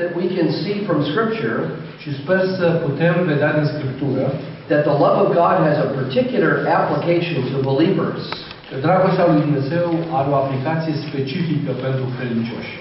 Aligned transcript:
that 0.00 0.10
we 0.20 0.26
can 0.36 0.48
see 0.62 0.76
from 0.86 0.98
Scripture 1.10 1.58
Și 2.02 2.10
sper 2.20 2.40
să 2.58 2.66
putem 2.86 3.14
vedea 3.32 3.50
din 3.58 3.66
Scriptură 3.74 4.24
that 4.70 4.82
the 4.90 4.96
love 5.04 5.16
of 5.24 5.28
God 5.42 5.56
has 5.68 5.76
a 5.86 5.88
particular 6.00 6.52
application 6.80 7.38
to 7.52 7.58
believers. 7.70 8.22
că 8.68 8.76
dragostea 8.86 9.26
lui 9.30 9.40
Dumnezeu 9.46 9.86
are 10.18 10.28
o 10.32 10.36
aplicație 10.42 10.94
specifică 11.06 11.70
pentru 11.86 12.04
credincioși. 12.16 12.72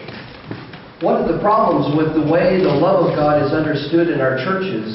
One 1.10 1.18
of 1.22 1.26
the 1.32 1.40
problems 1.50 1.86
with 2.00 2.10
the 2.20 2.26
way 2.36 2.48
the 2.70 2.77
love 2.86 3.00
of 3.05 3.11
God 3.23 3.36
is 3.45 3.52
understood 3.61 4.05
in 4.13 4.20
our 4.25 4.36
churches 4.47 4.88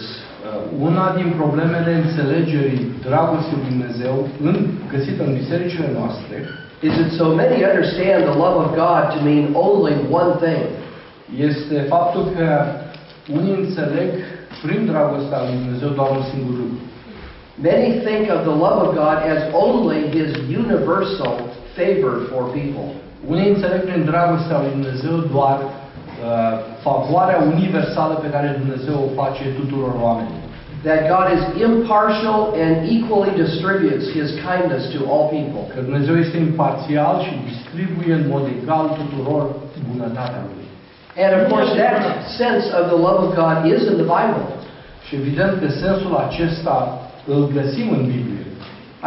Uh, 0.43 0.89
Una 0.89 1.07
din 1.19 1.29
problemele 1.41 1.93
înțelegerii 2.05 2.83
dragostei 3.09 3.57
lui 3.59 3.69
Dumnezeu 3.73 4.15
în, 4.49 4.57
găsită 4.95 5.21
în 5.27 5.33
bisericile 5.41 5.91
noastre 5.99 6.37
is 6.89 6.93
that 7.01 7.11
so 7.21 7.27
many 7.41 7.57
understand 7.71 8.21
the 8.31 8.37
love 8.45 8.57
of 8.65 8.69
God 8.85 9.03
to 9.15 9.19
mean 9.29 9.45
only 9.67 9.95
one 10.21 10.33
thing. 10.45 10.65
Este 11.37 11.77
faptul 11.89 12.25
că 12.37 12.47
unii 13.37 13.55
înțeleg 13.65 14.11
prin 14.63 14.87
dragostea 14.93 15.39
lui 15.45 15.57
Dumnezeu 15.61 15.89
doar 15.89 16.11
un 16.19 16.25
singur 16.33 16.55
lucru. 16.63 16.81
Many 17.71 17.89
think 18.07 18.25
of 18.37 18.41
the 18.49 18.57
love 18.65 18.79
of 18.87 18.91
God 19.03 19.17
as 19.35 19.43
only 19.65 20.01
His 20.17 20.31
universal 20.63 21.35
favor 21.77 22.15
for 22.31 22.43
people. 22.59 22.87
Unii 23.33 23.49
înțeleg 23.55 23.81
prin 23.89 24.03
dragostea 24.11 24.59
lui 24.63 24.73
Dumnezeu 24.79 25.17
doar 25.35 25.57
uh, 25.63 25.71
favoarea 26.87 27.39
universală 27.55 28.15
pe 28.15 28.29
care 28.35 28.59
Dumnezeu 28.61 28.97
o 29.07 29.13
face 29.21 29.45
tuturor 29.61 29.95
oamenilor. 30.07 30.41
That 30.89 31.01
God 31.15 31.27
is 31.37 31.43
impartial 31.69 32.41
and 32.65 32.75
equally 32.97 33.33
distributes 33.45 34.05
His 34.19 34.29
kindness 34.49 34.83
to 34.95 35.01
all 35.13 35.27
people. 35.37 35.63
Că 35.73 35.79
Dumnezeu 35.89 36.15
este 36.25 36.37
imparțial 36.49 37.15
și 37.27 37.33
distribuie 37.51 38.13
în 38.21 38.25
mod 38.33 38.45
egal 38.57 38.87
tuturor 39.01 39.43
bunătatea 39.91 40.43
Lui. 40.49 40.62
And 41.17 41.31
of 41.39 41.43
course, 41.53 41.71
that 41.77 42.01
sense 42.41 42.65
of 42.79 42.85
the 42.93 42.97
love 42.97 43.19
of 43.27 43.31
God 43.37 43.57
is 43.75 43.81
in 43.91 43.97
the 44.03 44.09
Bible. 44.17 44.45
Și 45.07 45.15
evident 45.15 45.53
că 45.61 45.69
sensul 45.69 46.15
acesta 46.27 46.77
îl 47.27 47.51
găsim 47.57 47.89
în 47.99 48.03
Biblie. 48.13 48.45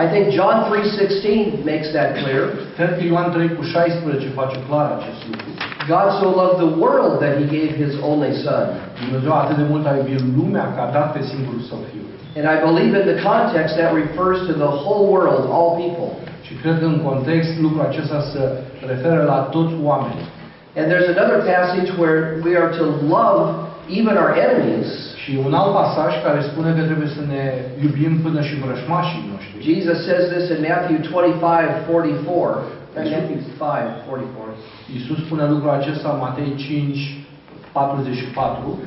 I 0.04 0.06
think 0.14 0.26
John 0.38 0.58
3:16 0.70 1.64
makes 1.72 1.90
that 1.98 2.10
clear. 2.22 2.44
Cred 2.78 2.92
că 2.98 3.02
Ioan 3.10 3.30
3 3.32 3.56
cu 3.58 3.64
16 3.64 4.28
face 4.40 4.58
clar 4.68 4.88
acest 4.98 5.20
lucru. 5.30 5.50
God 5.94 6.08
so 6.20 6.28
loved 6.42 6.58
the 6.66 6.72
world 6.84 7.14
that 7.24 7.34
He 7.40 7.46
gave 7.58 7.72
His 7.84 7.94
only 8.12 8.32
Son. 8.46 8.66
Dumnezeu 9.04 9.34
atât 9.42 9.56
de 9.62 9.66
mult 9.72 9.86
a 9.88 9.94
iubit 10.00 10.22
lumea 10.40 10.66
că 10.74 10.80
a 10.82 10.90
dat 10.98 11.10
pe 11.16 11.22
singurul 11.32 11.62
său 11.70 11.80
Fiu. 11.90 12.06
And 12.38 12.46
I 12.56 12.58
believe 12.68 12.92
in 13.00 13.06
the 13.14 13.20
context 13.32 13.72
that 13.80 13.92
refers 14.04 14.38
to 14.50 14.54
the 14.64 14.72
whole 14.82 15.06
world, 15.16 15.44
all 15.58 15.72
people. 15.84 16.10
Și 16.46 16.54
cred 16.62 16.76
că 16.80 16.86
în 16.94 17.00
context 17.10 17.52
lucrul 17.64 17.84
acesta 17.90 18.20
se 18.32 18.42
referă 18.92 19.22
la 19.34 19.40
toți 19.56 19.76
oamenii. 19.90 20.28
And 20.76 20.92
there's 20.92 21.08
another 21.08 21.40
passage 21.46 21.90
where 21.98 22.42
we 22.44 22.56
are 22.56 22.72
to 22.72 22.86
love 23.16 23.72
even 23.88 24.18
our 24.18 24.36
enemies. 24.36 24.88
Și 25.24 25.40
un 25.46 25.54
alt 25.54 25.74
pasaj 25.74 26.24
care 26.24 26.42
spune 26.42 26.72
că 26.78 26.82
trebuie 26.90 27.08
să 27.08 27.22
ne 27.34 27.44
iubim 27.84 28.14
până 28.26 28.42
și 28.42 28.56
vrășmașii 28.64 29.30
noștri. 29.32 29.64
Jesus 29.70 29.98
says 30.08 30.24
this 30.34 30.46
in 30.56 30.60
Matthew 30.70 30.98
25, 30.98 31.42
44. 31.88 32.60
Uh, 32.96 33.04
Matthew 33.12 33.38
5, 33.38 33.58
44. 33.58 35.26
Spune 35.26 35.46
lucrul 35.54 35.70
acesta 35.70 36.10
în 36.14 36.20
Matei 36.26 36.54
5, 36.56 37.26
44. 37.72 38.80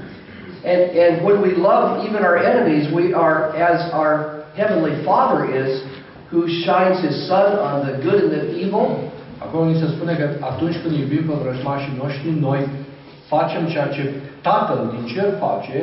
And, 0.72 0.81
and 1.05 1.14
when 1.27 1.39
we 1.47 1.53
love 1.69 1.84
even 2.06 2.20
our 2.28 2.39
enemies, 2.50 2.84
we 2.98 3.06
are 3.14 3.39
as 3.70 3.78
our 4.00 4.14
Heavenly 4.61 4.97
Father 5.09 5.41
is, 5.62 5.70
who 6.33 6.42
shines 6.64 6.97
His 7.06 7.16
sun 7.28 7.48
on 7.69 7.77
the 7.86 7.94
good 8.05 8.19
and 8.25 8.33
the 8.33 8.44
evil. 8.64 8.86
Acolo 9.44 9.64
ni 9.64 9.81
se 9.81 9.86
spune 9.86 10.14
că 10.14 10.27
atunci 10.41 10.81
când 10.83 10.94
iubim 10.98 11.25
pe 11.27 11.34
vrăjmașii 11.42 11.98
noștri, 12.03 12.31
noi 12.47 12.61
facem 13.33 13.67
ceea 13.67 13.89
ce 13.97 14.03
Tatăl 14.41 14.81
din 14.94 15.05
cer 15.12 15.28
face 15.39 15.78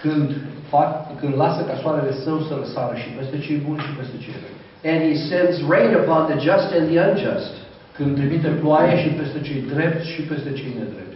când, 0.00 0.28
fac, 0.68 1.18
când 1.20 1.32
lasă 1.36 1.60
ca 1.62 1.74
soarele 1.82 2.12
său 2.24 2.38
să 2.40 2.52
răsară 2.60 2.94
și 3.02 3.08
peste 3.08 3.38
cei 3.38 3.58
buni 3.66 3.84
și 3.84 3.96
peste 3.98 4.16
cei 4.24 4.36
răi. 4.42 4.56
And 4.90 5.00
He 5.08 5.14
sends 5.30 5.56
rain 5.72 5.92
upon 6.00 6.22
the 6.30 6.38
just 6.48 6.68
and 6.76 6.86
the 6.90 6.98
unjust. 7.08 7.54
Când 7.96 8.10
trimite 8.16 8.48
ploaie 8.62 8.94
și 9.02 9.08
peste 9.18 9.40
cei 9.46 9.60
drepți 9.72 10.08
și 10.14 10.20
peste 10.30 10.50
cei 10.58 10.72
nedrepți. 10.78 11.15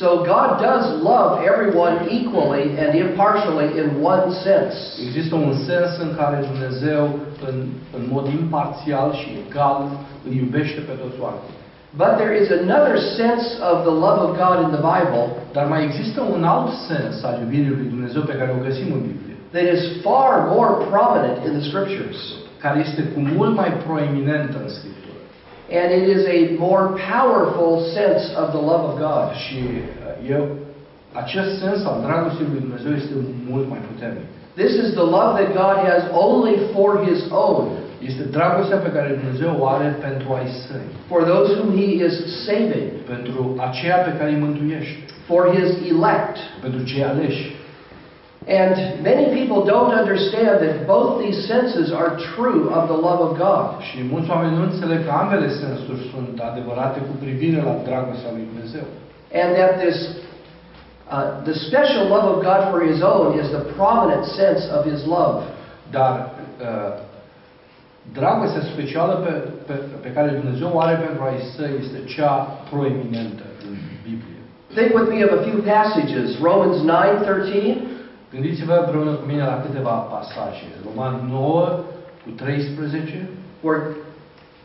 So 0.00 0.24
God 0.24 0.58
does 0.58 0.84
love 1.02 1.32
everyone 1.46 2.08
equally 2.10 2.66
and 2.82 2.98
impartially 2.98 3.78
in 3.78 4.02
one 4.02 4.26
sense. 4.42 4.74
Există 5.06 5.34
un 5.34 5.54
sens 5.68 5.90
în 6.04 6.10
care 6.16 6.46
Dumnezeu, 6.50 7.02
în, 7.48 7.56
în 7.96 8.02
mod 8.14 8.26
imparțial 8.26 9.12
și 9.20 9.28
egal, 9.46 9.80
îi 10.28 10.36
iubește 10.36 10.80
pe 10.80 10.94
toți 11.02 11.20
oamenii. 11.20 11.54
But 11.96 12.12
there 12.20 12.34
is 12.42 12.48
another 12.62 12.96
sense 13.20 13.46
of 13.70 13.76
the 13.88 13.96
love 14.04 14.20
of 14.26 14.30
God 14.44 14.56
in 14.64 14.70
the 14.76 14.84
Bible 14.94 15.26
Dar 15.52 15.66
mai 15.74 15.82
există 15.88 16.20
un 16.34 16.44
alt 16.44 16.70
sens 16.90 17.14
al 17.28 17.34
iubirii 17.42 17.76
lui 17.78 17.88
Dumnezeu 17.94 18.22
pe 18.22 18.38
care 18.38 18.50
o 18.58 18.64
găsim 18.66 18.88
în 18.96 19.00
Biblie, 19.08 19.36
that 19.54 19.66
is 19.76 19.82
far 20.06 20.32
more 20.56 20.72
prominent 20.90 21.38
in 21.46 21.52
the 21.58 21.64
Scriptures. 21.70 22.18
care 22.64 22.78
este 22.86 23.02
cu 23.12 23.20
mult 23.36 23.52
mai 23.60 23.70
proeminentă 23.86 24.56
în 24.64 24.68
Scriptură. 24.76 24.93
And 25.70 25.88
it 25.98 26.06
is 26.16 26.22
a 26.36 26.40
more 26.58 26.84
powerful 27.12 27.72
sense 27.98 28.22
of 28.40 28.46
the 28.56 28.62
love 28.70 28.82
of 28.90 28.94
God. 28.98 29.26
Și 29.44 29.58
uh, 29.64 30.30
eu, 30.36 30.42
acest 31.12 31.50
sens 31.62 31.84
al 31.84 31.98
dragostei 32.06 32.46
lui 32.50 32.60
Dumnezeu 32.60 32.92
este 32.92 33.14
mult 33.50 33.66
mai 33.68 33.80
puternic. 33.90 34.26
This 34.62 34.72
is 34.82 34.88
the 35.00 35.08
love 35.16 35.30
that 35.40 35.50
God 35.62 35.76
has 35.90 36.02
only 36.26 36.54
for 36.74 36.90
His 37.08 37.20
own, 37.30 37.64
Este 38.08 38.22
dragostea 38.22 38.76
pe 38.76 38.90
care 38.96 39.18
Dumnezeu 39.20 39.56
o 39.60 39.66
are 39.66 39.96
pentru 40.06 40.32
ai 40.38 40.48
săi, 40.66 40.88
for 41.08 41.22
those 41.22 41.48
whom 41.56 41.70
He 41.80 41.88
is 42.06 42.14
saving, 42.46 42.88
pentru 43.12 43.56
aceea 43.68 43.96
pe 43.96 44.12
care 44.18 44.30
îi 44.30 44.42
mântuiește, 44.46 44.98
for 45.26 45.42
His 45.56 45.70
elect. 45.92 46.36
pentru 46.64 46.80
cei 46.90 47.04
aleși. 47.04 47.42
And 48.46 49.02
many 49.02 49.32
people 49.32 49.64
don't 49.64 49.92
understand 49.92 50.60
that 50.60 50.86
both 50.86 51.24
these 51.24 51.48
senses 51.48 51.92
are 51.92 52.20
true 52.36 52.68
of 52.68 52.88
the 52.92 52.98
love 53.08 53.20
of 53.28 53.38
God. 53.38 53.80
Și 53.80 53.98
mulți 54.10 54.30
oameni 54.30 54.56
nu 54.56 54.62
înțeleg 54.62 55.04
că 55.04 55.12
ambele 55.22 55.48
sensuri 55.48 56.10
sunt 56.12 56.40
adevărate 56.50 56.98
cu 57.00 57.14
privire 57.24 57.62
la 57.62 57.74
dragostea 57.88 58.30
lui 58.32 58.48
Dumnezeu. 58.52 58.86
And 59.42 59.48
that 59.56 59.72
this 59.84 59.98
uh, 61.14 61.26
the 61.48 61.56
special 61.68 62.04
love 62.14 62.26
of 62.34 62.38
God 62.48 62.60
for 62.70 62.80
His 62.90 63.00
own 63.12 63.26
is 63.42 63.48
the 63.58 63.64
prominent 63.78 64.24
sense 64.40 64.62
of 64.76 64.80
His 64.90 65.00
love. 65.16 65.38
Dar 65.90 66.12
uh, 66.60 66.92
dragostea 68.12 68.62
specială 68.72 69.14
pe, 69.24 69.32
pe, 69.66 69.74
pe 70.04 70.10
care 70.16 70.28
Dumnezeu 70.40 70.70
o 70.74 70.80
are 70.80 70.96
pentru 71.06 71.22
ai 71.30 71.38
săi 71.56 71.72
este 71.82 71.98
cea 72.14 72.34
proeminentă 72.70 73.44
în 73.66 73.74
Biblie. 74.06 74.38
Think 74.76 74.90
with 74.98 75.08
me 75.14 75.20
of 75.26 75.32
a 75.38 75.42
few 75.48 75.58
passages. 75.74 76.26
Romans 76.48 76.76
9:13. 76.82 77.93
Gândiți-vă 78.34 78.74
împreună 78.82 79.12
cu 79.20 79.24
mine 79.32 79.44
la 79.52 79.62
câteva 79.64 79.94
pasaje. 80.14 80.66
Roman 80.86 81.14
9 81.30 81.68
cu 82.22 82.30
13, 82.36 83.28
where, 83.64 83.82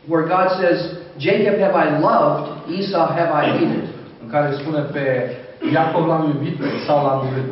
where 0.09 0.25
God 0.35 0.47
says, 0.59 0.80
Jacob 1.25 1.56
have 1.66 1.75
I 1.85 1.88
loved, 2.09 2.46
Esau 2.79 3.06
have 3.19 3.31
I 3.41 3.46
hated. 3.58 3.85
în 4.24 4.28
care 4.34 4.47
spune 4.59 4.81
pe 4.96 5.06
Iacov 5.74 6.06
l-am 6.08 6.24
iubit, 6.31 6.56
pe 6.59 6.66
Esau 6.78 7.00
l-am 7.06 7.22
urât. 7.28 7.50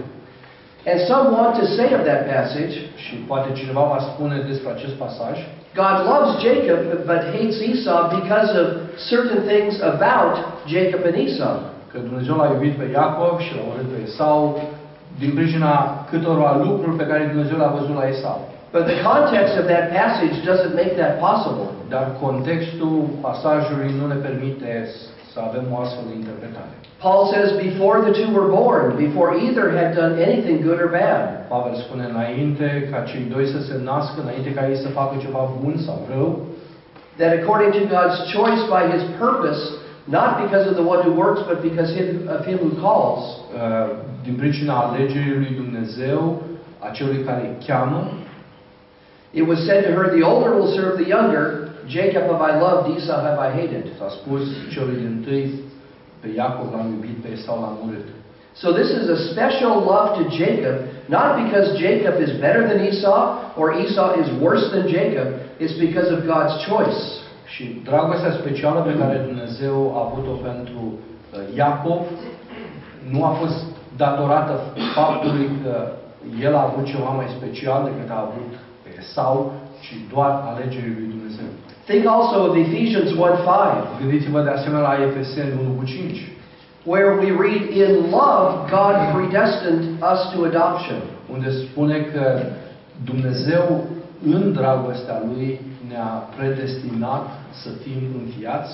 And 0.89 0.99
some 1.11 1.25
want 1.37 1.53
to 1.61 1.65
say 1.77 1.87
of 1.97 2.01
that 2.09 2.21
passage, 2.33 2.75
Și 3.03 3.13
poate 3.29 3.47
cineva 3.59 3.83
va 3.93 3.99
spune 4.11 4.37
despre 4.49 4.69
acest 4.71 4.95
pasaj, 5.03 5.35
God 5.81 5.97
loves 6.11 6.31
Jacob 6.47 6.79
but 7.09 7.21
hates 7.35 7.57
Esau 7.71 8.01
because 8.19 8.49
of 8.61 8.67
certain 9.11 9.41
things 9.51 9.73
about 9.93 10.33
Jacob 10.73 11.01
and 11.09 11.17
Esau. 11.25 11.57
că 11.91 11.97
Dumnezeu 12.07 12.35
l-a 12.37 12.49
iubit 12.53 12.73
pe 12.77 12.85
Iacov 12.95 13.35
și 13.45 13.51
l-a 13.55 13.65
urât 13.71 13.87
pe 13.93 13.99
Esau 14.07 14.39
din 15.21 15.31
pricina 15.37 15.73
câtorva 16.09 16.51
lucruri 16.65 16.97
pe 16.97 17.09
care 17.09 17.31
Dumnezeu 17.31 17.57
le-a 17.57 17.75
văzut 17.79 17.95
la 17.95 18.07
Esau. 18.07 18.39
But 18.75 18.83
the 18.93 18.99
context 19.11 19.53
of 19.61 19.65
that 19.73 19.85
passage 19.99 20.35
doesn't 20.51 20.73
make 20.81 20.93
that 21.03 21.13
possible. 21.27 21.67
Dar 21.93 22.05
contextul 22.25 22.97
pasajului 23.25 23.89
nu 23.99 24.05
ne 24.07 24.17
permite 24.27 24.71
să 25.33 25.39
avem 25.47 25.65
o 25.73 25.77
astfel 25.83 26.05
de 26.09 26.15
interpretare. 26.21 26.73
Paul 27.05 27.23
says, 27.33 27.47
before 27.69 27.97
the 28.07 28.13
two 28.19 28.29
were 28.37 28.49
born, 28.61 28.85
before 29.07 29.29
either 29.45 29.65
had 29.81 29.91
done 30.01 30.13
anything 30.29 30.57
good 30.67 30.79
or 30.85 30.89
bad, 31.01 31.23
Pavel 31.53 31.75
spune 31.75 32.05
înainte 32.13 32.67
ca 32.91 32.99
cei 33.09 33.25
doi 33.33 33.45
să 33.53 33.59
se 33.67 33.75
nască, 33.83 34.17
înainte 34.21 34.53
ca 34.53 34.63
ei 34.69 34.83
să 34.85 34.89
facă 34.99 35.15
ceva 35.25 35.41
bun 35.61 35.75
sau 35.85 35.97
rău, 36.13 36.29
that 37.19 37.31
according 37.39 37.71
to 37.79 37.83
God's 37.95 38.17
choice 38.35 38.61
by 38.75 38.83
his 38.93 39.03
purpose, 39.23 39.61
not 40.17 40.31
because 40.43 40.65
of 40.69 40.75
the 40.79 40.87
one 40.93 41.01
who 41.05 41.13
works, 41.23 41.41
but 41.49 41.57
because 41.69 41.89
him, 41.97 42.07
of 42.37 42.41
him 42.49 42.57
who 42.63 42.71
calls, 42.85 43.21
uh, 43.61 43.89
din 44.27 44.35
pricina 44.41 44.75
alegerii 44.85 45.41
lui 45.43 45.53
Dumnezeu, 45.61 46.41
a 46.85 46.87
celui 46.97 47.23
care 47.27 47.41
îi 47.41 47.65
cheamă, 47.65 48.01
it 49.39 49.45
was 49.51 49.59
said 49.67 49.81
to 49.87 49.91
her, 49.97 50.05
The 50.17 50.25
older 50.31 50.51
will 50.57 50.71
serve 50.79 50.93
the 51.01 51.09
younger. 51.15 51.45
Jacob 51.97 52.23
have 52.31 52.43
I 52.51 52.53
loved, 52.65 52.83
Esau 52.95 53.19
have 53.27 53.39
I 53.47 53.49
hated. 53.59 53.85
s-a 53.97 54.09
spus 54.17 54.43
celui 54.73 54.97
din 55.03 55.15
tâi, 55.25 55.43
pe 56.21 56.27
Iacov 56.37 56.67
l-am 56.73 56.87
iubit, 56.93 57.17
pe 57.23 57.29
Esau 57.35 57.57
l-am 57.61 57.77
urât. 57.85 58.07
So 58.61 58.67
this 58.79 58.89
is 58.99 59.05
a 59.17 59.19
special 59.31 59.73
love 59.91 60.09
to 60.19 60.23
Jacob, 60.41 60.75
not 61.17 61.29
because 61.43 61.67
Jacob 61.85 62.15
is 62.25 62.31
better 62.45 62.63
than 62.69 62.79
Esau 62.89 63.19
or 63.59 63.67
Esau 63.83 64.07
is 64.21 64.27
worse 64.45 64.67
than 64.73 64.83
Jacob. 64.97 65.27
It's 65.63 65.77
because 65.85 66.09
of 66.15 66.19
God's 66.33 66.55
choice. 66.69 67.03
Și 67.53 67.63
dragostea 67.89 68.31
specială 68.31 68.79
pe 68.79 68.97
care 69.01 69.15
Dumnezeu 69.29 69.77
a 69.97 69.99
avut-o 70.07 70.35
pentru 70.49 70.81
uh, 70.93 71.57
Iacov 71.59 72.01
nu 73.11 73.19
a 73.23 73.31
fost 73.41 73.76
datorată 73.97 74.53
faptului 74.95 75.49
că 75.63 75.73
el 76.41 76.55
a 76.55 76.67
avut 76.69 76.85
ceva 76.85 77.09
mai 77.09 77.27
special 77.37 77.79
decât 77.89 78.09
a 78.11 78.19
avut 78.27 78.51
Esau, 78.99 79.53
ci 79.83 79.93
doar 80.13 80.31
alegerii 80.51 80.95
lui 80.97 81.07
Dumnezeu. 81.15 81.49
Think 81.89 82.05
also 82.15 82.35
of 82.47 82.55
Ephesians 82.65 83.09
1:5, 83.11 83.99
Gândiți-vă 83.99 84.41
de 84.41 84.49
asemenea 84.49 84.87
la 84.89 85.03
Efeseni 85.07 85.51
1 85.61 85.71
cu 85.79 85.85
5, 85.85 86.31
where 86.91 87.09
we 87.21 87.29
read, 87.45 87.63
In 87.83 87.91
love, 88.17 88.47
God 88.75 88.95
predestined 89.15 89.83
us 90.11 90.19
to 90.31 90.37
adoption. 90.51 91.01
unde 91.33 91.49
spune 91.51 91.97
că 91.99 92.39
Dumnezeu 93.05 93.83
în 94.25 94.53
dragostea 94.53 95.21
Lui 95.27 95.61
ne-a 95.87 96.11
predestinat 96.37 97.27
să 97.51 97.69
fim 97.83 98.01
înfiați. 98.23 98.71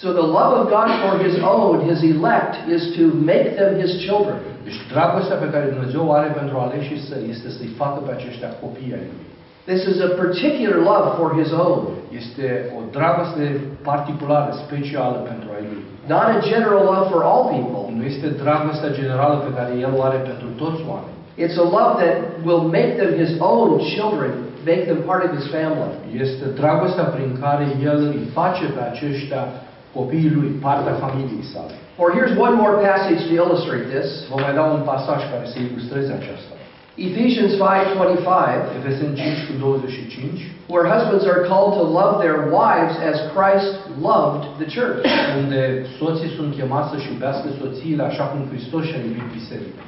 So 0.00 0.12
the 0.12 0.28
love 0.38 0.52
of 0.60 0.64
God 0.76 0.88
for 1.02 1.14
His 1.26 1.36
own, 1.54 1.74
His 1.90 2.00
elect, 2.02 2.54
is 2.76 2.82
to 2.96 3.02
make 3.32 3.48
them 3.60 3.72
His 3.82 3.92
children. 4.06 4.36
Deci 4.66 4.78
dragostea 4.92 5.36
pe 5.36 5.48
care 5.54 5.64
Dumnezeu 5.74 6.02
o 6.08 6.12
are 6.12 6.30
pentru 6.40 6.56
aleșii 6.58 7.00
săi 7.08 7.24
este 7.34 7.48
să-i 7.56 7.72
facă 7.80 7.98
pe 8.06 8.12
aceștia 8.12 8.50
copii 8.62 8.92
ai 8.98 9.06
Lui. 9.10 9.26
This 9.70 9.82
is 9.92 9.98
a 10.08 10.10
particular 10.22 10.76
love 10.90 11.08
for 11.18 11.28
His 11.40 11.50
own, 11.66 11.80
Este 12.20 12.46
o 12.76 12.80
dragoste 12.96 13.44
particulară, 13.90 14.50
specială 14.64 15.18
pentru 15.30 15.48
ai 15.56 15.64
Lui. 15.70 15.82
not 16.12 16.26
a 16.36 16.38
general 16.50 16.82
love 16.92 17.06
for 17.12 17.20
all 17.30 17.44
people. 17.56 17.82
Nu 17.96 18.02
este 18.12 18.28
dragostea 18.44 18.90
generală 19.00 19.36
pe 19.46 19.50
care 19.58 19.72
El 19.86 19.92
o 19.98 20.00
are 20.08 20.20
pentru 20.30 20.48
toți 20.62 20.80
oamenii. 20.92 21.20
It's 21.44 21.56
a 21.64 21.68
love 21.78 21.92
that 22.02 22.16
will 22.46 22.64
make 22.78 22.92
them 23.00 23.12
His 23.22 23.32
own 23.52 23.68
children, 23.92 24.32
make 24.70 24.82
them 24.90 25.00
part 25.08 25.22
of 25.26 25.30
His 25.36 25.46
family. 25.56 25.92
Este 26.24 26.44
dragostea 26.60 27.06
prin 27.14 27.30
care 27.44 27.64
El 27.90 27.98
îi 28.16 28.24
face 28.38 28.64
pe 28.74 28.82
aceștia 28.90 29.42
copiii 29.96 30.34
Lui, 30.36 30.50
partea 30.66 30.94
familiei 31.04 31.46
sale. 31.52 31.74
Or 32.02 32.08
here's 32.16 32.34
one 32.46 32.54
more 32.62 32.74
passage 32.88 33.20
to 33.28 33.32
illustrate 33.42 33.86
this. 33.94 34.08
Vă 34.30 34.36
mai 34.44 34.52
dau 34.58 34.68
un 34.78 34.82
pasaj 34.92 35.20
care 35.32 35.46
să 35.52 35.56
ilustreze 35.58 36.12
aceasta. 36.20 36.54
Ephesians 37.08 37.52
5:25, 37.56 38.68
Efeseni 38.78 39.14
5 39.14 39.46
cu 39.48 39.52
25, 39.58 40.40
where 40.72 40.84
husbands 40.94 41.24
are 41.32 41.42
called 41.50 41.72
to 41.80 41.84
love 42.00 42.14
their 42.24 42.38
wives 42.60 42.96
as 43.10 43.16
Christ 43.36 43.72
loved 44.10 44.44
the 44.60 44.68
church. 44.76 45.02
unde 45.40 45.60
soții 45.98 46.34
sunt 46.36 46.50
chemați 46.58 46.90
să-și 46.92 47.08
iubească 47.12 47.46
soțiile 47.60 48.02
așa 48.10 48.24
cum 48.30 48.40
Hristos 48.50 48.82
și-a 48.88 49.00
iubit 49.06 49.28
biserica. 49.38 49.82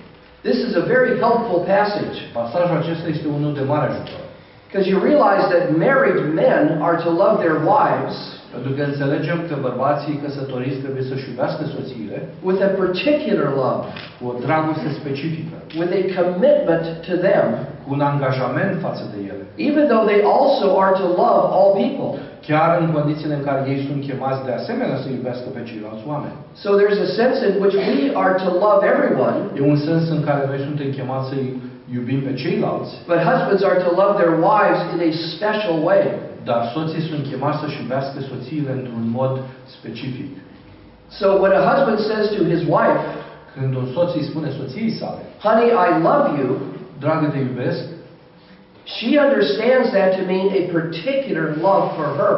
This 0.49 0.59
is 0.67 0.73
a 0.83 0.85
very 0.95 1.13
helpful 1.25 1.61
passage 1.75 2.19
Pasajul 2.39 2.77
acesta 2.83 3.09
este 3.09 3.29
unul 3.39 3.53
de 3.59 3.65
mare 3.73 3.87
ajutor. 3.91 4.23
because 4.67 4.87
you 4.93 4.99
realize 5.11 5.45
that 5.55 5.65
married 5.87 6.35
men 6.35 6.83
are 6.83 6.97
to 7.07 7.11
love 7.23 7.37
their 7.45 7.59
wives 7.75 8.17
Pentru 8.55 8.71
că 8.77 8.83
înțelegem 8.91 9.39
că 9.49 9.55
bărbații 9.69 10.21
căsătoriți 10.25 10.83
trebuie 10.85 11.05
să-și 11.11 11.29
iubească 11.31 11.63
soțiile 11.77 12.19
with 12.49 12.61
a 12.69 12.71
particular 12.83 13.49
love, 13.63 13.85
cu 14.17 14.23
o 14.31 14.33
dragoste 14.45 14.89
specifică, 15.01 15.57
with 15.81 15.93
a 16.01 16.03
commitment 16.19 16.85
to 17.07 17.15
them, 17.27 17.47
cu 17.85 17.91
un 17.97 18.03
angajament 18.13 18.75
față 18.87 19.05
de 19.13 19.19
ele, 19.31 19.45
even 19.69 19.85
though 19.91 20.05
they 20.11 20.21
also 20.37 20.67
are 20.83 20.93
to 21.03 21.07
love 21.25 21.43
all 21.59 21.71
people. 21.85 22.11
chiar 22.49 22.71
în 22.83 22.89
condițiile 22.97 23.35
în 23.39 23.45
care 23.49 23.61
ei 23.73 23.81
sunt 23.87 24.01
chemați 24.09 24.41
de 24.49 24.53
asemenea 24.61 24.99
să 25.03 25.09
iubească 25.17 25.47
pe 25.55 25.61
ceilalți 25.69 26.05
oameni. 26.13 26.37
So 26.63 26.69
there's 26.79 27.01
a 27.09 27.11
sense 27.21 27.39
in 27.49 27.55
which 27.63 27.77
we 27.89 27.99
are 28.23 28.35
to 28.45 28.49
love 28.67 28.81
everyone, 28.93 29.37
E 29.59 29.61
un 29.75 29.79
sens 29.89 30.05
în 30.17 30.21
care 30.29 30.43
noi 30.51 30.61
suntem 30.67 30.89
chemați 30.99 31.29
să 31.31 31.37
iubim 31.97 32.21
pe 32.27 32.33
ceilalți, 32.43 32.91
but 33.11 33.19
husbands 33.29 33.63
are 33.71 33.79
to 33.87 33.91
love 34.03 34.13
their 34.21 34.35
wives 34.51 34.81
in 34.93 34.99
a 35.09 35.11
special 35.35 35.77
way. 35.89 36.05
Dar 36.45 36.71
soții 36.75 37.09
sunt 37.09 37.27
chemați 37.31 37.61
să-și 37.61 37.81
iubească 37.81 38.19
soțiile 38.21 38.73
într-un 38.79 39.07
mod 39.19 39.41
specific. 39.77 40.31
So 41.09 41.27
when 41.43 41.53
a 41.53 41.63
husband 41.71 41.99
says 41.99 42.27
to 42.37 42.43
his 42.53 42.63
wife, 42.77 43.05
Când 43.59 43.75
un 43.75 43.87
soț 43.95 44.15
îi 44.15 44.29
spune 44.31 44.51
soției 44.51 44.91
sale, 44.91 45.23
Honey, 45.45 45.69
I 45.87 45.91
love 46.09 46.29
you, 46.41 46.51
dragă 46.99 47.27
te 47.27 47.39
iubesc, 47.39 47.85
she 48.85 49.09
understands 49.27 49.89
that 49.97 50.11
to 50.17 50.23
mean 50.33 50.49
a 50.61 50.63
particular 50.79 51.47
love 51.67 51.87
for 51.97 52.09
her. 52.21 52.37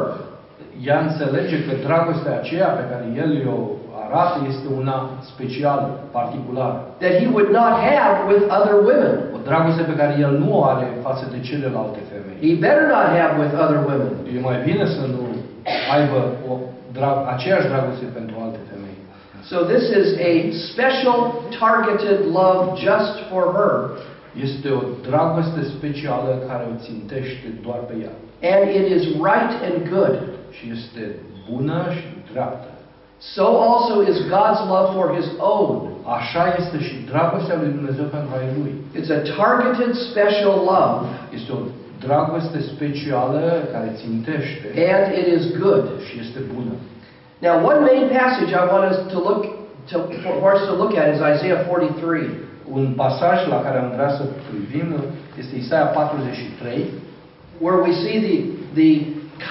ea 0.86 0.98
înțelege 1.00 1.64
că 1.64 1.72
dragostea 1.86 2.34
aceea 2.36 2.66
pe 2.66 2.84
care 2.90 3.04
el 3.16 3.48
o 3.48 3.75
arată 4.06 4.36
este 4.52 4.66
una 4.80 4.96
specială, 5.30 5.86
particulară. 6.18 6.76
that 7.02 7.14
he 7.22 7.26
would 7.34 7.50
not 7.60 7.72
have 7.90 8.14
with 8.30 8.42
other 8.58 8.74
women. 8.90 9.14
O 9.36 9.38
dragoste 9.48 9.82
pe 9.90 9.94
care 10.00 10.14
el 10.26 10.32
nu 10.42 10.48
o 10.58 10.60
are 10.72 10.86
față 11.06 11.24
de 11.34 11.38
celelalte 11.48 12.00
femei. 12.10 12.36
He 12.46 12.52
better 12.66 12.86
not 12.96 13.06
have 13.20 13.32
with 13.42 13.52
other 13.64 13.78
women. 13.90 14.10
E 14.36 14.40
mai 14.50 14.58
bine 14.68 14.84
să 14.96 15.02
nu 15.14 15.22
aibă 15.96 16.18
o 16.50 16.52
drag, 16.96 17.16
aceeași 17.34 17.66
dragoste 17.72 18.06
pentru 18.18 18.34
alte 18.44 18.60
femei. 18.70 18.96
So 19.50 19.56
this 19.72 19.84
is 20.00 20.06
a 20.30 20.32
special 20.70 21.18
targeted 21.62 22.18
love 22.38 22.62
just 22.88 23.14
for 23.30 23.42
her, 23.58 23.74
Este 24.48 24.68
o 24.78 24.80
dragoste 25.08 25.62
specială 25.76 26.30
care 26.48 26.64
o 26.72 26.74
țintește 26.86 27.46
doar 27.64 27.80
pe 27.88 27.94
ea. 28.04 28.14
and 28.54 28.66
it 28.80 28.86
is 28.96 29.04
right 29.28 29.54
and 29.68 29.76
good. 29.94 30.16
Și 30.56 30.64
este 30.76 31.02
bună 31.50 31.78
și 31.96 32.04
dreaptă. 32.32 32.68
So 33.18 33.44
also 33.56 34.00
is 34.02 34.16
God's 34.28 34.60
love 34.68 34.94
for 34.94 35.14
his 35.14 35.28
own. 35.38 35.92
Așa 36.18 36.56
este 36.58 36.78
și 36.80 36.94
dragostea 37.10 37.56
lui 37.60 37.70
Dumnezeu 37.78 38.04
pentru 38.04 38.30
ai 38.38 38.48
Lui. 38.58 38.72
It's 38.98 39.10
a 39.18 39.22
targeted 39.36 39.94
special 40.10 40.54
love, 40.72 41.06
Este 41.34 41.52
o 41.52 41.60
dragoste 42.06 42.60
specială 42.72 43.42
care 43.72 43.88
țintește 44.00 44.66
and 44.94 45.04
it 45.20 45.26
is 45.36 45.44
good. 45.62 45.84
și 46.06 46.14
este 46.24 46.40
bună. 46.54 46.72
Now, 47.46 47.54
one 47.70 47.80
main 47.90 48.04
passage 48.18 48.50
I 48.62 48.64
want 48.72 48.84
us 48.92 48.98
to 49.12 49.18
look 49.28 49.42
to, 49.90 49.96
for 50.42 50.52
us 50.54 50.62
to 50.68 50.74
look 50.82 50.92
at 51.00 51.06
is 51.14 51.20
Isaiah 51.34 51.60
43. 51.68 52.30
Un 52.72 52.92
pasaj 52.96 53.46
la 53.48 53.58
care 53.62 53.78
am 53.78 53.90
vrea 53.94 54.10
să 54.18 54.22
privim 54.48 54.88
este 55.38 55.56
Isaia 55.56 55.84
43, 55.84 56.84
where 57.64 57.78
we 57.86 57.92
see 58.04 58.16
the, 58.28 58.36
the 58.80 58.90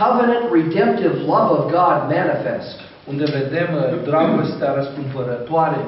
covenant 0.02 0.44
redemptive 0.60 1.16
love 1.34 1.50
of 1.58 1.64
God 1.80 1.98
manifest. 2.18 2.78
Unde 3.12 3.26
vedem 3.40 3.70
uh, 3.76 3.82
dragostea 4.10 4.74
răscumpărătoare 4.74 5.82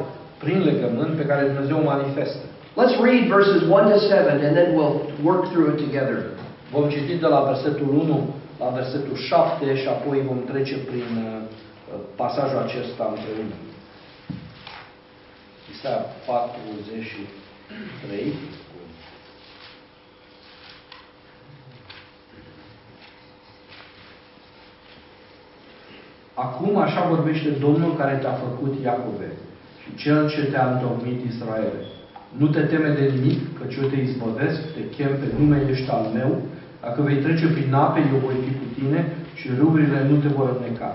prin 0.44 0.60
legământ 0.69 1.14
pe 1.18 1.25
care 1.25 1.52
Dumnezeu 1.52 1.78
o 1.80 1.90
manifestă. 1.94 2.46
Let's 2.80 2.96
read 3.10 3.24
verses 3.38 3.62
1 3.62 3.69
to 3.69 3.98
7 3.98 4.31
and 4.31 4.40
then 4.58 4.69
we'll 4.78 4.98
work 5.30 5.44
through 5.52 5.68
it 5.74 5.80
together. 5.86 6.18
Vom 6.72 6.90
citi 6.90 7.16
de 7.25 7.28
la 7.28 7.42
versetul 7.52 7.90
1 7.90 8.28
la 8.60 8.69
versetul 8.80 9.16
7 9.16 9.75
și 9.75 9.88
apoi 9.88 10.18
vom 10.30 10.40
trece 10.52 10.78
prin 10.90 11.10
uh, 11.24 11.28
pasajul 12.16 12.60
acesta 12.66 13.04
împreună. 13.14 13.56
Isaia 15.74 16.02
43. 16.25 18.33
Acum 26.46 26.74
așa 26.86 27.02
vorbește 27.14 27.50
Domnul 27.66 27.92
care 28.02 28.16
te-a 28.22 28.36
făcut 28.46 28.74
Iacove 28.84 29.30
și 29.82 29.90
Cel 30.02 30.20
ce 30.34 30.42
te-a 30.52 30.68
întocmit 30.74 31.20
Israele. 31.32 31.82
Nu 32.40 32.48
te 32.54 32.62
teme 32.72 32.90
de 33.00 33.06
nimic, 33.14 33.40
căci 33.58 33.78
eu 33.82 33.88
te 33.92 34.00
izbăvesc, 34.02 34.60
te 34.76 34.84
chem 34.96 35.14
pe 35.20 35.28
nume 35.38 35.58
ești 35.72 35.90
al 35.98 36.06
meu. 36.18 36.32
Dacă 36.84 37.00
vei 37.08 37.24
trece 37.26 37.48
prin 37.56 37.74
ape, 37.86 38.00
eu 38.12 38.20
voi 38.26 38.38
fi 38.46 38.52
cu 38.60 38.68
tine 38.78 39.00
și 39.40 39.48
râurile 39.60 40.00
nu 40.10 40.16
te 40.24 40.30
vor 40.38 40.48
înneca. 40.56 40.92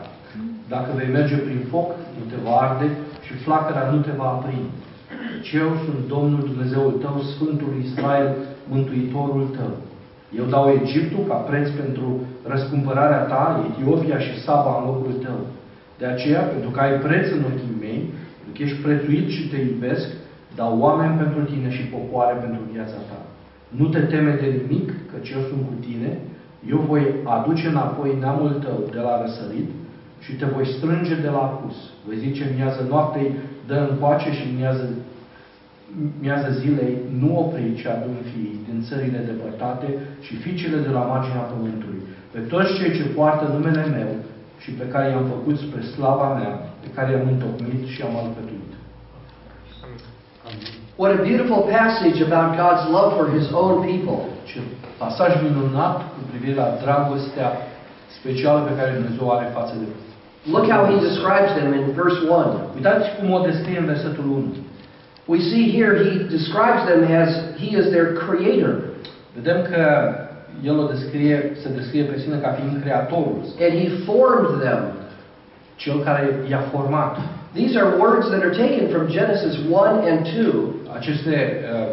Dacă 0.75 0.91
vei 0.99 1.11
merge 1.19 1.37
prin 1.47 1.61
foc, 1.71 1.89
nu 2.19 2.25
te 2.31 2.39
va 2.45 2.55
arde 2.65 2.89
și 3.27 3.33
flacăra 3.45 3.85
nu 3.93 3.99
te 4.07 4.13
va 4.21 4.29
aprinde. 4.37 4.73
Căci 5.31 5.53
eu 5.63 5.71
sunt 5.85 6.01
Domnul 6.15 6.43
Dumnezeul 6.51 6.95
tău, 7.03 7.15
Sfântul 7.33 7.73
Israel, 7.87 8.31
Mântuitorul 8.73 9.47
tău. 9.59 9.73
Eu 10.39 10.45
dau 10.45 10.65
Egiptul 10.83 11.25
ca 11.29 11.35
preț 11.35 11.69
pentru 11.69 12.07
răscumpărarea 12.53 13.23
ta, 13.33 13.45
Etiopia 13.69 14.19
și 14.19 14.41
Saba 14.45 14.73
în 14.79 14.85
locul 14.91 15.13
tău. 15.25 15.39
De 15.99 16.07
aceea, 16.07 16.41
pentru 16.41 16.71
că 16.71 16.81
ai 16.81 16.95
preț 17.07 17.27
în 17.31 17.43
ochii 17.51 17.81
mei, 17.81 18.01
pentru 18.39 18.53
că 18.55 18.63
ești 18.63 18.83
prețuit 18.85 19.29
și 19.37 19.49
te 19.49 19.57
iubesc, 19.57 20.09
dau 20.55 20.73
oameni 20.85 21.21
pentru 21.23 21.41
tine 21.51 21.71
și 21.77 21.91
popoare 21.93 22.35
pentru 22.45 22.61
viața 22.73 22.99
ta. 23.09 23.19
Nu 23.79 23.87
te 23.89 24.01
teme 24.13 24.33
de 24.43 24.49
nimic, 24.59 24.87
căci 25.13 25.31
eu 25.37 25.43
sunt 25.49 25.63
cu 25.71 25.77
tine, 25.87 26.11
eu 26.73 26.79
voi 26.91 27.05
aduce 27.25 27.67
înapoi 27.69 28.17
neamul 28.21 28.51
tău 28.65 28.79
de 28.95 29.01
la 29.07 29.21
răsărit 29.23 29.69
și 30.25 30.33
te 30.33 30.47
voi 30.55 30.67
strânge 30.67 31.15
de 31.25 31.31
la 31.37 31.43
apus. 31.49 31.77
Voi 32.07 32.17
zice 32.17 32.53
miază 32.57 32.87
noaptei, 32.89 33.29
dă 33.67 33.87
încoace 33.91 34.31
și 34.39 34.55
miază, 34.59 34.89
miază 36.21 36.49
zilei, 36.61 36.95
nu 37.21 37.29
opri 37.43 37.79
ce 37.81 37.89
adun 37.89 38.17
fiii 38.31 38.61
din 38.69 38.79
țările 38.89 39.21
depărtate 39.31 39.89
și 40.25 40.33
fiicele 40.43 40.79
de 40.87 40.93
la 40.97 41.03
marginea 41.13 41.51
pământului. 41.53 42.01
Pe 42.35 42.41
toți 42.53 42.75
cei 42.79 42.97
ce 42.99 43.05
poartă 43.17 43.45
numele 43.55 43.85
meu 43.99 44.11
și 44.63 44.71
pe 44.71 44.87
care 44.93 45.07
i-am 45.09 45.27
făcut 45.35 45.57
spre 45.59 45.83
slava 45.95 46.29
mea, 46.41 46.53
pe 46.85 46.89
care 46.97 47.09
i-am 47.11 47.29
întocmit 47.35 47.83
și 47.93 48.03
am 48.03 48.15
alcătuit. 48.23 48.73
What 51.01 51.11
a 51.19 51.23
beautiful 51.29 51.63
passage 51.77 52.19
about 52.29 52.49
God's 52.61 52.85
love 52.97 53.11
for 53.19 53.27
his 53.37 53.47
own 53.63 53.75
people. 53.89 54.21
Ce 54.49 54.59
pasaj 55.03 55.31
minunat 55.47 55.97
cu 56.13 56.19
privire 56.31 56.57
la 56.63 56.69
dragostea 56.83 57.49
specială 58.19 58.61
pe 58.69 58.77
care 58.79 58.91
Dumnezeu 58.97 59.27
o 59.27 59.33
are 59.37 59.49
față 59.59 59.75
de 59.81 59.87
Look 60.55 60.67
how 60.73 60.83
he 60.91 60.97
describes 61.09 61.51
them 61.59 61.73
in 61.79 61.85
verse 62.01 62.19
1. 62.29 62.61
Uitați 62.77 63.07
cum 63.17 63.31
o 63.37 63.41
descrie 63.49 63.79
în 63.79 63.85
versetul 63.85 64.25
1. 64.25 64.55
We 65.27 65.39
see 65.41 65.71
here 65.71 65.93
he 66.05 66.19
describes 66.37 66.83
them 66.91 67.03
as 67.23 67.29
he 67.57 67.77
is 67.77 67.87
their 67.91 68.13
creator. 68.25 68.75
Vedem 69.35 69.63
că 69.71 70.15
el 70.65 70.79
o 70.79 70.87
descrie, 70.87 71.53
se 71.63 71.69
descrie 71.77 72.03
pe 72.03 72.19
sine 72.19 72.37
ca 72.37 72.49
fiind 72.49 72.83
creatorul, 72.83 73.39
And 73.61 73.73
he 73.83 73.89
formed 74.07 74.61
them. 74.63 74.83
cel 75.77 75.99
care 76.05 76.45
i-a 76.51 76.63
format. 76.73 77.17
These 77.55 77.77
are 77.81 77.97
words 77.99 78.27
that 78.31 78.43
are 78.43 78.55
taken 78.65 78.89
from 78.95 79.05
Genesis 79.09 79.55
1 79.71 80.09
and 80.11 80.19
2. 80.25 80.75
Aceste 80.99 81.37
uh, 81.37 81.89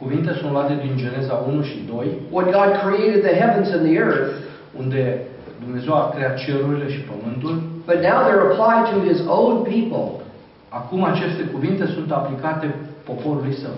cuvinte 0.00 0.32
sunt 0.38 0.50
luate 0.52 0.74
din 0.84 0.96
Geneza 0.96 1.34
1 1.48 1.62
și 1.62 1.78
2, 1.90 2.06
When 2.30 2.44
God 2.58 2.70
created 2.84 3.20
the 3.28 3.34
heavens 3.42 3.68
and 3.76 3.82
the 3.88 3.96
earth, 3.98 4.32
unde 4.78 5.18
Dumnezeu 5.64 5.94
a 5.94 6.12
creat 6.14 6.34
cerurile 6.44 6.88
și 6.90 7.00
pământul. 7.10 7.54
but 7.86 7.98
now 8.10 8.18
they're 8.26 8.46
applied 8.52 8.84
to 8.92 8.98
his 9.10 9.20
own 9.38 9.54
people. 9.74 10.06
Acum 10.78 11.04
aceste 11.04 11.42
cuvinte 11.42 11.86
sunt 11.86 12.12
aplicate 12.12 12.74
poporului 13.04 13.54
său. 13.62 13.76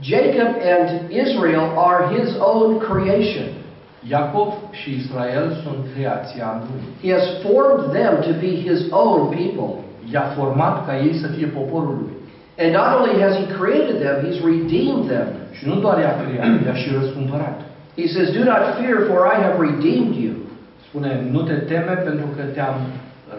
Jacob 0.00 0.50
and 0.74 0.88
Israel 1.24 1.66
are 1.90 2.02
his 2.14 2.28
own 2.38 2.78
creation. 2.78 3.48
Iacov 4.08 4.52
și 4.70 4.90
Israel 5.00 5.46
sunt 5.62 5.80
creația 5.94 6.62
lui. 6.66 6.82
He 7.02 7.12
has 7.18 7.26
formed 7.46 7.84
them 7.98 8.14
to 8.28 8.32
be 8.44 8.52
his 8.68 8.80
own 8.90 9.20
people. 9.38 9.70
I-a 10.12 10.26
format 10.38 10.86
ca 10.86 10.94
ei 11.06 11.14
să 11.22 11.26
fie 11.26 11.46
poporul 11.46 11.96
lui. 12.02 12.14
And 12.62 12.70
not 12.80 12.90
only 12.98 13.14
has 13.24 13.34
he 13.42 13.46
created 13.58 13.96
them, 14.04 14.16
he's 14.24 14.38
redeemed 14.52 15.04
them. 15.14 15.28
Și 15.56 15.66
nu 15.68 15.74
doar 15.84 15.98
i-a 15.98 16.14
creat, 16.22 16.64
i-a 16.66 16.74
și 16.74 16.88
răscumpărat. 16.98 17.60
He 17.96 18.06
says, 18.06 18.28
Do 18.38 18.42
not 18.52 18.62
fear, 18.78 18.96
for 19.08 19.18
I 19.34 19.36
have 19.44 19.56
redeemed 19.68 20.14
you. 20.24 20.34
Spune, 20.86 21.26
nu 21.30 21.40
te 21.42 21.54
teme 21.54 21.94
pentru 22.08 22.26
că 22.36 22.42
te-am 22.42 22.76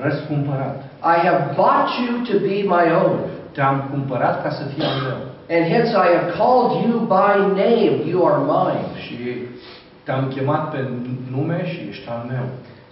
răscumpărat. 0.04 0.85
I 1.14 1.16
have 1.28 1.40
bought 1.60 1.90
you 2.04 2.12
to 2.30 2.36
be 2.48 2.58
my 2.78 2.86
own. 3.02 3.16
Te-am 3.56 3.78
cumpărat 3.92 4.36
ca 4.44 4.50
să 4.50 4.64
fii 4.74 4.84
al 4.92 4.98
meu. 5.08 5.20
And 5.56 5.64
hence 5.74 5.90
I 6.06 6.10
have 6.18 6.28
called 6.40 6.72
you 6.86 6.94
by 7.18 7.34
name. 7.66 7.94
You 8.12 8.20
are 8.30 8.40
mine. 8.56 8.88
Și 9.06 9.16
te-am 10.06 10.26
chemat 10.34 10.64
pe 10.74 10.80
nume 11.36 11.60
și 11.72 11.80
ești 11.90 12.08
al 12.16 12.24
meu. 12.34 12.46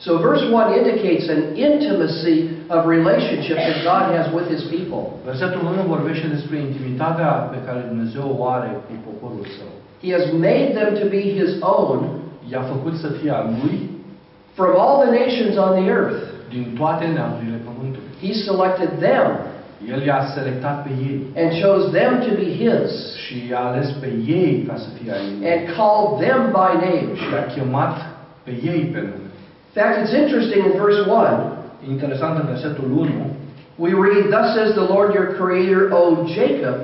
So 0.05 0.12
verse 0.27 0.43
1 0.46 0.75
indicates 0.79 1.25
an 1.36 1.41
intimacy 1.70 2.36
of 2.75 2.82
relationship 2.96 3.58
that 3.67 3.77
God 3.91 4.03
has 4.15 4.25
with 4.38 4.48
his 4.53 4.63
people. 4.75 5.03
Versetul 5.29 5.62
1 5.79 5.93
vorbește 5.96 6.27
despre 6.36 6.58
intimitatea 6.67 7.32
pe 7.53 7.60
care 7.65 7.79
Dumnezeu 7.91 8.25
o 8.38 8.41
are 8.55 8.72
cu 8.86 8.93
poporul 9.08 9.46
său. 9.58 9.72
He 10.03 10.10
has 10.17 10.25
made 10.48 10.70
them 10.79 10.89
to 11.01 11.05
be 11.15 11.24
his 11.39 11.51
own 11.75 12.00
I-a 12.51 12.62
făcut 12.74 12.96
să 13.03 13.08
fie 13.08 13.32
al 13.39 13.48
lui 13.62 13.89
from 14.58 14.72
all 14.84 14.96
the 15.03 15.12
nations 15.22 15.53
on 15.65 15.72
the 15.79 15.86
earth. 15.98 16.22
din 16.53 16.63
toate 16.79 17.05
neamurile. 17.15 17.52
He 18.24 18.32
selected 18.34 18.92
them 19.08 19.27
El 19.94 20.01
i-a 20.06 20.20
selectat 20.36 20.77
pe 20.84 20.89
ei 21.08 21.15
and 21.42 21.50
chose 21.63 21.84
them 21.98 22.12
to 22.25 22.32
be 22.42 22.48
his 22.63 22.92
și 23.24 23.36
i-a 23.50 23.60
ales 23.70 23.89
pe 24.01 24.10
ei 24.27 24.53
ca 24.68 24.75
să 24.84 24.88
fie 24.98 25.12
ai 25.12 25.25
lui. 25.32 25.50
and 25.51 25.62
called 25.77 26.12
them 26.25 26.42
by 26.60 26.72
name. 26.88 27.10
Și 27.20 27.25
i-a 27.34 27.46
chemat 27.53 27.96
pe 28.46 28.51
ei 28.72 28.82
pe 28.94 29.00
nume. 29.08 29.27
In 29.75 29.82
fact, 29.82 29.96
it's 30.01 30.13
interesting 30.24 30.62
in 30.70 30.74
verse 30.86 31.01
1, 31.10 31.51
Interesant 31.94 32.36
în 32.42 32.46
versetul 32.53 32.88
1, 32.98 33.10
we 33.84 33.89
read, 34.06 34.24
Thus 34.36 34.48
says 34.56 34.70
the 34.82 34.88
Lord 34.94 35.10
your 35.18 35.27
Creator, 35.39 35.82
O 36.00 36.01
Jacob, 36.38 36.77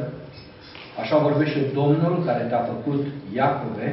așa 1.02 1.18
vorbește 1.18 1.60
Domnul 1.74 2.16
care 2.26 2.44
te-a 2.50 2.64
făcut 2.74 3.02
Iacove 3.36 3.88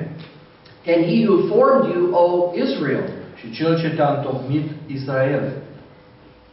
and 0.93 1.01
he 1.11 1.19
who 1.27 1.37
formed 1.55 1.85
you, 1.95 2.03
O 2.23 2.25
Israel. 2.65 3.05
și 3.41 3.51
cel 3.51 3.79
ce 3.81 3.89
te-a 3.97 4.11
întocmit 4.17 4.67
Israel. 4.87 5.43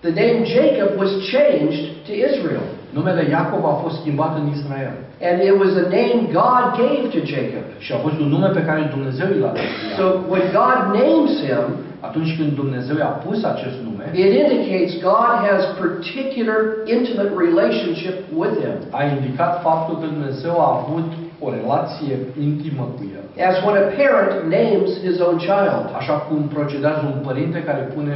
The 0.08 0.14
name 0.24 0.38
Jacob 0.58 0.90
was 1.04 1.12
changed 1.36 1.84
to 2.08 2.12
Israel. 2.30 2.66
Numele 2.98 3.24
Iacov 3.30 3.64
a 3.66 3.76
fost 3.84 3.96
schimbat 4.00 4.32
în 4.42 4.46
Israel 4.58 4.96
And 5.30 5.38
it 5.50 5.56
was 5.64 5.74
a 5.84 5.88
name 6.00 6.20
God 6.42 6.64
gave 6.82 7.04
to 7.16 7.20
Jacob. 7.34 7.66
și 7.86 7.92
a 7.96 7.98
fost 8.06 8.18
un 8.24 8.28
nume 8.36 8.48
pe 8.58 8.64
care 8.68 8.82
Dumnezeu 8.96 9.28
îl 9.36 9.44
a 9.44 9.46
dat. 9.46 9.54
lui 9.56 9.70
Iacov. 9.90 9.98
So 10.00 10.06
when 10.34 10.46
God 10.60 10.78
names 11.02 11.34
him, 11.48 11.66
Atunci 12.10 12.32
când 12.38 12.52
Dumnezeu 12.64 12.96
i-a 13.00 13.14
pus 13.26 13.40
acest 13.54 13.78
nume, 13.88 14.06
it 14.24 14.32
indicates 14.44 14.92
God 15.12 15.34
has 15.50 15.62
particular 15.84 16.60
intimate 16.96 17.32
relationship 17.46 18.16
with 18.42 18.56
him. 18.64 18.78
a 19.00 19.02
indicat 19.16 19.54
faptul 19.68 19.96
că 20.02 20.06
Dumnezeu 20.16 20.56
a 20.66 20.70
avut 20.80 21.10
o 21.46 21.48
relație 21.58 22.16
intimă 22.48 22.84
cu 22.96 23.02
el. 23.18 23.24
As 23.50 23.56
when 23.66 23.76
a 23.84 23.86
parent 24.00 24.32
names 24.60 24.90
his 25.06 25.18
own 25.28 25.38
child. 25.50 25.86
Așa 26.00 26.16
cum 26.26 26.40
procedează 26.58 27.02
un 27.14 27.20
părinte 27.28 27.60
care 27.70 27.82
pune 27.96 28.16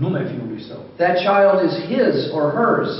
nume 0.00 0.22
fiului 0.30 0.62
său. 0.68 0.80
That 1.02 1.16
child 1.28 1.58
is 1.68 1.74
his 1.92 2.14
or 2.36 2.44
hers. 2.58 2.92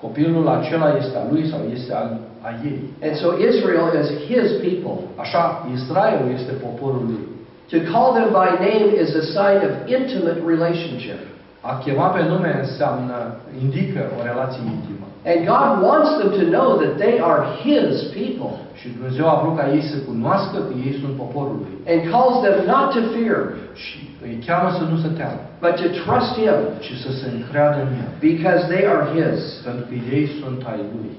Copilul 0.00 0.48
acela 0.48 0.88
este 1.00 1.16
al 1.16 1.26
lui 1.30 1.48
sau 1.50 1.60
este 1.76 1.92
al 1.94 2.08
a 2.48 2.50
ei. 2.70 2.80
And 3.06 3.14
so 3.22 3.28
Israel 3.50 3.88
is 4.02 4.08
his 4.30 4.48
people. 4.66 4.96
Așa, 5.24 5.42
Israelul 5.76 6.28
este 6.38 6.52
poporul 6.66 7.04
lui. 7.10 7.24
To 7.72 7.78
call 7.92 8.08
them 8.18 8.28
by 8.40 8.48
name 8.70 8.88
is 9.02 9.10
a 9.22 9.24
sign 9.36 9.58
of 9.68 9.72
intimate 9.96 10.40
relationship. 10.52 11.20
A 11.60 11.72
chema 11.84 12.06
pe 12.16 12.22
nume 12.32 12.52
înseamnă, 12.64 13.16
indică 13.62 14.02
o 14.18 14.20
relație 14.30 14.62
intimă. 14.76 15.06
And 15.30 15.38
God 15.54 15.70
wants 15.88 16.10
them 16.18 16.30
to 16.40 16.44
know 16.56 16.68
that 16.82 16.94
they 17.04 17.16
are 17.30 17.42
his 17.64 17.92
people. 18.20 18.52
Și 18.84 18.96
Dumnezeu 18.98 19.26
a 19.28 19.36
vrut 19.42 19.56
ca 19.58 19.66
ei 19.76 19.84
să 19.92 19.96
cunoască 20.10 20.56
că 20.68 20.72
ei 20.86 20.94
sunt 21.00 21.14
poporul 21.22 21.56
lui. 21.62 21.74
And 21.92 22.00
calls 22.12 22.36
them 22.46 22.58
not 22.72 22.86
to 22.94 23.02
fear, 23.14 23.38
Și 23.82 23.98
îi 24.26 24.36
cheamă 24.46 24.68
să 24.78 24.82
nu 24.90 24.96
se 25.04 25.10
teamă, 25.18 25.40
but 25.62 25.74
to 25.80 25.88
trust 26.00 26.32
him 26.40 26.58
ci 26.84 26.92
să 27.04 27.10
se 27.18 27.26
încreadă 27.36 27.78
în 27.86 27.92
el. 28.02 28.10
because 28.30 28.62
they 28.72 28.82
are 28.94 29.04
his. 29.16 29.38
Pentru 29.66 29.84
că 29.88 29.94
ei 30.16 30.24
sunt 30.40 30.58
ai 30.72 30.82
lui. 30.94 31.12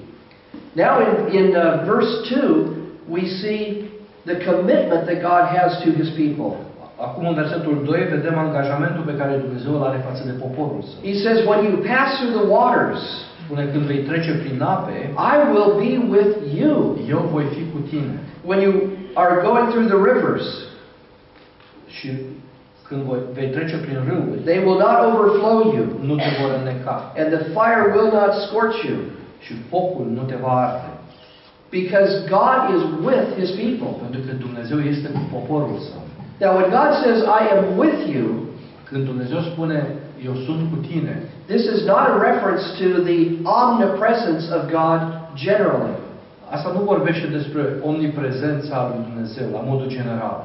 Now 0.84 0.94
in, 1.08 1.14
in 1.40 1.48
uh, 1.56 1.66
verse 1.92 2.14
2, 2.30 2.66
we 3.16 3.24
see 3.42 3.62
the 4.30 4.38
commitment 4.50 5.02
that 5.10 5.20
God 5.32 5.44
has 5.58 5.72
to 5.84 5.90
his 6.00 6.10
people. 6.22 6.54
Acum 7.08 7.24
în 7.32 7.36
versetul 7.44 7.76
2 7.86 8.14
vedem 8.16 8.36
angajamentul 8.48 9.04
pe 9.10 9.16
care 9.20 9.44
Dumnezeu 9.46 9.72
îl 9.78 9.84
are 9.90 10.00
față 10.08 10.22
de 10.30 10.36
poporul 10.44 10.82
său. 10.90 10.98
He 11.10 11.16
says, 11.26 11.38
when 11.50 11.60
you 11.68 11.74
pass 11.92 12.10
through 12.18 12.34
the 12.40 12.48
waters, 12.58 13.04
Spune 13.46 13.66
când 13.72 13.84
vei 13.84 13.98
trece 13.98 14.32
prin 14.44 14.62
ape, 14.62 14.98
I 15.34 15.36
will 15.54 15.72
be 15.84 16.18
with 16.18 16.36
you. 16.60 16.98
eu 17.10 17.30
voi 17.32 17.44
fi 17.56 17.62
cu 17.74 17.80
tine. 17.90 18.20
When 18.46 18.60
you 18.62 18.74
are 19.14 19.42
going 19.48 19.68
through 19.70 19.88
the 19.94 20.00
rivers, 20.12 20.46
Și 21.88 22.10
când 22.88 23.02
voi, 23.02 23.18
vei 23.34 23.50
trece 23.50 23.78
prin 23.78 23.98
râuri, 24.08 24.40
they 24.50 24.58
will 24.66 24.80
not 24.88 24.98
overflow 25.10 25.58
you, 25.76 25.86
nu 26.10 26.16
te 26.16 26.30
vor 26.42 26.52
înneca. 26.60 26.96
and 27.20 27.28
the 27.36 27.44
fire 27.58 27.84
will 27.96 28.10
not 28.20 28.32
scorch 28.48 28.78
you, 28.90 28.98
Și 29.46 29.54
focul 29.70 30.06
nu 30.18 30.22
te 30.22 30.36
va 30.42 30.54
arde. 30.66 30.90
because 31.70 32.12
God 32.38 32.60
is 32.76 32.82
with 33.08 33.28
his 33.40 33.50
people. 33.64 33.92
Pentru 34.04 34.20
că 34.26 34.32
Dumnezeu 34.46 34.80
este 34.94 35.08
cu 35.16 35.22
poporul 35.36 35.78
său. 35.90 36.02
Now, 36.42 36.52
when 36.58 36.70
God 36.80 36.92
says, 37.04 37.20
I 37.40 37.44
am 37.56 37.64
with 37.84 38.00
you, 38.16 38.28
Când 38.90 39.06
Dumnezeu 39.06 39.40
spune, 39.40 39.80
eu 40.30 40.36
sunt 40.46 40.62
cu 40.72 40.78
tine, 40.90 41.14
this 41.54 41.64
is 41.74 41.80
not 41.92 42.04
a 42.14 42.16
reference 42.30 42.66
to 42.82 42.88
the 43.10 43.20
omnipresence 43.62 44.46
of 44.58 44.62
God 44.80 45.00
generally. 45.46 45.96
asta 46.56 46.70
nu 46.78 46.82
vorbește 46.94 47.28
despre 47.38 47.64
omniprezența 47.90 48.76
lui 48.90 49.02
Dumnezeu, 49.10 49.48
la 49.58 49.62
modul 49.72 49.90
general. 49.98 50.36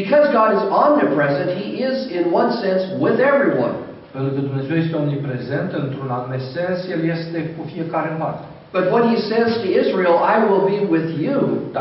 Because 0.00 0.26
God 0.40 0.50
is 0.56 0.62
omnipresent, 0.84 1.48
He 1.60 1.68
is, 1.88 1.96
in 2.16 2.24
one 2.40 2.50
sense, 2.62 2.82
with 3.04 3.18
everyone. 3.32 3.74
Pentru 4.14 4.30
că 4.34 4.40
Dumnezeu 4.48 4.76
este 4.84 4.94
omniprezent, 5.02 5.70
într-un 5.82 6.08
anume 6.16 6.38
sens, 6.54 6.76
El 6.94 7.00
este 7.16 7.38
cu 7.56 7.62
fiecare 7.72 8.08
în 8.12 8.18
parte. 8.24 8.44
But 8.76 8.84
when 8.94 9.04
He 9.12 9.18
says 9.30 9.50
to 9.62 9.68
Israel, 9.82 10.16
I 10.34 10.36
will 10.46 10.64
be 10.72 10.78
with 10.94 11.08
you, 11.26 11.40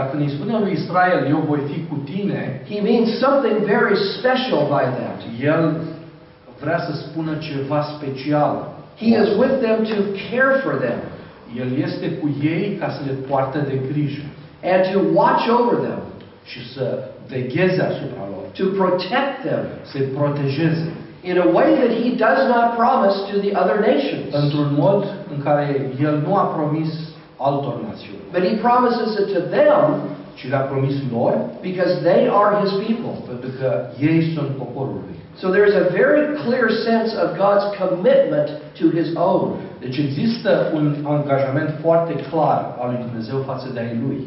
când 0.09 0.21
îi 0.23 0.35
spune 0.35 0.55
lui 0.63 0.73
Israel, 0.81 1.19
eu 1.33 1.39
voi 1.51 1.61
fi 1.71 1.77
cu 1.89 1.95
tine, 2.11 2.41
He 2.71 2.77
means 2.89 3.07
something 3.25 3.55
very 3.73 3.95
special 4.15 4.61
by 4.75 4.85
that. 4.99 5.19
El 5.53 5.63
vrea 6.63 6.79
să 6.87 6.91
spună 6.95 7.31
ceva 7.49 7.79
special. 7.95 8.53
He 9.01 9.05
is 9.23 9.29
with 9.41 9.55
them 9.65 9.77
to 9.91 9.95
care 10.29 10.53
for 10.63 10.73
them 10.85 10.99
El 11.61 11.69
este 11.87 12.07
cu 12.19 12.27
ei 12.55 12.63
ca 12.79 12.87
să 12.95 13.01
le 13.07 13.15
poartă 13.29 13.59
de 13.69 13.79
grijă 13.91 14.25
and 14.73 14.81
to 14.91 14.99
watch 15.19 15.43
over 15.59 15.75
them, 15.87 16.01
și 16.51 16.59
să 16.73 16.83
vegheze 17.33 17.81
asupra 17.91 18.23
lor, 18.33 18.43
to 18.59 18.65
protect 18.81 19.33
them 19.47 19.63
să-i 19.91 20.07
protejeze 20.17 20.87
in 21.29 21.35
a 21.45 21.47
way 21.57 21.69
that 21.79 21.91
He 22.03 22.09
does 22.25 22.41
not 22.53 22.65
promise 22.81 23.17
to 23.31 23.35
the 23.45 23.51
other 23.61 23.77
nations. 23.91 24.27
într-un 24.43 24.69
mod 24.83 24.99
în 25.33 25.39
care 25.47 25.65
El 26.07 26.15
nu 26.27 26.33
a 26.43 26.45
promis 26.57 26.89
altor 27.47 27.75
națiuni, 27.87 28.23
But 28.35 28.43
He 28.49 28.55
promises 28.67 29.09
it 29.21 29.27
to 29.35 29.41
them 29.57 29.83
ci 30.37 30.43
le-a 30.51 30.65
promis 30.73 30.95
lor 31.15 31.33
because 31.69 31.93
they 32.09 32.21
are 32.41 32.51
His 32.61 32.71
people. 32.85 33.13
pentru 33.31 33.49
că 33.59 33.67
ei 34.09 34.19
sunt 34.35 34.49
poporul 34.63 34.99
lui. 35.07 35.17
So 35.39 35.51
there's 35.51 35.75
a 35.75 35.89
very 35.91 36.23
clear 36.43 36.69
sense 36.69 37.11
of 37.13 37.37
God's 37.37 37.65
commitment 37.81 38.47
to 38.79 38.85
His 38.89 39.09
own. 39.15 39.59
Deci 39.79 39.97
există 39.97 40.71
un 40.73 40.95
angajament 41.03 41.69
foarte 41.81 42.13
clar 42.29 42.75
al 42.79 42.89
lui 42.89 43.05
Dumnezeu 43.05 43.37
față 43.45 43.67
de 43.73 43.79
ai 43.79 43.99
lui. 44.07 44.19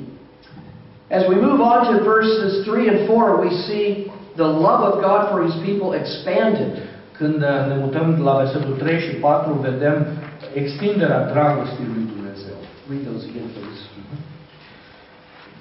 As 1.10 1.26
we 1.26 1.36
move 1.36 1.60
on 1.72 1.80
to 1.88 2.04
verses 2.04 2.66
3 2.66 2.88
and 2.88 3.06
4, 3.06 3.40
we 3.44 3.50
see 3.68 4.12
the 4.36 4.50
love 4.66 4.82
of 4.90 4.94
God 5.00 5.20
for 5.30 5.38
His 5.48 5.56
people 5.68 5.98
expanded. 6.00 6.72
Când 7.18 7.42
uh, 7.42 7.66
ne 7.68 7.76
mutăm 7.82 8.20
la 8.24 8.34
versetul 8.36 8.74
3 8.78 9.00
și 9.00 9.14
4, 9.14 9.52
vedem 9.52 10.06
extinderea 10.54 11.30
dragostii 11.32 11.90
lui 11.92 12.04
Dumnezeu. 12.14 12.56
Read 12.90 13.02
those 13.08 13.24
again, 13.30 13.48
please. 13.56 13.82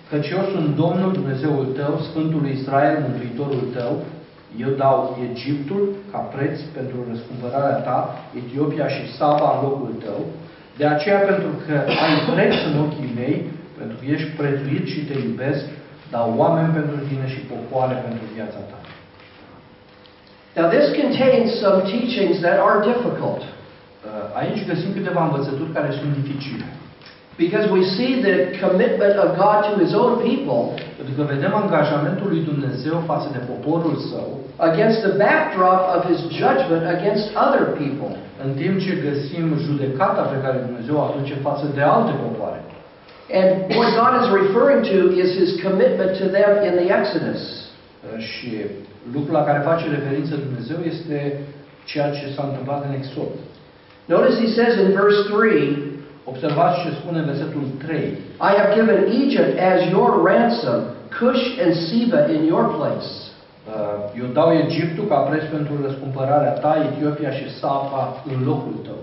Căci 0.10 0.30
eu 0.30 0.44
sunt 0.54 0.76
Domnul 0.76 1.12
Dumnezeul 1.12 1.66
tău, 1.80 2.00
Sfântul 2.10 2.48
Israel, 2.48 2.98
Mântuitorul 3.08 3.64
tău. 3.78 3.94
Eu 4.64 4.70
dau 4.84 4.98
Egiptul 5.32 5.84
ca 6.12 6.18
preț 6.18 6.56
pentru 6.78 6.98
răscumpărarea 7.10 7.80
ta, 7.88 8.00
Etiopia 8.40 8.88
și 8.96 9.14
Saba 9.18 9.50
în 9.54 9.60
locul 9.66 9.94
tău. 10.06 10.20
De 10.80 10.86
aceea, 10.86 11.20
pentru 11.32 11.52
că 11.66 11.76
ai 12.06 12.16
preț 12.32 12.54
în 12.70 12.76
ochii 12.86 13.14
mei, 13.20 13.38
pentru 13.78 13.96
că 14.00 14.06
ești 14.16 14.30
prețuit 14.40 14.86
și 14.94 15.06
te 15.08 15.16
iubesc, 15.28 15.64
dau 16.14 16.28
oameni 16.42 16.76
pentru 16.80 16.98
tine 17.10 17.28
și 17.34 17.48
popoare 17.52 17.96
pentru 18.08 18.24
viața 18.36 18.60
ta. 18.70 18.80
Now, 20.58 20.68
this 20.76 20.88
contains 21.02 21.50
some 21.64 21.82
teachings 21.92 22.36
that 22.46 22.58
are 22.68 22.80
difficult 22.92 23.42
Uh, 24.08 24.40
Aici 24.42 24.68
găsim 24.72 24.94
câteva 24.94 25.22
învățături 25.24 25.76
care 25.78 25.90
sunt 26.00 26.12
dificile. 26.20 26.68
Because 27.44 27.66
we 27.76 27.82
see 27.98 28.12
the 28.28 28.36
commitment 28.66 29.16
of 29.24 29.30
God 29.44 29.58
to 29.68 29.72
His 29.84 29.94
own 30.02 30.14
people 30.30 30.62
Pentru 31.00 31.14
că 31.18 31.24
vedem 31.34 31.54
angajamentul 31.64 32.28
lui 32.34 32.44
Dumnezeu 32.52 32.96
față 33.12 33.28
de 33.36 33.42
poporul 33.52 33.96
său, 34.12 34.28
against 34.70 35.00
the 35.08 35.14
backdrop 35.26 35.82
of 35.96 36.02
His 36.12 36.20
judgment 36.42 36.84
against 36.98 37.26
other 37.46 37.64
people. 37.82 38.12
în 38.46 38.52
timp 38.62 38.76
ce 38.86 38.94
găsim 39.08 39.46
judecata 39.68 40.22
pe 40.34 40.38
care 40.44 40.58
Dumnezeu 40.68 40.96
o 40.98 41.04
aduce 41.10 41.36
față 41.48 41.66
de 41.78 41.82
alte 41.96 42.14
popoare. 42.24 42.62
And 43.40 43.50
what 43.78 43.90
God 44.02 44.14
is 44.22 44.28
referring 44.42 44.82
to 44.92 44.98
is 45.24 45.30
His 45.42 45.52
commitment 45.66 46.12
to 46.22 46.26
them 46.38 46.52
in 46.68 46.74
the 46.82 46.88
Exodus. 47.00 47.42
Uh, 47.50 48.20
Și 48.30 48.50
lucrul 49.16 49.36
la 49.40 49.44
care 49.50 49.60
face 49.70 49.86
referință 49.98 50.34
Dumnezeu 50.48 50.80
este 50.94 51.18
ceea 51.90 52.10
ce 52.18 52.26
s-a 52.36 52.44
întâmplat 52.50 52.82
în 52.88 52.94
Exod. 53.00 53.32
Notice 54.14 54.38
He 54.44 54.50
says 54.60 54.74
in 54.84 54.90
verse 55.02 55.22
3 55.34 55.87
Observați 56.34 56.76
ce 56.82 56.90
spune 57.00 57.22
versetul 57.32 57.64
3. 57.86 57.98
I 58.50 58.52
have 58.60 58.72
given 58.78 59.00
Egypt 59.24 59.54
as 59.72 59.80
your 59.96 60.10
ransom, 60.30 60.80
Cush 61.20 61.46
and 61.64 61.74
Seba 61.88 62.22
in 62.36 62.42
your 62.52 62.66
place. 62.78 63.10
Uh, 63.68 64.20
Eu 64.22 64.28
dau 64.38 64.50
Egiptul 64.66 65.06
ca 65.12 65.20
preț 65.30 65.44
pentru 65.56 65.74
răscumpărarea 65.86 66.54
ta, 66.64 66.74
Etiopia 66.90 67.32
și 67.40 67.46
Saba 67.60 68.02
în 68.32 68.40
locul 68.50 68.78
tău. 68.88 69.02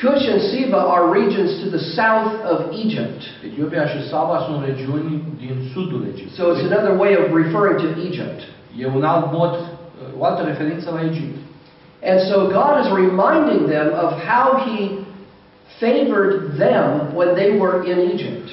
Cush 0.00 0.24
and 0.32 0.42
Seba 0.50 0.80
are 0.96 1.06
regions 1.18 1.50
to 1.62 1.66
the 1.76 1.84
south 1.98 2.32
of 2.52 2.58
Egypt. 2.84 3.20
Etiopia 3.48 3.84
și 3.92 3.98
Saba 4.12 4.36
sunt 4.46 4.58
regiuni 4.68 5.08
din 5.42 5.54
sudul 5.72 6.02
Egiptului. 6.12 6.36
So 6.38 6.44
it's 6.52 6.64
another 6.72 6.94
way 7.02 7.12
of 7.22 7.26
referring 7.42 7.76
to 7.84 7.88
Egypt. 8.08 8.40
E 8.82 8.84
un 8.98 9.04
alt 9.12 9.26
mod, 9.38 9.52
uh, 9.54 10.20
o 10.20 10.24
altă 10.28 10.42
referință 10.50 10.86
la 10.96 11.00
Egipt. 11.10 11.38
And 12.10 12.18
so 12.30 12.36
God 12.58 12.74
is 12.82 12.88
reminding 13.04 13.60
them 13.74 13.88
of 14.04 14.10
how 14.30 14.46
He 14.66 14.97
favored 15.80 16.58
them 16.58 17.14
when 17.14 17.34
they 17.34 17.58
were 17.58 17.84
in 17.90 17.98
Egypt. 18.12 18.48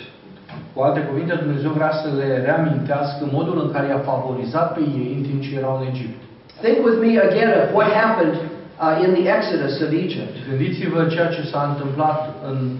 Cu 0.74 0.82
alte 0.82 1.00
cuvinte, 1.00 1.34
Dumnezeu 1.36 1.72
vrea 1.72 1.92
să 1.92 2.08
le 2.18 2.42
reamintească 2.46 3.28
modul 3.32 3.58
în 3.64 3.72
care 3.72 3.88
i-a 3.88 4.08
favorizat 4.12 4.74
pe 4.74 4.80
ei 4.80 5.14
în 5.18 5.24
timp 5.28 5.42
ce 5.42 5.58
erau 5.58 5.76
în 5.80 5.88
Egipt. 5.92 6.20
Think 6.62 6.78
with 6.86 7.00
me 7.06 7.12
again 7.28 7.52
of 7.62 7.68
what 7.78 7.90
happened 8.04 8.36
uh, 8.84 9.04
in 9.04 9.10
the 9.18 9.26
Exodus 9.38 9.76
of 9.86 9.90
Egypt. 10.04 10.34
Gândiți-vă 10.50 11.02
ceea 11.14 11.30
ce 11.36 11.42
s-a 11.52 11.62
întâmplat 11.72 12.20
în 12.50 12.58
uh, 12.66 12.78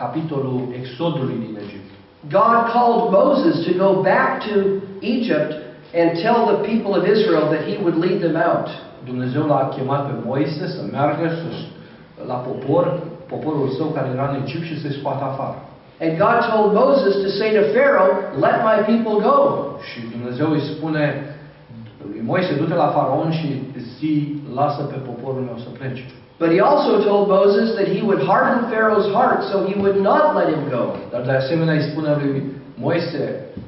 capitolul 0.00 0.60
Exodului 0.80 1.38
din 1.44 1.54
Egipt. 1.64 1.88
God 2.38 2.60
called 2.74 3.02
Moses 3.20 3.54
to 3.66 3.72
go 3.84 3.90
back 4.10 4.30
to 4.48 4.54
Egypt 5.14 5.52
and 6.00 6.08
tell 6.24 6.40
the 6.52 6.58
people 6.70 6.92
of 6.98 7.02
Israel 7.14 7.46
that 7.54 7.62
He 7.70 7.76
would 7.82 7.96
lead 8.04 8.18
them 8.26 8.36
out. 8.48 8.68
Dumnezeu 9.10 9.42
l-a 9.46 9.68
chemat 9.74 10.02
pe 10.06 10.14
Moise 10.24 10.66
să 10.76 10.82
meargă 10.92 11.26
să, 11.28 11.48
la 12.26 12.34
popor, 12.34 12.84
poporul 13.34 13.68
său 13.78 13.88
care 13.96 14.08
era 14.14 14.26
în 14.30 14.40
Egipt 14.42 14.66
și 14.70 14.80
să-i 14.80 14.98
scoată 14.98 15.24
afară. 15.32 15.58
And 16.04 16.12
God 16.24 16.38
told 16.52 16.68
Moses 16.82 17.12
to 17.24 17.30
say 17.38 17.48
to 17.58 17.64
Pharaoh, 17.74 18.12
Let 18.46 18.56
my 18.68 18.78
people 18.90 19.16
go. 19.30 19.38
Și 19.88 19.98
Dumnezeu 20.14 20.48
îi 20.52 20.64
spune 20.72 21.04
lui 22.10 22.22
Moise, 22.30 22.52
du-te 22.60 22.76
la 22.84 22.88
faraon 22.96 23.30
și 23.38 23.46
zi, 23.98 24.12
lasă 24.58 24.82
pe 24.82 24.98
poporul 25.08 25.42
meu 25.48 25.58
să 25.64 25.70
plece. 25.78 26.04
But 26.42 26.50
he 26.54 26.60
also 26.72 26.92
told 27.08 27.24
Moses 27.38 27.66
that 27.78 27.88
he 27.94 28.00
would 28.08 28.22
harden 28.30 28.60
Pharaoh's 28.72 29.08
heart 29.16 29.40
so 29.50 29.56
he 29.70 29.74
would 29.82 29.98
not 30.10 30.24
let 30.38 30.48
him 30.54 30.64
go. 30.76 30.84
Dar 31.12 31.22
de 31.28 31.34
asemenea 31.42 31.74
îi 31.74 31.88
spune 31.90 32.10
lui 32.22 32.42
Moise 32.74 33.24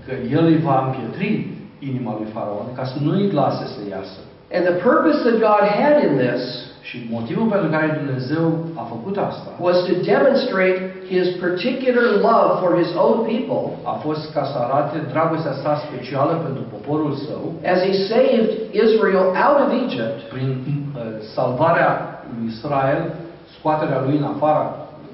că 0.07 0.13
el 0.37 0.45
îi 0.45 0.61
va 0.69 0.77
împietri 0.87 1.31
inima 1.79 2.13
lui 2.19 2.29
faraon 2.35 2.67
ca 2.77 2.85
să 2.85 2.97
nu 3.05 3.11
îi 3.13 3.31
lase 3.31 3.65
să 3.75 3.81
iasă. 3.91 4.19
And 4.55 4.63
the 4.71 4.77
purpose 4.89 5.19
that 5.27 5.37
God 5.51 5.63
had 5.81 5.97
in 6.07 6.13
this 6.25 6.43
Și 6.87 6.97
motivul 7.17 7.49
pentru 7.55 7.69
care 7.75 7.89
Dumnezeu 8.01 8.47
a 8.81 8.85
făcut 8.95 9.17
asta 9.29 9.49
was 9.69 9.79
to 9.89 9.95
demonstrate 10.13 10.81
his 11.13 11.27
particular 11.45 12.09
love 12.29 12.51
for 12.63 12.71
his 12.83 12.91
own 13.05 13.17
people 13.33 13.65
a 13.93 13.95
fost 14.05 14.23
ca 14.35 14.45
să 14.51 14.57
arate 14.67 14.97
dragostea 15.13 15.55
sa 15.63 15.73
specială 15.87 16.33
pentru 16.47 16.63
poporul 16.75 17.13
său 17.29 17.45
as 17.73 17.81
he 17.89 17.95
saved 18.13 18.49
Israel 18.85 19.27
out 19.45 19.59
of 19.65 19.71
Egypt 19.85 20.19
prin 20.33 20.49
uh, 20.65 21.03
salvarea 21.37 21.91
lui 22.33 22.47
Israel, 22.55 23.03
scoaterea 23.57 24.01
lui 24.07 24.17
în 24.21 24.27
afara, 24.35 24.65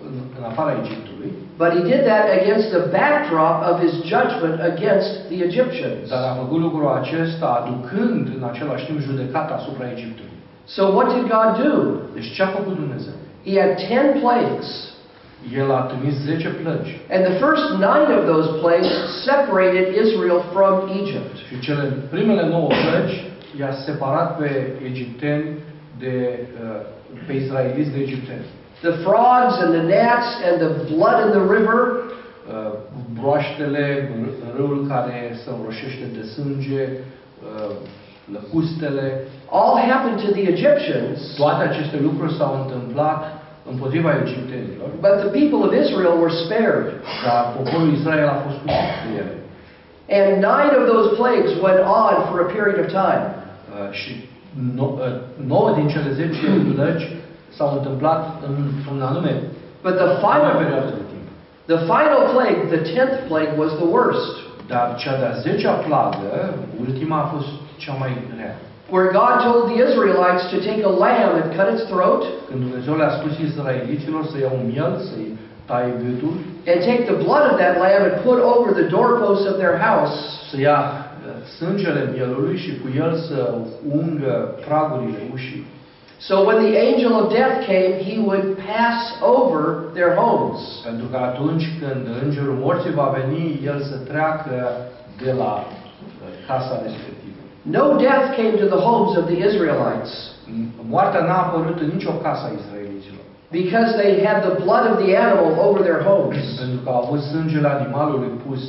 în, 0.07 0.15
în 0.39 0.45
afara 0.51 0.73
Egiptului, 0.83 1.31
But 1.63 1.71
he 1.77 1.83
did 1.93 2.03
that 2.13 2.27
against 2.39 2.67
the 2.77 2.85
backdrop 2.99 3.57
of 3.71 3.75
his 3.85 3.95
judgment 4.13 4.57
against 4.73 5.11
the 5.31 5.39
Egyptians. 5.49 6.09
dar 6.09 6.23
a 6.31 6.35
făcut 6.43 6.61
lucrul 6.67 6.89
acesta 7.01 7.49
aducând 7.61 8.25
în 8.37 8.43
același 8.51 8.85
timp 8.87 8.99
judecata 9.01 9.53
asupra 9.55 9.91
Egiptului. 9.97 10.31
So 10.65 10.83
what 10.95 11.07
did 11.15 11.25
God 11.37 11.51
do? 11.65 11.75
Deci 12.15 12.33
ce 12.35 12.43
a 12.43 12.47
făcut 12.47 12.75
Dumnezeu? 12.75 13.13
He 13.47 13.61
had 13.61 13.75
ten 13.89 14.21
plagues. 14.21 14.69
El 15.61 15.71
a 15.73 15.81
trimis 15.81 16.15
10 16.25 16.49
plăci 16.49 16.91
And 17.15 17.25
the 17.25 17.37
first 17.45 17.67
nine 17.89 18.11
of 18.19 18.23
those 18.33 18.49
plagues 18.61 18.91
separated 19.29 19.87
Israel 20.05 20.41
from 20.53 20.75
Egypt. 21.01 21.37
și 21.49 21.59
cele 21.59 21.83
primele 22.11 22.47
9 22.49 22.67
plăci 22.67 23.25
i-a 23.59 23.73
separat 23.73 24.39
pe 24.39 24.73
egipteni 24.91 25.45
de 25.99 26.39
uh, 26.63 26.81
pe 27.27 27.33
israeliți 27.33 27.91
de 27.91 27.99
egipteni. 28.01 28.45
The 28.81 28.91
frogs 28.91 29.55
and 29.63 29.71
the 29.79 29.83
gnats 29.91 30.29
and 30.49 30.57
the 30.65 30.73
blood 30.95 31.19
in 31.27 31.31
the 31.39 31.45
river 31.57 31.81
Uh, 32.49 32.73
broaștele, 33.21 34.11
r- 34.25 34.57
râul 34.57 34.87
care 34.89 35.37
se 35.45 35.51
înroșește 35.59 36.05
de 36.17 36.23
sânge, 36.27 36.83
uh, 36.89 37.75
lăcustele, 38.37 39.07
all 39.59 39.73
happened 39.93 40.19
to 40.25 40.31
the 40.39 40.45
Egyptians, 40.55 41.19
toate 41.41 41.63
aceste 41.69 41.97
lucruri 42.07 42.33
s-au 42.39 42.53
întâmplat 42.63 43.21
împotriva 43.73 44.11
egiptenilor, 44.25 44.89
but 45.07 45.15
the 45.25 45.31
people 45.41 45.61
of 45.67 45.73
Israel 45.85 46.15
were 46.23 46.35
spared. 46.45 46.87
dar 47.27 47.41
poporul 47.57 47.89
Israel 47.99 48.29
a 48.35 48.39
fost 48.45 48.57
scutit 48.59 48.91
de 49.05 49.11
ele. 49.23 49.35
And 50.19 50.31
nine 50.53 50.73
of 50.81 50.85
those 50.93 51.09
plagues 51.21 51.51
went 51.67 51.81
on 52.03 52.15
for 52.29 52.37
a 52.47 52.49
period 52.57 52.79
of 52.85 52.89
time. 53.03 53.25
Uh, 53.35 53.91
și 54.01 54.13
no- 54.79 54.95
uh, 55.05 55.13
nouă 55.53 55.71
din 55.79 55.87
cele 55.95 56.11
10 56.13 56.47
plăci 56.75 57.05
s-au 57.57 57.71
întâmplat 57.79 58.23
în 58.47 58.55
un 58.93 59.03
anume 59.11 59.35
But 59.87 59.95
the 60.03 60.09
anume 60.09 60.21
final, 60.27 60.55
perioadă 60.63 60.91
de 60.99 61.05
timp. 61.13 61.27
the 61.73 61.79
final 61.93 62.23
plague, 62.35 62.61
the 62.75 62.81
tenth 62.93 63.17
plague, 63.29 63.55
was 63.63 63.73
the 63.83 63.89
worst. 63.97 64.35
Dar 64.73 64.87
cea 65.03 65.17
de-a 65.21 65.33
zecea 65.47 65.73
plagă, 65.73 66.33
ultima 66.85 67.17
a 67.23 67.27
fost 67.35 67.51
cea 67.85 67.97
mai 68.03 68.13
rea. 68.39 68.55
Where 68.95 69.09
God 69.21 69.35
told 69.49 69.63
the 69.73 69.79
Israelites 69.87 70.45
to 70.53 70.59
take 70.69 70.81
a 70.91 70.93
lamb 71.05 71.33
and 71.41 71.47
cut 71.59 71.69
its 71.75 71.85
throat, 71.93 72.23
Când 72.49 72.61
Dumnezeu 72.67 72.95
le-a 73.01 73.13
spus 73.19 73.33
israeliților 73.49 74.23
să 74.33 74.37
iau 74.39 74.55
un 74.61 74.65
miel, 74.73 74.93
să-i 75.09 75.29
gâtul, 76.03 76.35
and 76.71 76.79
take 76.91 77.03
the 77.13 77.19
blood 77.27 77.45
of 77.51 77.57
that 77.63 77.75
lamb 77.85 78.03
and 78.09 78.17
put 78.29 78.39
over 78.55 78.69
the 78.81 78.87
doorposts 78.97 79.45
of 79.51 79.55
their 79.63 79.77
house, 79.89 80.17
să 80.51 80.57
ia 80.69 80.79
sângele 81.59 82.11
mielului 82.15 82.57
și 82.57 82.73
cu 82.81 82.89
el 82.97 83.13
să 83.29 83.55
ungă 84.01 84.35
pragurile 84.67 85.23
ușii. 85.35 85.65
so 86.29 86.35
when 86.49 86.59
the 86.67 86.75
angel 86.91 87.13
of 87.21 87.33
death 87.33 87.67
came, 87.67 87.93
he 88.09 88.17
would 88.27 88.47
pass 88.69 88.99
over 89.37 89.63
their 89.97 90.13
homes. 90.21 90.61
Pentru 90.85 91.07
că 91.07 91.17
atunci 91.17 91.67
când 91.81 92.03
îngerul 92.23 92.57
morții 92.65 92.99
va 93.01 93.15
veni, 93.19 93.61
el 93.65 93.81
să 93.81 93.97
treacă 93.97 94.57
de 95.25 95.33
la 95.33 95.65
casa 96.47 96.81
respectivă. 96.83 97.22
No 97.63 97.97
death 97.97 98.35
came 98.37 98.55
to 98.63 98.67
the 98.67 98.81
homes 98.89 99.17
of 99.17 99.25
the 99.27 99.39
Israelites 99.49 100.11
mm. 100.51 100.67
Moartea 100.89 101.21
n-a 101.21 101.39
apărut 101.43 101.81
în 101.81 101.91
nicio 101.95 102.11
casă 102.11 102.43
a 102.47 102.53
israeliților. 102.61 103.25
because 103.51 103.91
they 104.03 104.13
had 104.25 104.39
the 104.49 104.55
blood 104.65 104.85
of 104.93 104.97
the 105.05 105.13
animal 105.17 105.51
over 105.67 105.81
their 105.83 106.01
homes. 106.11 106.37
Pentru 106.63 106.79
că 106.85 106.89
au 106.91 107.03
avut 107.05 107.21
sângele 107.21 107.69
animalului 107.69 108.33
pus 108.47 108.63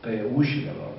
pe 0.00 0.12
ușile 0.36 0.72
lor. 0.80 0.92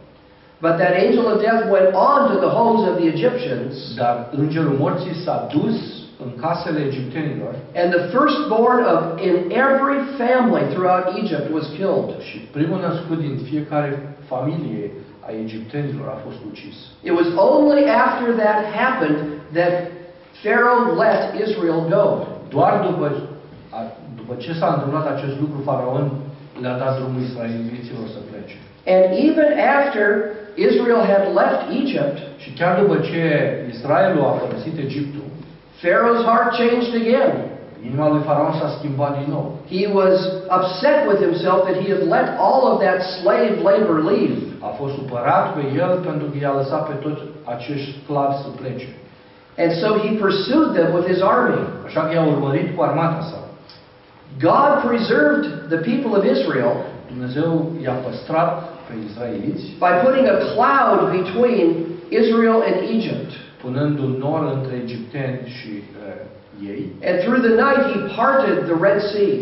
But 0.66 0.74
that 0.82 0.94
angel 1.06 1.26
of 1.32 1.38
death 1.48 1.64
went 1.76 1.90
on 2.12 2.20
to 2.32 2.36
the 2.46 2.52
homes 2.60 2.82
of 2.90 2.94
the 3.00 3.08
Egyptians, 3.16 3.74
Dar 3.96 4.16
îngerul 4.42 4.76
morții 4.80 5.16
s-a 5.24 5.48
dus 5.56 5.78
în 6.24 6.32
casele 6.42 6.80
egiptenilor 6.90 7.54
and 7.82 7.88
the 7.96 8.04
firstborn 8.16 8.82
of 8.94 9.02
in 9.28 9.36
every 9.68 10.00
family 10.22 10.64
throughout 10.74 11.06
Egypt 11.22 11.48
was 11.58 11.66
killed. 11.78 12.10
și 12.28 12.38
primul 12.38 12.80
născut 12.88 13.20
din 13.20 13.36
fiecare 13.50 14.16
familie 14.32 14.92
a 15.28 15.32
egiptenilor 15.46 16.08
a 16.16 16.18
fost 16.26 16.40
ucis. 16.52 16.78
It 17.10 17.14
was 17.22 17.28
only 17.52 17.84
after 18.06 18.28
that 18.44 18.60
happened 18.82 19.20
that 19.60 19.74
Pharaoh 20.44 20.84
let 21.04 21.22
Israel 21.46 21.82
go. 21.98 22.06
Doar 22.50 22.74
după, 22.88 23.06
a, 23.70 23.80
după 24.16 24.34
ce 24.44 24.54
s-a 24.54 24.70
întâmplat 24.76 25.06
acest 25.16 25.36
lucru, 25.40 25.62
Faraon 25.70 26.08
le-a 26.62 26.78
dat 26.78 26.94
drumul 26.98 27.22
israeliților 27.22 28.06
să 28.16 28.20
plece. 28.30 28.56
And 28.96 29.04
even 29.28 29.50
after 29.78 30.06
Israel 30.56 31.02
had 31.12 31.24
left 31.40 31.62
Egypt, 31.82 32.18
Și 32.38 32.50
chiar 32.60 32.74
după 32.82 32.96
ce 33.10 33.22
Israelul 33.74 34.24
a 34.24 34.34
părăsit 34.42 34.78
Egiptul, 34.78 35.28
Pharaoh's 35.82 36.24
heart 36.30 36.50
changed 36.62 36.94
again. 37.04 37.34
inima 37.86 38.08
lui 38.10 38.22
Faraon 38.28 38.54
s-a 38.60 38.70
schimbat 38.78 39.14
din 39.20 39.30
nou. 39.36 39.46
He 39.78 39.86
was 40.00 40.16
upset 40.58 41.00
with 41.10 41.20
himself 41.28 41.60
that 41.68 41.78
he 41.82 41.88
had 41.96 42.04
let 42.16 42.28
all 42.46 42.62
of 42.72 42.76
that 42.86 43.00
slave 43.18 43.54
labor 43.70 43.98
leave. 44.12 44.38
A 44.68 44.70
fost 44.80 44.94
supărat 44.94 45.46
pe 45.56 45.64
el 45.84 45.92
pentru 46.08 46.28
că 46.32 46.38
i-a 46.38 46.54
lăsat 46.60 46.84
pe 46.88 46.96
toți 47.04 47.22
acești 47.54 47.90
sclavi 48.04 48.42
să 48.44 48.50
plece. 48.62 48.90
And 49.64 49.72
so 49.82 49.88
he 50.04 50.10
pursued 50.24 50.70
them 50.78 50.90
with 50.96 51.08
his 51.12 51.22
army. 51.22 51.64
Așa 51.88 52.02
că 52.02 52.14
i-a 52.14 52.26
urmărit 52.36 52.68
cu 52.76 52.82
armata 52.84 53.22
sa. 53.30 53.40
God 54.48 54.72
preserved 54.90 55.44
the 55.74 55.82
people 55.90 56.12
of 56.18 56.24
Israel 56.36 56.76
Dumnezeu 57.14 57.72
i-a 57.84 57.98
păstrat 58.08 58.50
pe 58.88 58.94
izraeliți, 59.08 59.64
by 59.84 59.92
putting 60.04 60.26
a 60.36 60.38
cloud 60.54 61.00
between 61.20 61.68
Israel 62.22 62.60
and 62.70 62.78
Egypt. 62.96 63.32
punând 63.64 64.00
un 64.00 64.14
nor 64.24 64.42
între 64.56 64.74
egipteni 64.84 65.40
și 65.58 65.72
uh, 65.72 66.70
ei. 66.72 66.82
And 67.08 67.16
through 67.24 67.42
the 67.48 67.56
night 67.66 67.84
he 67.94 68.00
parted 68.22 68.56
the 68.70 68.78
Red 68.86 69.00
Sea 69.12 69.34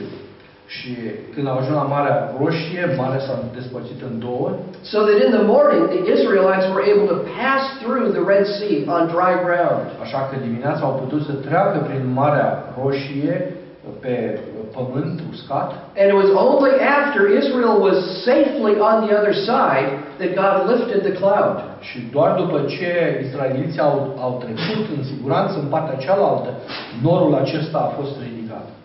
Și 0.75 0.91
când 1.33 1.45
au 1.47 1.57
ajuns 1.57 1.77
la 1.81 1.91
Marea 1.95 2.17
Roșie, 2.39 2.83
Marea 3.01 3.21
s-a 3.25 3.35
despărțit 3.57 3.99
în 4.09 4.15
două, 4.25 4.47
so 4.91 4.97
that 5.07 5.19
in 5.25 5.31
the 5.37 5.45
morning 5.55 5.83
the 5.95 6.01
Israelites 6.15 6.65
were 6.73 6.85
able 6.93 7.07
to 7.13 7.19
pass 7.39 7.61
through 7.81 8.05
the 8.17 8.23
Red 8.31 8.45
Sea 8.57 8.77
on 8.95 9.03
dry 9.15 9.33
ground. 9.47 9.85
așa 10.05 10.19
că 10.27 10.35
dimineața 10.47 10.81
au 10.85 10.95
putut 11.03 11.21
să 11.27 11.33
treacă 11.47 11.77
prin 11.87 12.03
Marea 12.21 12.49
Roșie 12.81 13.35
pe 14.03 14.15
pământ 14.77 15.17
uscat. 15.31 15.69
And 15.99 16.07
it 16.11 16.17
was 16.23 16.29
only 16.45 16.73
after 16.99 17.21
Israel 17.41 17.75
was 17.87 17.97
safely 18.27 18.73
on 18.89 18.95
the 19.05 19.11
other 19.19 19.35
side 19.49 19.89
that 20.19 20.31
God 20.41 20.55
lifted 20.71 21.01
the 21.09 21.15
cloud. 21.21 21.57
Și 21.87 21.97
doar 22.15 22.31
după 22.41 22.57
ce 22.75 22.91
israeliții 23.27 23.81
au, 23.89 23.95
au 24.25 24.33
trecut 24.43 24.83
în 24.97 25.03
siguranță 25.11 25.53
în 25.59 25.67
partea 25.75 26.01
cealaltă, 26.05 26.49
norul 27.07 27.33
acesta 27.43 27.77
a 27.77 27.93
fost 27.99 28.13
ridicat. 28.23 28.40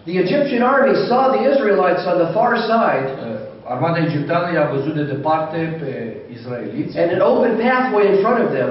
The 0.06 0.18
Egyptian 0.24 0.62
army 0.62 0.94
saw 1.08 1.22
the 1.36 1.42
Israelites 1.52 2.04
on 2.12 2.16
the 2.24 2.30
far 2.36 2.52
side 2.70 3.08
Uh, 3.10 3.72
Armata 3.74 3.98
egipteană 4.08 4.48
i-a 4.54 4.70
văzut 4.74 4.94
de 4.94 5.02
departe 5.02 5.58
pe 5.80 5.92
israeliți 6.36 6.98
and 6.98 7.10
an 7.16 7.20
open 7.32 7.52
pathway 7.64 8.04
in 8.12 8.16
front 8.24 8.38
of 8.44 8.50
them. 8.58 8.70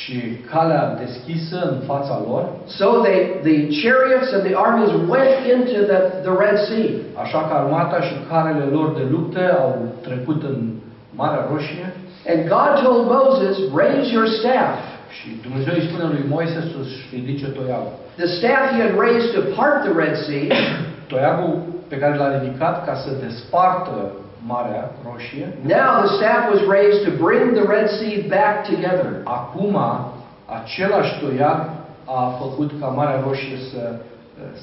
și 0.00 0.16
calea 0.52 0.84
deschisă 1.04 1.56
în 1.72 1.78
fața 1.90 2.22
lor, 2.28 2.42
So 2.78 2.86
they, 3.06 3.18
the 3.50 3.56
chariots 3.82 4.28
and 4.36 4.42
the 4.48 4.54
armies 4.66 4.90
went 5.14 5.32
into 5.54 5.78
the, 5.92 6.00
the 6.26 6.34
Red 6.44 6.58
Sea. 6.68 6.88
așa 7.22 7.40
că 7.46 7.52
armata 7.54 8.00
și 8.08 8.14
carele 8.30 8.64
lor 8.76 8.88
de 8.98 9.04
luptă 9.10 9.42
au 9.62 9.72
trecut 10.06 10.42
în 10.42 10.56
Marea 11.20 11.46
Roșie 11.52 11.86
And 12.30 12.40
God 12.56 12.72
told 12.84 13.02
Moses, 13.18 13.54
raise 13.82 14.08
your 14.16 14.26
staff. 14.38 14.70
Și 15.16 15.28
Dumnezeu 15.46 15.74
îi 15.76 15.88
spune 15.88 16.06
lui 16.14 16.24
Moise 16.34 16.60
să-și 16.72 16.98
ridice 17.14 17.46
toiagul. 17.58 17.94
The 18.22 18.28
staff 18.38 18.62
he 18.72 18.78
had 18.86 18.94
raised 19.06 19.30
to 19.36 19.42
part 19.58 19.78
the 19.86 19.94
Red 20.02 20.14
Sea 20.26 20.44
Toiagul 21.12 21.52
pe 21.88 21.96
care 21.98 22.14
l-a 22.16 22.38
ridicat 22.38 22.84
ca 22.86 22.94
să 22.94 23.10
despartă 23.26 24.12
Marea 24.46 24.90
Roșie, 25.06 25.46
Now 25.78 25.90
the 26.04 26.12
staff 26.18 26.42
was 26.54 26.62
raised 26.76 27.00
to 27.08 27.12
bring 27.24 27.44
the 27.58 27.66
Red 27.74 27.88
Sea 27.98 28.14
back 28.36 28.56
together. 28.72 29.10
acum 29.24 29.76
același 30.60 31.12
toiag 31.20 31.58
a 32.04 32.20
făcut 32.42 32.70
ca 32.80 32.86
Marea 32.86 33.22
Roșie 33.26 33.58
să, 33.70 33.94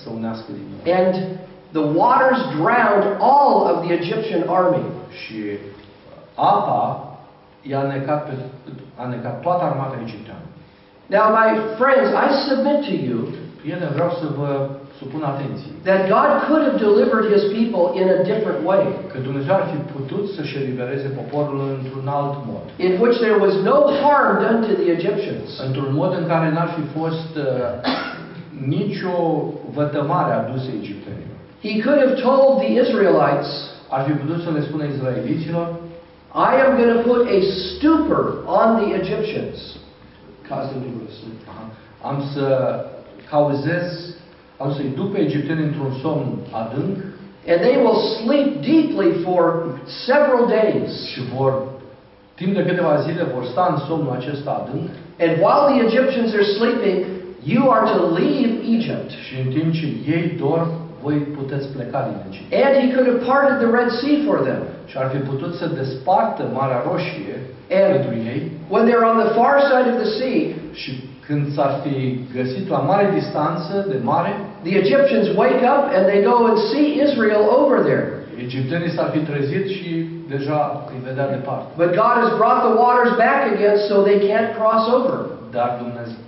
să 0.02 0.10
unească 0.16 0.50
din 0.58 0.66
nou. 0.72 0.96
And 1.00 1.14
the 1.72 1.86
waters 2.02 2.42
drowned 2.58 3.06
all 3.20 3.56
of 3.72 3.86
the 3.86 3.94
Egyptian 3.94 4.44
army. 4.48 4.86
Și 5.20 5.58
apa 6.36 7.09
i-a 7.62 7.82
necat, 7.94 8.22
pe, 8.28 8.34
a 8.96 9.06
necat 9.08 9.36
toată 9.42 9.64
armata 9.64 9.96
egipteană. 10.06 10.46
Now, 11.16 11.26
my 11.40 11.50
friends, 11.80 12.08
I 12.26 12.28
submit 12.48 12.80
to 12.90 12.94
you 13.10 13.20
Prieteni, 13.62 13.96
vreau 13.98 14.12
să 14.22 14.26
vă 14.40 14.50
supun 15.02 15.22
atenție 15.34 15.72
that 15.90 16.02
God 16.16 16.30
could 16.48 16.64
have 16.68 16.78
delivered 16.88 17.26
his 17.36 17.44
people 17.58 17.84
in 18.00 18.06
a 18.16 18.20
different 18.32 18.60
way, 18.70 18.84
că 19.12 19.18
Dumnezeu 19.28 19.54
ar 19.60 19.66
fi 19.72 19.80
putut 19.96 20.24
să-și 20.36 20.58
elibereze 20.62 21.08
poporul 21.20 21.62
într-un 21.78 22.08
alt 22.20 22.36
mod. 22.52 22.64
in 22.88 22.94
which 23.02 23.18
there 23.26 23.38
was 23.46 23.56
no 23.72 23.78
harm 24.04 24.32
done 24.46 24.60
to 24.68 24.74
the 24.82 24.88
Egyptians. 24.98 25.50
Într-un 25.68 25.92
mod 26.00 26.12
în 26.20 26.26
care 26.32 26.48
n-ar 26.56 26.70
fi 26.78 26.84
fost 26.98 27.32
uh, 27.38 27.46
nicio 28.76 29.16
vătămare 29.80 30.32
adusă 30.34 30.70
egiptenilor. 30.82 31.38
He 31.68 31.74
could 31.84 32.00
have 32.06 32.16
told 32.28 32.52
the 32.64 32.70
Israelites, 32.84 33.50
Ar 33.96 34.02
fi 34.08 34.12
putut 34.22 34.40
să 34.46 34.50
le 34.56 34.62
spună 34.68 34.84
izraeliților, 34.84 35.68
I 36.48 36.52
am 36.66 36.78
going 36.78 36.94
to 36.98 37.04
put 37.04 37.22
a 37.28 37.40
stupor 37.68 38.22
on 38.46 38.68
the 38.82 38.96
Egyptians. 39.00 39.58
Aha. 41.48 41.64
am 42.02 42.24
să 42.34 42.46
cauzez, 43.30 44.16
am 44.58 44.74
să-i 44.74 44.92
duc 44.96 45.12
pe 45.12 45.20
egipteni 45.20 45.64
într-un 45.64 45.92
somn 46.02 46.26
adânc 46.52 46.98
And 47.48 47.60
they 47.62 47.76
will 47.84 48.00
sleep 48.18 48.50
deeply 48.72 49.12
for 49.24 49.44
several 50.06 50.46
days. 50.48 51.06
și 51.12 51.22
vor, 51.36 51.64
timp 52.36 52.54
de 52.56 52.64
câteva 52.64 53.02
zile, 53.02 53.24
vor 53.34 53.46
sta 53.46 53.68
în 53.72 53.86
somnul 53.88 54.16
acesta 54.16 54.52
adânc 54.62 54.90
And 55.26 55.32
while 55.46 55.64
the 55.70 55.80
Egyptians 55.88 56.34
are 56.34 56.48
sleeping, 56.58 57.06
you 57.44 57.72
are 57.72 57.86
to 57.92 58.00
leave 58.20 58.52
Egypt. 58.76 59.10
și 59.10 59.34
în 59.46 59.52
timp 59.54 59.74
ce 59.74 59.86
ei 60.16 60.36
dorm, 60.40 60.70
voi 61.04 61.16
puteți 61.38 61.68
pleca 61.76 62.00
din 62.08 62.18
Egipt. 62.28 62.48
And 62.66 62.74
he 62.82 62.88
could 62.94 63.08
have 63.12 63.22
parted 63.32 63.56
the 63.64 63.70
Red 63.78 63.90
Sea 64.02 64.18
for 64.28 64.38
them. 64.48 64.62
Și 64.90 64.96
ar 65.02 65.08
fi 65.14 65.20
putut 65.32 65.52
să 65.60 65.66
despartă 65.82 66.42
Marea 66.58 66.82
Roșie 66.90 67.38
And 67.78 67.90
pentru 67.94 68.14
ei 68.32 68.42
when 68.74 68.84
they're 68.88 69.08
on 69.14 69.18
the 69.26 69.32
far 69.40 69.56
side 69.72 69.88
of 69.92 69.98
the 70.04 70.10
sea, 70.20 70.40
și 70.82 70.92
când 71.26 71.54
s-ar 71.56 71.74
fi 71.84 71.96
găsit 72.38 72.70
la 72.70 72.78
mare 72.78 73.06
distanță 73.20 73.86
de 73.92 73.98
mare, 74.04 74.32
the 74.64 74.74
Egyptians 74.84 75.28
wake 75.42 75.64
up 75.76 75.84
and 75.96 76.04
they 76.12 76.22
go 76.32 76.36
and 76.50 76.58
see 76.72 76.86
Israel 77.06 77.44
over 77.60 77.78
there. 77.90 78.06
egiptenii 78.46 78.92
s-ar 78.96 79.10
fi 79.14 79.20
trezit 79.20 79.68
și 79.68 79.92
deja 80.34 80.60
îi 80.94 81.02
vedea 81.08 81.28
departe. 81.30 81.68
But 81.82 81.90
God 82.04 82.16
has 82.24 82.32
brought 82.42 82.62
the 82.68 82.74
waters 82.84 83.14
back 83.26 83.42
again 83.54 83.78
so 83.90 83.96
they 84.08 84.18
can't 84.30 84.50
cross 84.60 84.84
over. 84.98 85.18
Dar 85.52 85.70
Dumnezeu, 85.82 86.20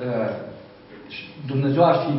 Dumnezeu 1.51 1.83
ar 1.91 1.97
fi 2.05 2.13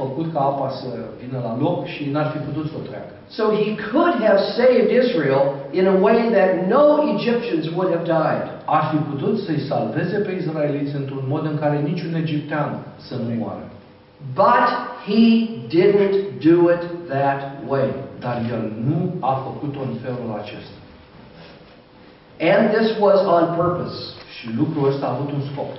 făcut 0.00 0.26
ca 0.32 0.40
apa 0.52 0.68
să 0.80 0.88
vină 1.22 1.38
la 1.48 1.54
loc 1.64 1.78
și 1.94 2.02
n-ar 2.12 2.28
fi 2.34 2.38
putut 2.48 2.66
să 2.70 2.74
o 2.80 2.86
treacă. 2.88 3.14
So 3.38 3.42
he 3.62 3.68
could 3.90 4.14
have 4.26 4.40
saved 4.58 4.88
Israel 5.02 5.42
in 5.78 5.84
a 5.92 5.96
way 6.06 6.18
that 6.36 6.50
no 6.74 6.84
Egyptians 7.14 7.64
would 7.74 7.90
have 7.94 8.06
died. 8.18 8.44
Ar 8.76 8.82
fi 8.90 8.98
putut 9.10 9.34
să-i 9.44 9.66
salveze 9.70 10.16
pe 10.26 10.32
izraeliți 10.40 10.94
într-un 11.00 11.24
mod 11.32 11.44
în 11.52 11.56
care 11.62 11.78
niciun 11.90 12.14
egiptean 12.14 12.70
să 13.06 13.14
nu 13.14 13.34
moară. 13.42 13.64
But 14.42 14.68
he 15.06 15.24
didn't 15.76 16.16
do 16.48 16.56
it 16.74 16.82
that 17.14 17.40
way. 17.70 17.88
Dar 18.24 18.36
el 18.54 18.62
nu 18.88 18.98
a 19.20 19.32
făcut-o 19.46 19.80
în 19.88 19.94
felul 20.04 20.30
acesta. 20.42 20.76
And 22.52 22.64
this 22.76 22.88
was 23.04 23.20
on 23.36 23.44
purpose. 23.56 23.98
Și 24.36 24.46
lucrul 24.58 24.88
ăsta 24.90 25.06
a 25.06 25.14
avut 25.14 25.30
un 25.32 25.42
scop. 25.50 25.70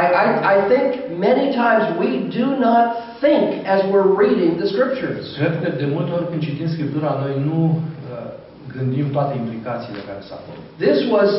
I, 0.00 0.04
I, 0.24 0.26
I 0.54 0.56
think 0.72 1.18
many 1.28 1.46
times 1.62 1.84
we 2.02 2.10
do 2.40 2.46
not 2.66 2.86
think 3.24 3.44
as 3.74 3.80
we're 3.92 4.10
reading 4.24 4.58
the 4.62 4.66
scriptures. 4.74 5.22
Cred 5.40 5.54
că 5.62 5.68
de 5.82 5.86
multe 5.94 6.12
ori 6.16 6.28
când 6.30 6.42
citim 6.42 6.68
Scriptura, 6.76 7.10
noi 7.24 7.34
nu 7.48 7.58
uh, 7.64 8.30
gândim 8.76 9.06
toate 9.16 9.32
implicațiile 9.42 10.00
care 10.08 10.20
acolo. 10.38 10.58
This 10.86 10.98
was 11.14 11.30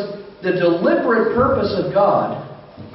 the 0.46 0.52
deliberate 0.66 1.28
purpose 1.42 1.72
of 1.82 1.86
God 2.04 2.30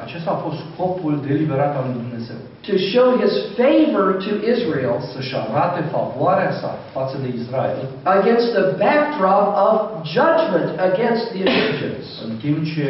Acesta 0.05 0.31
a 0.31 0.43
fost 0.47 0.59
scopul 0.73 1.13
deliberat 1.29 1.73
al 1.79 1.85
lui 1.87 1.97
Dumnezeu. 2.03 2.39
to 2.71 2.75
show 2.93 3.07
his 3.25 3.33
favor 3.61 4.07
to 4.27 4.33
Israel 4.55 4.95
Să-și 5.13 5.35
arate 5.45 5.81
favoarea 5.97 6.51
sa 6.61 6.71
față 6.97 7.17
de 7.23 7.29
Israel, 7.41 7.79
against 8.19 8.49
the 8.59 8.67
backdrop 8.85 9.47
of 9.69 9.79
judgment 10.17 10.69
against 10.89 11.25
the 11.35 11.41
Egyptians. 11.51 12.07
în 12.27 12.33
timp 12.43 12.59
ce 12.75 12.87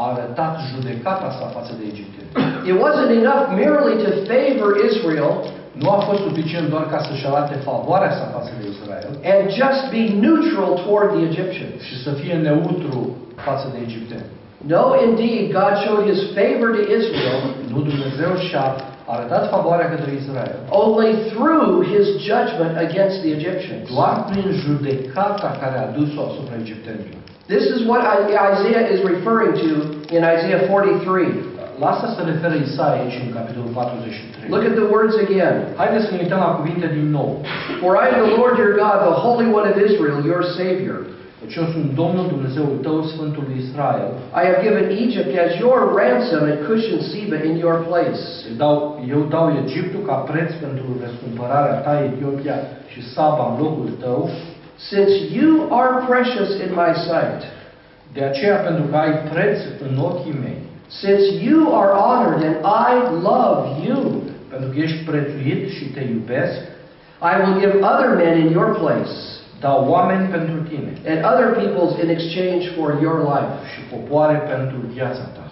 a 0.00 0.02
arătat 0.12 0.54
judecata 0.72 1.28
sa 1.38 1.46
față 1.56 1.72
de 1.78 1.84
egipteni. 1.92 2.28
It 2.70 2.76
wasn't 2.84 3.12
enough 3.22 3.44
merely 3.62 3.94
to 4.04 4.10
favor 4.30 4.70
Israel 4.90 5.32
Nu 5.82 5.88
a 5.96 5.98
fost 6.08 6.20
suficient 6.28 6.66
doar 6.68 6.84
ca 6.92 6.98
să-și 7.06 7.26
arate 7.30 7.54
favoarea 7.70 8.12
sa 8.18 8.26
față 8.36 8.50
de 8.58 8.64
Israel 8.74 9.10
and 9.32 9.42
just 9.60 9.82
be 9.94 10.02
neutral 10.24 10.72
toward 10.82 11.08
the 11.16 11.22
Egyptians. 11.30 11.78
și 11.88 11.96
să 12.04 12.10
fie 12.20 12.34
neutru 12.48 13.00
față 13.46 13.66
de 13.72 13.78
egipteni. 13.88 14.26
No, 14.74 14.82
indeed, 15.08 15.42
God 15.60 15.74
showed 15.84 16.04
his 16.10 16.20
favor 16.38 16.68
to 16.76 16.82
Israel 17.00 17.40
Nu 17.72 17.78
Dumnezeu 17.90 18.32
și-a 18.46 18.66
arătat 19.14 19.42
favoarea 19.56 19.90
către 19.94 20.10
Israel 20.20 20.58
only 20.84 21.10
through 21.32 21.70
his 21.92 22.06
judgment 22.28 22.74
against 22.86 23.16
the 23.24 23.30
Egyptians. 23.38 23.84
doar 23.94 24.14
prin 24.30 24.46
judecata 24.64 25.50
care 25.62 25.76
a 25.84 25.86
dus-o 25.98 26.20
asupra 26.28 26.54
egiptenilor. 26.64 27.19
This 27.50 27.66
is 27.74 27.80
what 27.90 28.02
I- 28.16 28.30
Isaiah 28.52 28.84
is 28.94 29.00
referring 29.12 29.52
to 29.64 29.70
in 30.16 30.22
Isaiah 30.36 30.60
43. 30.68 31.28
la 31.80 31.86
asta 31.92 32.06
se 32.16 32.22
referă 32.30 32.54
Isaia 32.68 33.00
aici 33.02 33.16
în 33.26 33.30
capitolul 33.38 33.70
43. 33.74 34.50
Look 34.54 34.64
at 34.70 34.74
the 34.80 34.88
words 34.94 35.14
again. 35.26 35.54
Haideți 35.80 36.04
să 36.06 36.10
ne 36.12 36.20
uităm 36.24 36.40
la 36.46 36.52
cuvinte 36.58 36.86
din 36.98 37.06
nou. 37.18 37.30
For 37.82 37.92
I 38.02 38.06
am 38.16 38.22
the 38.28 38.36
Lord 38.42 38.54
your 38.62 38.72
God, 38.84 38.96
the 39.10 39.16
Holy 39.26 39.46
One 39.58 39.66
of 39.72 39.76
Israel, 39.88 40.18
your 40.32 40.42
Savior. 40.58 40.98
Deci 41.42 41.54
eu 41.60 41.66
sunt 41.74 41.86
Domnul 42.02 42.26
Dumnezeul 42.34 42.76
tău, 42.86 42.96
Sfântul 43.12 43.42
lui 43.48 43.58
Israel. 43.64 44.08
I 44.40 44.42
have 44.48 44.58
given 44.66 44.84
Egypt 45.04 45.30
as 45.46 45.52
your 45.64 45.78
ransom 46.00 46.42
at 46.52 46.58
Cush 46.66 46.86
and 46.94 47.02
Seba 47.10 47.38
in 47.50 47.54
your 47.64 47.76
place. 47.88 48.22
Eu 48.50 48.54
dau, 48.64 48.74
eu 49.14 49.20
dau 49.34 49.46
Egiptul 49.64 50.02
ca 50.08 50.16
preț 50.30 50.50
pentru 50.64 50.86
răscumpărarea 51.04 51.76
ta, 51.84 51.92
Etiopia 52.08 52.56
și 52.92 53.00
Saba 53.14 53.44
în 53.50 53.54
locul 53.64 53.88
tău. 54.04 54.20
Since 54.88 55.32
you 55.32 55.68
are 55.70 56.06
precious 56.06 56.50
in 56.60 56.70
my 56.74 56.92
sight, 56.94 57.42
De 58.12 58.24
aceea, 58.24 58.56
pentru 58.56 58.84
că 58.84 58.96
ai 58.96 59.12
preț 59.32 59.58
în 59.88 59.98
ochii 59.98 60.38
mei, 60.42 60.58
since 60.88 61.24
you 61.48 61.80
are 61.80 61.92
honored 61.92 62.42
and 62.48 62.56
I 62.90 62.92
love 63.28 63.86
you, 63.86 64.22
pentru 64.48 64.68
că 64.70 64.78
ești 64.78 65.04
prețuit 65.04 65.70
și 65.70 65.84
te 65.84 66.00
iubesc, 66.00 66.58
I 67.30 67.32
will 67.40 67.58
give 67.60 67.74
other 67.92 68.08
men 68.22 68.38
in 68.38 68.50
your 68.52 68.70
place 68.82 69.16
dau 69.60 69.86
oameni 69.88 70.26
pentru 70.36 70.56
tine 70.70 70.92
and 71.10 71.18
other 71.32 71.48
peoples 71.60 71.92
in 72.02 72.08
exchange 72.16 72.64
for 72.76 72.88
your 73.04 73.16
life. 73.32 73.52
și 73.72 73.80
popoare 73.92 74.36
pentru 74.52 74.78
viața 74.94 75.24
ta. 75.36 75.44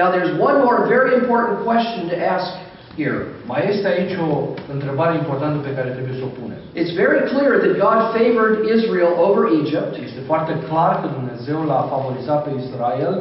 Now 0.00 0.08
there's 0.14 0.34
one 0.48 0.58
more 0.66 0.78
very 0.94 1.10
important 1.20 1.56
question 1.68 2.02
to 2.12 2.16
ask 2.34 2.50
here. 3.00 3.20
Mai 3.52 3.62
este 3.72 3.86
aici 3.94 4.14
o 4.28 4.30
întrebare 4.76 5.14
importantă 5.22 5.58
pe 5.66 5.74
care 5.76 5.88
trebuie 5.96 6.16
să 6.20 6.24
o 6.28 6.34
punem. 6.40 6.60
It's 6.80 6.94
very 7.04 7.20
clear 7.32 7.52
that 7.64 7.74
God 7.86 8.00
favored 8.18 8.54
Israel 8.76 9.12
over 9.28 9.44
Egypt, 9.60 9.92
Este 10.08 10.20
foarte 10.30 10.52
clar 10.68 10.92
că 11.00 11.06
Dumnezeu 11.18 11.58
l-a 11.70 11.82
favorizat 11.94 12.40
pe 12.44 12.50
Israel 12.62 13.14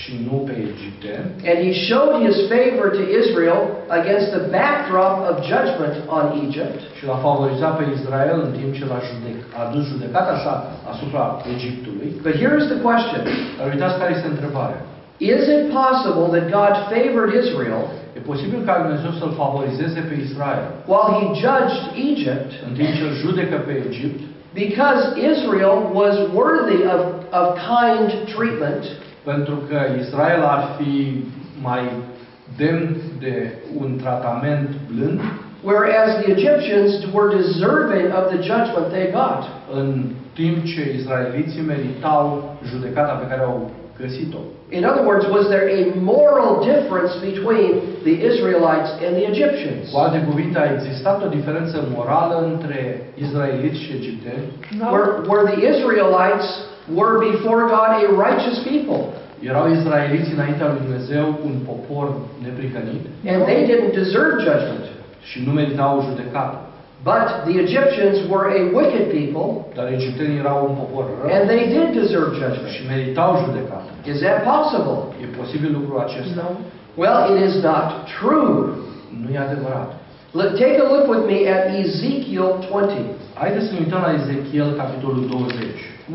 și 0.00 0.12
nu 0.28 0.36
pe 0.46 0.54
Egipteni 0.72 1.28
and 1.50 1.58
He 1.66 1.72
showed 1.88 2.14
His 2.26 2.36
favor 2.52 2.86
to 2.98 3.02
Israel 3.22 3.60
against 4.00 4.28
the 4.36 4.42
backdrop 4.58 5.14
of 5.30 5.34
judgment 5.52 5.94
on 6.18 6.24
Egypt. 6.44 6.80
și 6.96 7.02
l-a 7.08 7.18
favorizat 7.28 7.72
pe 7.78 7.84
Israel 7.96 8.38
în 8.46 8.52
timp 8.58 8.70
ce 8.78 8.84
l-a 8.90 9.00
judec, 9.08 9.38
a 9.56 9.58
adus 9.68 9.84
judecata 9.92 10.34
sa 10.44 10.52
asupra 10.92 11.22
Egiptului. 11.54 12.08
But 12.26 12.34
here's 12.42 12.66
the 12.72 12.80
question 12.88 13.22
Dar 13.58 13.66
uitați 13.74 13.98
care 14.00 14.12
este 14.16 14.28
întrebarea. 14.34 14.80
Is 15.32 15.42
it 15.56 15.62
possible 15.82 16.26
that 16.36 16.44
God 16.58 16.72
favored 16.94 17.30
Israel 17.42 17.82
E 18.16 18.20
posibil 18.20 18.60
ca 18.64 18.74
Dumnezeu 18.82 19.10
să-l 19.20 19.32
favorizeze 19.42 20.00
pe 20.08 20.14
Israel. 20.26 20.64
while 20.92 21.10
He 21.18 21.26
judged 21.44 21.82
Egypt? 22.10 22.50
În 22.68 22.72
timp 22.78 22.92
ce 22.98 23.02
îl 23.08 23.14
judecă 23.24 23.56
pe 23.66 23.74
Egipt. 23.88 24.20
Because 24.64 25.02
Israel 25.32 25.76
was 26.00 26.14
worthy 26.40 26.80
of, 26.94 27.00
of 27.40 27.46
kind 27.74 28.08
treatment. 28.34 28.82
Pentru 29.24 29.56
că 29.68 29.78
Israel 30.02 30.42
ar 30.54 30.62
fi 30.78 31.24
mai 31.62 31.82
demn 32.56 32.96
de 33.18 33.34
un 33.80 33.90
tratament 34.02 34.68
blând. 34.90 35.20
Whereas 35.70 36.08
the 36.22 36.30
Egyptians 36.36 36.90
were 37.16 37.28
deserving 37.40 38.06
of 38.18 38.24
the 38.32 38.40
judgment 38.50 38.86
they 38.96 39.06
got? 39.20 39.42
în 39.80 40.04
timp 40.34 40.64
ce 40.64 40.94
izraeliții 40.98 41.62
meritau 41.62 42.56
judecata 42.70 43.12
pe 43.12 43.26
care 43.26 43.42
au 43.42 43.70
găsit-o. 44.00 44.40
In 44.78 44.84
other 44.90 45.04
words, 45.10 45.24
was 45.36 45.44
there 45.52 45.66
a 45.78 45.80
moral 46.12 46.52
difference 46.72 47.12
between 47.28 47.70
the 48.08 48.14
Israelites 48.30 48.90
and 49.04 49.12
the 49.18 49.24
Egyptians? 49.32 49.82
Cu 49.92 49.98
alte 50.06 50.18
cuvinte, 50.28 50.58
a 50.58 50.72
existat 50.76 51.16
o 51.26 51.28
diferență 51.38 51.76
morală 51.96 52.36
între 52.52 52.78
izraeliți 53.24 53.78
și 53.84 53.90
egipteni. 54.00 54.44
N-au, 54.78 54.90
Where, 54.92 55.08
where 55.30 55.44
the 55.52 55.60
Israelites 55.72 56.46
were 56.98 57.14
before 57.30 57.60
God 57.76 57.90
a 58.00 58.06
righteous 58.26 58.58
people, 58.72 59.00
Erau 59.50 59.66
izraeliți 59.78 60.32
înaintea 60.36 60.66
lui 60.70 60.80
Dumnezeu 60.84 61.24
un 61.48 61.54
popor 61.68 62.06
neprihănit 62.44 63.02
and 63.32 63.40
they 63.50 63.60
didn't 63.70 63.92
deserve 64.02 64.34
judgment. 64.48 64.84
și 65.28 65.42
nu 65.46 65.52
meritau 65.52 65.92
judecată. 66.08 66.58
But 67.12 67.26
the 67.48 67.54
Egyptians 67.66 68.16
were 68.32 68.46
a 68.58 68.60
wicked 68.78 69.04
people, 69.18 69.46
Dar 69.78 69.86
egiptenii 69.98 70.38
erau 70.44 70.58
un 70.68 70.74
popor 70.80 71.04
rău 71.08 71.26
and 71.36 71.44
they 71.52 71.62
did 71.74 71.88
deserve 72.00 72.30
și 72.34 72.40
judgment. 72.42 72.76
meritau 72.92 73.30
judecată. 73.44 73.90
Is 74.12 74.18
that 74.26 74.38
possible? 74.52 74.98
E 75.22 75.24
posibil 75.40 75.70
lucrul 75.78 75.98
acesta? 76.06 76.32
n-au. 76.38 76.54
Well, 77.02 77.18
it 77.32 77.38
is 77.48 77.54
not 77.70 77.88
true. 78.18 78.54
Nu 79.22 79.28
e 79.36 79.38
adevărat. 79.48 79.90
Let, 80.40 80.50
take 80.64 80.76
a 80.84 80.86
look 80.94 81.04
with 81.14 81.24
me 81.32 81.38
at 81.56 81.62
Ezekiel 81.84 82.50
20. 82.68 82.96
Haideți 83.42 83.64
să 83.66 83.72
ne 83.72 83.80
uităm 83.84 84.00
la 84.06 84.12
Ezechiel, 84.20 84.68
capitolul 84.82 85.22
20. 85.28 85.56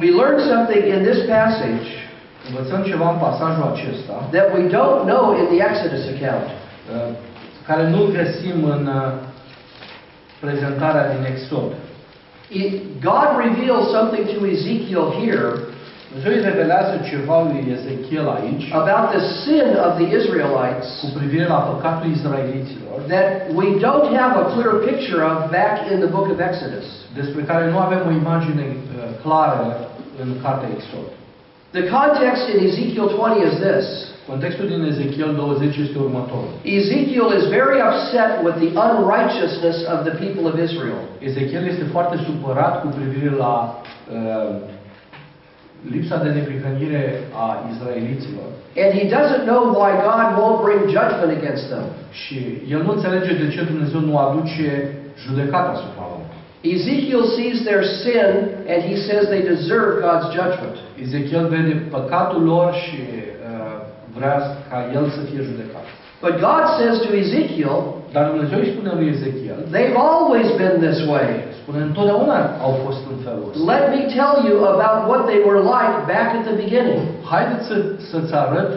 We 0.01 0.09
learn 0.21 0.37
something 0.51 0.83
in 0.95 0.99
this 1.09 1.19
passage 1.35 1.89
Învățăm 2.49 2.81
ceva 2.91 3.07
în 3.13 3.19
pasajul 3.27 3.65
acesta, 3.73 4.15
that 4.35 4.47
we 4.55 4.61
don't 4.77 5.01
know 5.11 5.25
in 5.39 5.45
the 5.53 5.59
Exodus 5.69 6.03
account. 6.13 6.47
uh, 6.53 6.57
care 7.67 7.83
nu 7.95 8.01
găsim 8.19 8.57
în 8.75 8.83
uh, 8.99 9.11
prezentarea 10.39 11.05
din 11.13 11.23
Exod. 11.33 11.71
E- 12.61 12.81
God 13.09 13.29
reveals 13.45 13.85
something 13.97 14.25
to 14.33 14.45
Ezekiel 14.55 15.05
here 15.21 15.49
Dumnezeu 16.11 16.33
îi 16.37 16.47
revelează 16.49 16.93
ceva 17.09 17.37
lui 17.49 17.61
Ezechiel 17.75 18.27
aici 18.37 18.65
about 18.81 19.05
the 19.15 19.23
sin 19.41 19.69
of 19.87 19.91
the 19.99 20.07
Israelites 20.19 20.87
cu 21.01 21.07
privire 21.19 21.47
la 21.55 21.59
păcatul 21.69 22.09
izraeliților, 22.17 22.97
that 23.13 23.27
we 23.61 23.67
don't 23.85 24.07
have 24.21 24.33
a 24.41 24.45
clear 24.53 24.73
picture 24.89 25.21
of 25.31 25.37
back 25.57 25.75
in 25.91 25.97
the 26.03 26.11
book 26.15 26.27
of 26.33 26.39
Exodus. 26.49 26.87
despre 27.19 27.41
care 27.49 27.63
nu 27.73 27.77
avem 27.85 28.01
o 28.09 28.11
imagine 28.23 28.65
uh, 28.71 28.77
clară 29.23 29.63
în 30.21 30.29
cartea 30.43 30.69
Exod. 30.77 31.07
The 31.77 31.85
context 31.97 32.43
in 32.53 32.59
Ezekiel 32.69 33.07
20 33.07 33.47
is 33.49 33.55
this. 33.67 33.87
Contextul 34.31 34.67
din 34.73 34.81
Ezechiel 34.93 35.31
20 35.35 35.77
este 35.85 35.97
următorul. 36.07 36.51
Ezekiel 36.79 37.29
is 37.39 37.45
very 37.59 37.77
upset 37.89 38.31
with 38.45 38.55
the 38.63 38.71
unrighteousness 38.87 39.77
of 39.93 39.99
the 40.07 40.15
people 40.23 40.43
of 40.51 40.55
Israel. 40.67 41.01
Ezechiel 41.29 41.63
este 41.73 41.85
foarte 41.95 42.15
supărat 42.27 42.73
cu 42.81 42.87
privire 42.97 43.31
la 43.43 43.53
uh, 43.71 44.55
lipsa 45.93 46.17
de 46.23 46.29
neprihănire 46.37 47.03
a 47.43 47.45
izraeliților 47.71 48.47
And 48.83 48.91
he 48.99 49.05
doesn't 49.17 49.43
know 49.51 49.61
why 49.79 49.91
God 50.09 50.25
won't 50.41 50.59
bring 50.67 50.81
judgment 50.97 51.31
against 51.39 51.65
them. 51.73 51.85
și 52.21 52.37
el 52.73 52.81
nu 52.85 52.91
înțelege 52.91 53.33
de 53.43 53.47
ce 53.53 53.61
Dumnezeu 53.71 53.99
nu 54.09 54.17
aduce 54.25 54.67
judecata 55.25 55.69
asupra 55.77 56.05
lor. 56.11 56.23
Ezekiel 56.75 57.23
sees 57.37 57.57
their 57.69 57.83
sin 58.01 58.29
and 58.73 58.79
he 58.89 58.95
says 59.07 59.21
they 59.33 59.43
deserve 59.53 59.91
God's 60.05 60.27
judgment. 60.39 60.75
Ezechiel 61.03 61.45
vede 61.55 61.73
păcatul 61.95 62.43
lor 62.43 62.73
și 62.83 62.99
uh, 63.01 63.28
vrea 64.19 64.35
ca 64.69 64.77
el 64.97 65.05
să 65.15 65.21
fie 65.29 65.41
judecat. 65.49 65.85
But 66.25 66.33
God 66.47 66.63
says 66.77 66.95
to 67.05 67.09
Ezekiel, 67.23 67.79
Dar 68.15 68.23
Dumnezeu 68.31 68.59
îi 68.61 68.71
spune 68.73 68.91
lui 68.99 69.07
Ezechiel, 69.15 69.59
they've 69.75 69.99
always 70.11 70.47
been 70.61 70.75
this 70.87 70.99
way. 71.11 71.27
spune 71.61 71.79
întotdeauna 71.89 72.37
au 72.65 72.73
fost 72.83 73.01
în 73.13 73.17
felul 73.25 73.45
ăsta. 73.49 73.59
Let 73.73 73.85
me 73.95 74.01
tell 74.17 74.33
you 74.47 74.55
about 74.75 74.99
what 75.09 75.21
they 75.29 75.39
were 75.47 75.61
like 75.75 75.95
back 76.13 76.29
at 76.37 76.43
the 76.49 76.55
beginning. 76.63 77.01
Haideți 77.31 77.63
să, 77.69 77.75
să-ți 78.11 78.33
arăt 78.43 78.71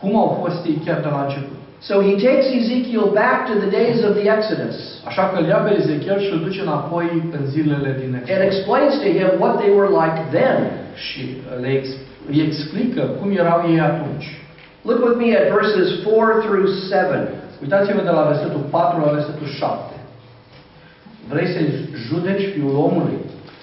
cum 0.00 0.12
au 0.24 0.30
fost 0.40 0.58
ei 0.70 0.78
chiar 0.84 1.00
de 1.06 1.10
la 1.16 1.20
început. 1.26 1.58
So 1.88 1.94
he 2.08 2.14
takes 2.28 2.46
Ezekiel 2.62 3.06
back 3.22 3.38
to 3.50 3.54
the 3.62 3.70
days 3.78 3.98
of 4.08 4.12
the 4.20 4.26
Exodus 4.36 4.76
Așa 5.08 5.22
că 5.28 5.34
îl 5.40 5.46
ia 5.52 5.60
pe 5.66 5.72
Ezechiel 5.80 6.18
și 6.24 6.32
îl 6.34 6.40
duce 6.46 6.60
înapoi 6.60 7.06
în 7.36 7.42
zilele 7.54 7.90
din 8.00 8.10
and 8.14 8.26
Exod. 8.28 8.46
explains 8.50 8.92
to 9.04 9.08
him 9.18 9.30
what 9.42 9.54
they 9.60 9.70
were 9.78 9.92
like 10.02 10.18
then. 10.38 10.58
Și 11.06 11.22
le 11.62 11.68
ex, 11.78 11.84
îi 12.30 12.40
explică 12.48 13.02
cum 13.18 13.28
erau 13.42 13.58
ei 13.72 13.80
atunci. 13.90 14.26
Look 14.82 15.00
with 15.04 15.16
me 15.22 15.36
at 15.36 15.52
verses 15.52 16.02
4 16.04 16.40
through 16.42 16.68
7. 16.88 17.28
Uitați-vă 17.62 18.02
de 18.02 18.10
la 18.10 18.22
versetul 18.22 18.60
4 18.70 19.00
la 19.00 19.10
versetul 19.10 19.46
7. 19.46 19.94
Vrei 21.28 21.48
să-i 21.54 21.88
judeci 22.06 22.52
fiul 22.52 22.76
omului? 22.76 23.18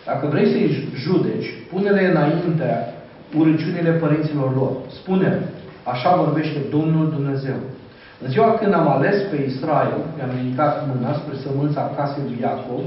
Dacă 0.06 0.28
vrei 0.28 0.52
să-i 0.52 0.90
judeci, 1.04 1.48
pune-le 1.72 2.04
înaintea 2.12 2.94
urăciunile 3.40 3.92
părinților 3.92 4.56
lor. 4.56 4.72
spune 5.00 5.30
așa 5.84 6.16
vorbește 6.16 6.60
Domnul 6.70 7.10
Dumnezeu. 7.10 7.60
În 8.24 8.30
ziua 8.30 8.52
când 8.54 8.74
am 8.74 8.88
ales 8.88 9.18
pe 9.32 9.38
Israel, 9.52 9.98
mi-am 10.16 10.32
ridicat 10.40 10.74
mâna 10.88 11.14
spre 11.14 11.36
sămânța 11.44 11.94
casei 11.96 12.24
lui 12.28 12.38
Iacov 12.42 12.84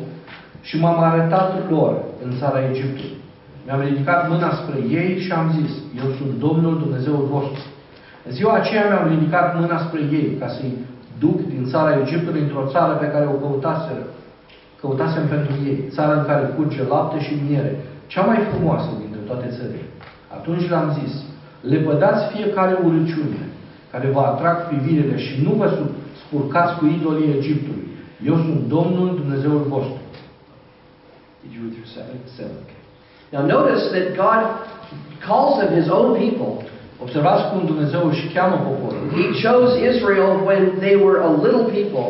și 0.62 0.78
m-am 0.78 0.98
arătat 1.02 1.70
lor 1.70 1.92
în 2.24 2.30
țara 2.38 2.68
Egiptului. 2.70 3.16
Mi-am 3.64 3.82
ridicat 3.88 4.28
mâna 4.28 4.50
spre 4.60 4.78
ei 5.00 5.20
și 5.24 5.32
am 5.32 5.46
zis, 5.58 5.72
eu 6.02 6.08
sunt 6.18 6.32
Domnul 6.38 6.78
Dumnezeul 6.78 7.26
vostru. 7.30 7.62
În 8.30 8.36
ziua 8.36 8.54
aceea 8.54 8.84
mi-am 8.88 9.08
ridicat 9.14 9.46
mâna 9.60 9.78
spre 9.86 10.00
ei 10.18 10.36
ca 10.40 10.48
să-i 10.48 10.74
duc 11.18 11.38
din 11.52 11.62
țara 11.72 11.98
Egiptului 12.04 12.40
într-o 12.40 12.68
țară 12.74 12.92
pe 12.92 13.08
care 13.14 13.26
o 13.26 13.36
căutaseră, 13.42 14.04
căutasem 14.80 15.24
pentru 15.34 15.54
ei, 15.70 15.78
țară 15.96 16.12
în 16.18 16.24
care 16.26 16.44
curge 16.56 16.82
lapte 16.92 17.18
și 17.26 17.42
miere, 17.48 17.72
cea 18.06 18.22
mai 18.30 18.38
frumoasă 18.50 18.90
dintre 19.02 19.20
toate 19.28 19.46
țările. 19.56 19.86
Atunci 20.36 20.68
le-am 20.68 20.88
zis, 21.00 21.12
le 21.70 21.78
pădați 21.86 22.22
fiecare 22.34 22.74
urăciune 22.86 23.42
care 23.92 24.06
vă 24.14 24.20
atrag 24.20 24.56
privirile 24.68 25.16
și 25.18 25.32
nu 25.46 25.52
vă 25.60 25.66
su- 25.76 25.90
spurcați 26.22 26.74
cu 26.78 26.84
idolii 26.86 27.34
Egiptului. 27.38 27.86
Eu 28.26 28.34
sunt 28.44 28.60
Domnul 28.76 29.08
Dumnezeul 29.20 29.62
vostru. 29.74 30.00
Did 31.42 31.50
you 31.54 31.60
read 31.64 31.72
through 31.76 31.90
seven? 31.96 32.16
Seven, 32.38 32.56
okay. 32.64 32.78
Now 33.34 33.42
notice 33.56 33.84
that 33.94 34.06
God 34.24 34.40
calls 35.26 35.52
them 35.60 35.70
his 35.80 35.88
own 35.98 36.08
people, 36.22 36.50
Observați 37.04 37.42
cum 37.50 37.60
Dumnezeu 37.66 38.02
își 38.10 38.24
cheamă 38.34 38.56
poporul. 38.68 39.02
He 39.18 39.24
chose 39.46 39.70
Israel 39.92 40.30
when 40.48 40.62
they 40.84 40.94
were 41.04 41.18
a 41.28 41.30
little 41.44 41.66
people 41.78 42.08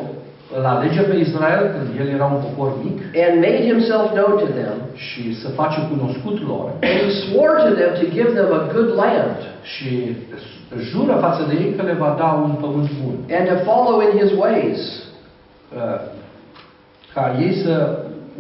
Îl 0.57 0.65
alege 0.75 1.01
pe 1.11 1.17
Israel 1.27 1.63
când 1.75 1.87
el 2.01 2.09
era 2.17 2.27
un 2.35 2.41
popor 2.45 2.71
mic 2.85 2.99
and 3.25 3.35
made 3.47 3.61
himself 3.71 4.07
known 4.19 4.33
to 4.45 4.49
them. 4.61 4.77
și 5.07 5.23
să 5.41 5.49
face 5.61 5.79
cunoscut 5.93 6.37
lor 6.51 6.67
And 6.89 6.97
he 7.05 7.11
swore 7.25 7.57
to 7.67 7.71
them 7.81 7.93
to 8.01 8.07
give 8.17 8.31
them 8.39 8.49
a 8.61 8.63
good 8.75 8.91
land 9.03 9.37
și 9.73 9.89
jură 10.91 11.15
față 11.27 11.43
de 11.49 11.55
ei 11.63 11.75
că 11.77 11.83
le 11.83 11.97
va 12.05 12.11
da 12.19 12.29
un 12.47 12.53
pământ 12.65 12.91
bun. 13.03 13.17
and 13.37 13.45
to 13.51 13.57
follow 13.71 13.97
in 14.07 14.13
his 14.21 14.31
ways. 14.45 14.81
Uh, 15.77 16.01
ca 17.15 17.25
ei 17.45 17.53
să 17.65 17.75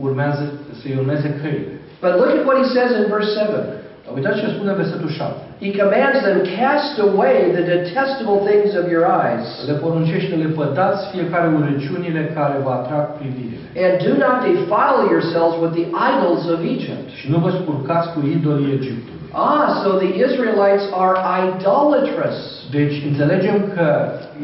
urmează, 0.07 0.53
să-i 0.81 0.97
urmeze 0.99 1.29
căile. 1.43 1.73
But 2.03 2.13
look 2.21 2.31
at 2.37 2.45
what 2.47 2.57
he 2.63 2.67
says 2.77 2.91
in 3.01 3.05
verse 3.15 3.31
7. 3.39 3.80
Dar 4.11 4.16
Uitați 4.18 4.40
ce 4.40 4.49
spune 4.55 4.73
versetul 4.83 5.11
7. 5.18 5.33
He 5.64 5.70
commands 5.83 6.18
them, 6.27 6.38
cast 6.59 6.94
away 7.09 7.37
the 7.57 7.64
detestable 7.75 8.38
things 8.49 8.70
of 8.81 8.85
your 8.94 9.05
eyes, 9.23 9.46
Le 9.70 9.77
poruncește, 9.85 10.35
le 10.44 10.49
pădați 10.61 11.03
fiecare 11.14 11.49
urăciunile 11.59 12.23
care 12.37 12.57
vă 12.64 12.70
atrag 12.81 13.05
privirile. 13.18 13.59
and 13.85 13.94
do 14.09 14.12
not 14.25 14.37
defile 14.49 15.01
yourselves 15.14 15.55
with 15.62 15.73
the 15.81 15.87
idols 16.11 16.42
of 16.55 16.61
Egypt. 16.77 17.07
Și 17.18 17.27
nu 17.33 17.38
vă 17.44 17.51
spurcați 17.61 18.07
cu 18.14 18.18
idolii 18.37 18.73
Egiptului. 18.81 19.18
Ah, 19.51 19.66
so 19.83 19.88
the 20.05 20.11
Israelites 20.27 20.85
are 21.05 21.16
idolatrous. 21.42 22.38
Deci 22.70 22.96
înțelegem 23.11 23.57
că 23.75 23.87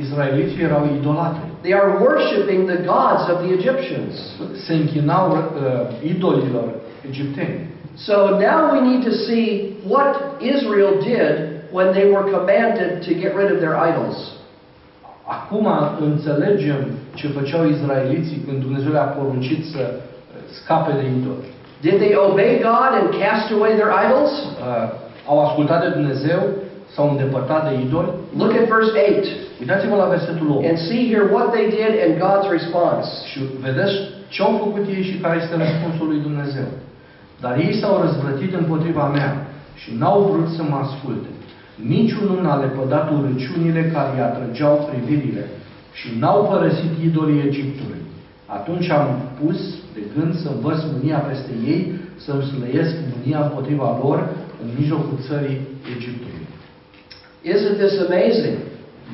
israeliții 0.02 0.62
erau 0.62 0.83
idolatri. 0.98 1.44
They 1.61 1.74
are 1.74 1.90
worshiping 2.07 2.61
the 2.72 2.81
gods 2.92 3.24
of 3.33 3.37
the 3.44 3.50
Egyptians. 3.59 4.14
Se 4.66 4.72
închinau 4.74 5.26
uh, 5.31 6.11
idolilor 6.12 6.68
egipteni. 7.09 7.59
So 7.96 8.38
now 8.38 8.72
we 8.74 8.80
need 8.80 9.04
to 9.04 9.14
see 9.26 9.80
what 9.87 10.42
Israel 10.42 11.00
did 11.00 11.72
when 11.72 11.94
they 11.94 12.11
were 12.11 12.24
commanded 12.30 13.02
to 13.04 13.14
get 13.14 13.35
rid 13.35 13.50
of 13.52 13.61
their 13.61 13.76
idols. 13.76 14.16
Acum 15.28 15.66
înțelegem 16.00 16.80
ce 17.14 17.28
făceau 17.28 17.66
izraeliții 17.68 18.42
când 18.46 18.61
Dumnezeu 18.61 18.92
le-a 18.92 19.11
poruncit 19.18 19.64
să 19.72 19.82
uh, 19.90 20.00
scape 20.59 20.92
de 20.92 21.04
idoli. 21.18 21.46
Did 21.80 21.96
they 22.02 22.14
obey 22.28 22.52
God 22.70 22.90
and 23.00 23.09
cast 23.22 23.46
away 23.52 23.72
their 23.80 23.92
idols? 24.04 24.30
Uh, 24.30 24.88
au 25.26 25.44
ascultat 25.46 25.80
de 25.82 25.88
Dumnezeu, 25.88 26.40
s-au 26.94 27.11
îndepărtat 27.11 27.68
de 27.68 27.74
idoli. 27.85 28.11
Look 28.37 28.52
at 28.61 28.64
verse 28.74 28.92
8 29.18 29.26
Uitați-vă 29.61 29.96
la 29.96 30.09
versetul 30.16 30.50
8 30.50 30.68
and 30.68 30.78
see 30.88 31.02
here 31.12 31.24
what 31.35 31.46
they 31.54 31.66
did 31.78 31.92
and 32.04 32.12
God's 32.24 32.48
response. 32.56 33.09
și 33.30 33.38
vedeți 33.66 33.94
ce 34.28 34.42
au 34.42 34.52
făcut 34.64 34.85
ei 34.96 35.02
și 35.11 35.16
care 35.22 35.37
este 35.42 35.54
răspunsul 35.64 36.06
lui 36.12 36.20
Dumnezeu. 36.28 36.68
Dar 37.40 37.57
ei 37.57 37.79
s-au 37.81 38.03
răzvrătit 38.03 38.55
împotriva 38.55 39.07
mea 39.09 39.46
și 39.75 39.94
n-au 39.99 40.20
vrut 40.31 40.49
să 40.57 40.62
mă 40.62 40.77
asculte. 40.77 41.29
Niciunul 41.96 42.42
n-a 42.42 42.57
lepădat 42.57 43.11
urăciunile 43.11 43.90
care 43.94 44.11
îi 44.14 44.27
atrăgeau 44.29 44.88
privirile 44.90 45.44
și 45.92 46.09
n-au 46.18 46.38
părăsit 46.51 46.92
idolii 47.05 47.44
Egiptului. 47.49 48.01
Atunci 48.46 48.88
am 48.90 49.09
pus 49.40 49.59
de 49.94 50.03
gând 50.14 50.35
să 50.42 50.49
învăț 50.55 50.79
mânia 50.92 51.18
peste 51.18 51.53
ei, 51.72 51.81
să-mi 52.25 52.49
slăiesc 52.51 52.94
mânia 53.12 53.40
împotriva 53.42 53.99
lor 54.03 54.18
în 54.62 54.68
mijlocul 54.79 55.18
țării 55.29 55.61
Egiptului. 55.96 56.44
Isn't 57.53 57.77
this 57.83 57.94
amazing? 58.07 58.59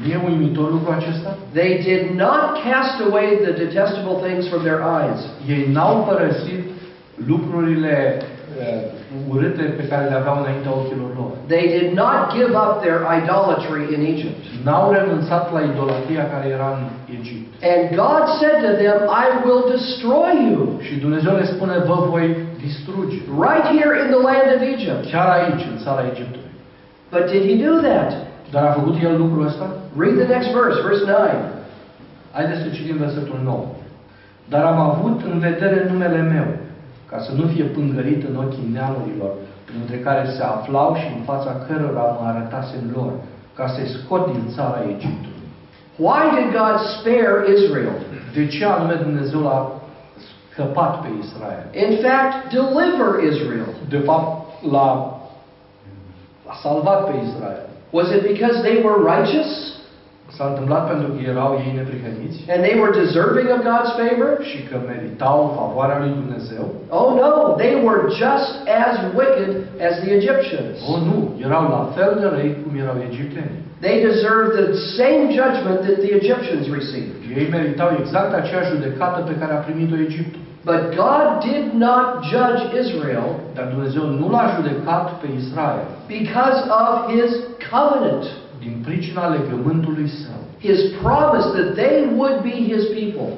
Nu 0.01 0.07
e 0.15 0.19
uimitor 0.29 0.71
lucru 0.71 0.91
acesta? 0.93 1.31
They 1.59 1.71
did 1.89 2.03
not 2.25 2.45
cast 2.67 2.97
away 3.07 3.27
the 3.47 3.53
detestable 3.65 4.17
things 4.27 4.45
from 4.51 4.63
their 4.69 4.81
eyes. 4.99 5.21
Ei 5.55 5.63
n-au 5.73 5.95
părăsit 6.09 6.61
lucrurile 7.31 7.95
uh, 8.21 9.33
urâte 9.33 9.63
pe 9.79 9.85
care 9.91 10.05
le 10.11 10.17
aveau 10.21 10.37
înaintea 10.41 10.73
ochilor 10.81 11.11
lor. 11.19 11.31
They 11.55 11.65
did 11.79 11.89
not 12.03 12.21
give 12.37 12.53
up 12.65 12.73
their 12.85 13.01
idolatry 13.19 13.83
in 13.95 14.01
Egypt. 14.15 14.39
N-au 14.65 14.87
renunțat 14.97 15.45
la 15.57 15.61
idolatria 15.71 16.25
care 16.33 16.47
era 16.57 16.69
în 16.79 16.83
Egipt. 17.19 17.49
And 17.73 17.83
God 18.05 18.23
said 18.41 18.59
to 18.67 18.73
them, 18.83 18.97
I 19.25 19.27
will 19.45 19.63
destroy 19.75 20.33
you 20.51 20.63
Și 20.87 20.95
Dumnezeu 21.05 21.33
le 21.41 21.47
spune, 21.55 21.75
vă 21.91 21.97
voi 22.13 22.27
distruge. 22.67 23.17
right 23.47 23.67
here 23.79 23.93
in 24.03 24.09
the 24.15 24.23
land 24.31 24.47
of 24.57 24.61
Egypt. 24.75 25.01
Chiar 25.13 25.29
aici, 25.39 25.65
în 25.73 25.77
țara 25.85 26.03
Egiptului. 26.13 26.51
But 27.15 27.25
did 27.33 27.43
he 27.51 27.57
do 27.67 27.75
that? 27.89 28.11
Dar 28.55 28.63
a 28.65 28.73
făcut 28.79 28.97
el 29.07 29.15
lucrul 29.23 29.47
ăsta? 29.51 29.67
Read 30.03 30.17
the 30.23 30.29
next 30.35 30.49
verse, 30.59 30.79
verse 30.89 31.05
9. 31.07 31.19
Haideți 32.37 32.63
să 32.63 32.69
citim 32.77 32.97
versetul 33.07 33.39
9. 33.45 33.65
Dar 34.53 34.63
am 34.73 34.81
avut 34.91 35.21
în 35.33 35.39
vedere 35.39 35.87
numele 35.91 36.21
meu, 36.35 36.47
ca 37.13 37.19
să 37.27 37.33
nu 37.33 37.47
fie 37.53 37.65
pângărit 37.65 38.29
în 38.29 38.37
ochii 38.37 38.71
neamurilor, 38.73 39.33
printre 39.69 39.97
care 40.07 40.23
se 40.37 40.43
aflau 40.43 40.95
și 41.01 41.07
în 41.17 41.23
fața 41.31 41.53
cărora 41.67 42.07
mă 42.19 42.25
arătasem 42.33 42.85
lor, 42.95 43.13
ca 43.55 43.67
să-i 43.75 43.95
scot 43.97 44.33
din 44.33 44.45
țara 44.55 44.81
Egiptului. 44.95 45.47
Why 46.05 46.23
did 46.35 46.49
God 46.59 46.77
spare 46.95 47.45
Israel? 47.57 47.97
De 48.35 48.47
ce 48.47 48.65
anume 48.65 48.95
Dumnezeu 48.95 49.41
l-a 49.41 49.73
scăpat 50.51 51.01
pe 51.03 51.09
Israel? 51.25 51.65
In 51.85 51.93
fact, 52.05 52.35
deliver 52.55 53.11
Israel. 53.33 53.73
De 53.89 53.99
fapt, 53.99 54.29
l-a, 54.73 54.91
l-a 56.47 56.55
salvat 56.63 57.01
pe 57.07 57.15
Israel. 57.27 57.65
Was 57.91 58.09
it 58.17 58.23
because 58.33 58.57
they 58.67 58.77
were 58.85 58.99
righteous 59.15 59.51
S-a 60.37 60.47
întâmplat 60.53 60.85
pentru 60.91 61.09
că 61.13 61.21
erau 61.33 61.51
ei 61.65 61.73
neprihăniți 61.79 62.39
and 62.53 62.61
they 62.67 62.77
were 62.81 62.93
deserving 63.03 63.49
of 63.55 63.61
God's 63.71 63.93
favor? 64.01 64.31
și 64.51 64.59
că 64.69 64.77
meritau 64.91 65.39
favoarea 65.61 65.99
lui 66.03 66.13
Dumnezeu? 66.21 66.65
Oh 66.99 67.09
no, 67.23 67.33
they 67.63 67.75
were 67.87 68.03
just 68.25 68.51
as 68.83 68.95
wicked 69.21 69.51
as 69.87 69.95
the 70.03 70.11
Egyptians. 70.19 70.75
O, 70.91 70.93
nu, 71.09 71.17
erau 71.47 71.65
la 71.77 71.83
fel 71.97 72.13
de 72.21 72.27
răi 72.35 72.51
cum 72.63 72.73
erau 72.85 72.97
egiptenii. 73.11 73.61
They 73.87 73.97
deserved 74.11 74.53
the 74.63 74.71
same 74.99 75.23
judgment 75.41 75.79
that 75.87 75.99
the 76.07 76.13
Egyptians 76.21 76.65
received. 76.81 77.15
Ei 77.41 77.47
meritau 77.57 77.91
exact 78.01 78.33
aceeași 78.41 78.71
judecată 78.75 79.19
pe 79.29 79.35
care 79.41 79.53
a 79.55 79.65
primit-o 79.67 79.97
Egiptul. 80.09 80.41
But 80.65 80.81
God 81.05 81.27
did 81.51 81.67
not 81.87 82.07
judge 82.33 82.61
Israel 82.83 83.29
Dar 83.55 83.67
Dumnezeu 83.75 84.05
nu 84.21 84.31
l-a 84.31 84.47
judecat 84.57 85.07
pe 85.21 85.27
Israel 85.43 85.87
because 86.19 86.59
of 86.83 87.11
his 87.17 87.31
covenant, 87.71 88.25
din 88.63 88.75
pricina 88.87 89.25
legământului 89.37 90.09
său, 90.09 90.41
his 90.67 90.81
promise 91.03 91.49
that 91.57 91.69
they 91.83 91.97
would 92.17 92.39
be 92.51 92.57
his 92.73 92.85
people. 92.99 93.33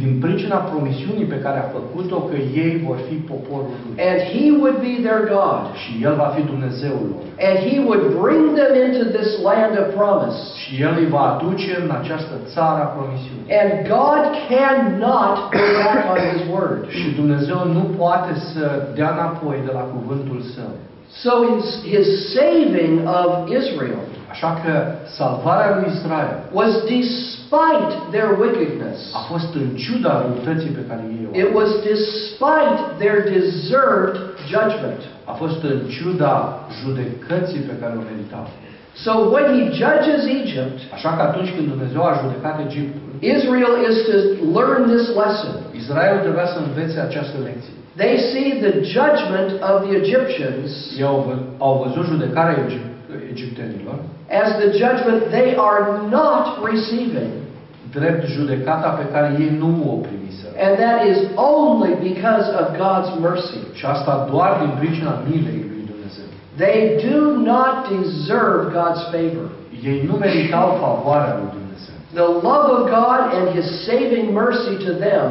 din 0.00 0.12
pricina 0.24 0.56
promisiunii 0.70 1.32
pe 1.34 1.42
care 1.44 1.58
a 1.58 1.72
făcut-o 1.78 2.18
că 2.28 2.36
ei 2.64 2.74
vor 2.86 2.98
fi 3.08 3.14
poporul 3.32 3.74
lui. 3.84 3.94
And 4.08 4.18
he 4.32 4.44
would 4.60 4.78
be 4.88 4.94
their 5.06 5.22
God. 5.36 5.62
Și 5.82 5.92
El 6.06 6.14
va 6.22 6.28
fi 6.34 6.42
Dumnezeul 6.52 7.04
lor. 7.12 7.22
And 7.46 7.56
he 7.66 7.76
would 7.86 8.04
bring 8.22 8.44
them 8.60 8.72
into 8.84 9.04
this 9.18 9.30
land 9.48 9.72
of 9.82 9.86
promise. 10.00 10.38
Și 10.60 10.72
El 10.86 10.92
îi 11.02 11.08
va 11.16 11.24
aduce 11.32 11.70
în 11.82 11.90
această 12.00 12.34
țară 12.54 12.78
a 12.82 12.88
promisiunii. 12.96 13.46
And 13.60 13.70
God 13.96 14.22
cannot 14.50 15.36
go 15.56 15.64
back 15.78 16.00
on 16.12 16.18
his 16.30 16.42
word. 16.54 16.80
Și 16.98 17.06
Dumnezeu 17.20 17.58
nu 17.76 17.84
poate 18.00 18.32
să 18.50 18.64
dea 18.98 19.10
înapoi 19.16 19.58
de 19.66 19.72
la 19.78 19.84
cuvântul 19.94 20.40
său. 20.54 20.72
So 21.22 21.30
his, 21.54 21.66
his 21.94 22.06
saving 22.34 23.06
of 23.08 23.48
Israel 23.60 23.98
Așa 24.30 24.60
că 24.64 24.72
salvarea 25.18 25.70
lui 25.78 25.92
Israel 25.96 26.34
was 26.52 26.72
despite 26.96 27.90
their 28.10 28.28
wickedness. 28.44 28.98
a 29.14 29.18
fost 29.32 29.54
în 29.54 29.68
ciuda 29.84 30.12
răutății 30.26 30.70
pe 30.78 30.84
care 30.88 31.02
ei 31.18 31.28
o 31.32 31.36
It 31.38 31.44
au. 31.46 31.56
was 31.60 31.70
despite 31.92 32.78
their 33.02 33.18
deserved 33.36 34.16
judgment. 34.52 35.00
A 35.24 35.32
fost 35.32 35.62
în 35.62 35.78
ciuda 35.96 36.34
judecății 36.82 37.60
pe 37.70 37.74
care 37.80 37.92
o 38.00 38.02
meritau. 38.08 38.46
So 39.04 39.10
when 39.34 39.46
he 39.56 39.62
judges 39.82 40.20
Egypt, 40.40 40.78
Așa 40.96 41.10
că 41.16 41.22
atunci 41.22 41.50
când 41.54 41.66
Dumnezeu 41.74 42.02
a 42.04 42.18
judecat 42.22 42.56
Egiptul, 42.68 43.02
Israel 43.36 43.74
is 43.90 43.96
to 44.08 44.16
learn 44.58 44.80
this 44.94 45.06
lesson. 45.20 45.52
Israel 45.82 46.16
trebuia 46.24 46.46
să 46.54 46.58
învețe 46.66 46.98
această 47.08 47.36
lecție. 47.48 47.74
They 48.02 48.14
see 48.32 48.48
the 48.66 48.72
judgment 48.94 49.50
of 49.70 49.76
the 49.86 49.92
Egyptians 50.02 50.70
Ei 50.98 51.04
au, 51.12 51.18
vă- 51.26 51.44
au 51.66 51.72
văzut 51.84 52.04
judecarea 52.12 52.56
Egip- 52.64 52.94
egiptenilor 53.34 53.96
as 54.42 54.48
the 54.62 54.68
judgment 54.82 55.20
they 55.36 55.48
are 55.70 55.84
not 56.18 56.44
receiving. 56.70 57.32
drept 57.98 58.24
judecata 58.36 58.88
pe 59.00 59.04
care 59.12 59.28
ei 59.44 59.50
nu 59.62 59.70
o 59.92 59.94
primiseră. 60.06 60.52
And 60.66 60.72
that 60.84 60.98
is 61.12 61.18
only 61.54 61.92
because 62.10 62.46
of 62.60 62.66
God's 62.84 63.10
mercy. 63.26 63.58
Și 63.78 63.84
asta 63.94 64.12
doar 64.32 64.50
din 64.62 64.72
pricina 64.80 65.12
milei 65.30 65.42
lui 65.42 65.60
Dumnezeu. 65.60 65.75
They 66.56 66.78
do 67.10 67.36
not 67.52 67.74
deserve 67.94 68.60
God's 68.72 69.04
favor. 69.14 69.46
Ei 69.84 69.98
nu 70.08 70.16
meritau 70.16 70.68
favoarea 70.80 71.32
lui 71.40 71.50
Dumnezeu. 71.58 71.96
The 72.20 72.28
love 72.48 72.66
of 72.76 72.82
God 72.98 73.20
and 73.38 73.46
His 73.56 73.66
saving 73.88 74.26
mercy 74.42 74.74
to 74.86 74.92
them 75.06 75.26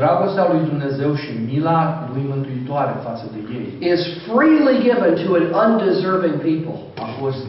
Dragostea 0.00 0.46
lui 0.52 0.62
Dumnezeu 0.70 1.10
și 1.22 1.30
mila 1.50 2.08
lui 2.12 2.24
mântuitoare 2.32 2.94
față 3.06 3.24
de 3.34 3.40
ei 3.58 3.92
is 3.92 4.00
freely 4.26 4.76
given 4.88 5.12
to 5.22 5.28
an 5.38 5.46
undeserving 5.64 6.36
people. 6.50 6.78
a 7.06 7.08
fost 7.20 7.42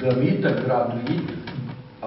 dăruită 0.00 0.50
gratuit, 0.64 1.26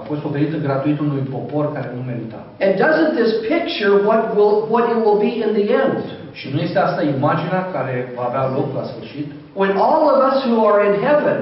fost 0.08 0.24
oferită 0.24 0.56
gratuit 0.66 0.98
unui 1.00 1.24
popor 1.34 1.64
care 1.72 1.90
nu 1.96 2.02
merita. 2.10 2.40
And 2.64 2.72
doesn't 2.84 3.12
this 3.20 3.32
picture 3.52 3.92
what 4.08 4.22
will 4.36 4.54
what 4.74 4.84
it 4.92 4.98
will 5.04 5.18
be 5.26 5.32
in 5.44 5.50
the 5.58 5.66
end? 5.82 5.98
Și 6.38 6.46
nu 6.52 6.58
este 6.66 6.78
asta 6.78 7.02
imaginea 7.16 7.62
care 7.74 7.94
va 8.16 8.24
avea 8.30 8.44
loc 8.56 8.68
la 8.78 8.84
sfârșit? 8.90 9.28
When 9.56 9.72
all 9.86 10.02
of 10.12 10.18
us 10.30 10.44
who 10.44 10.56
are 10.70 10.80
in 10.88 10.94
heaven 11.06 11.38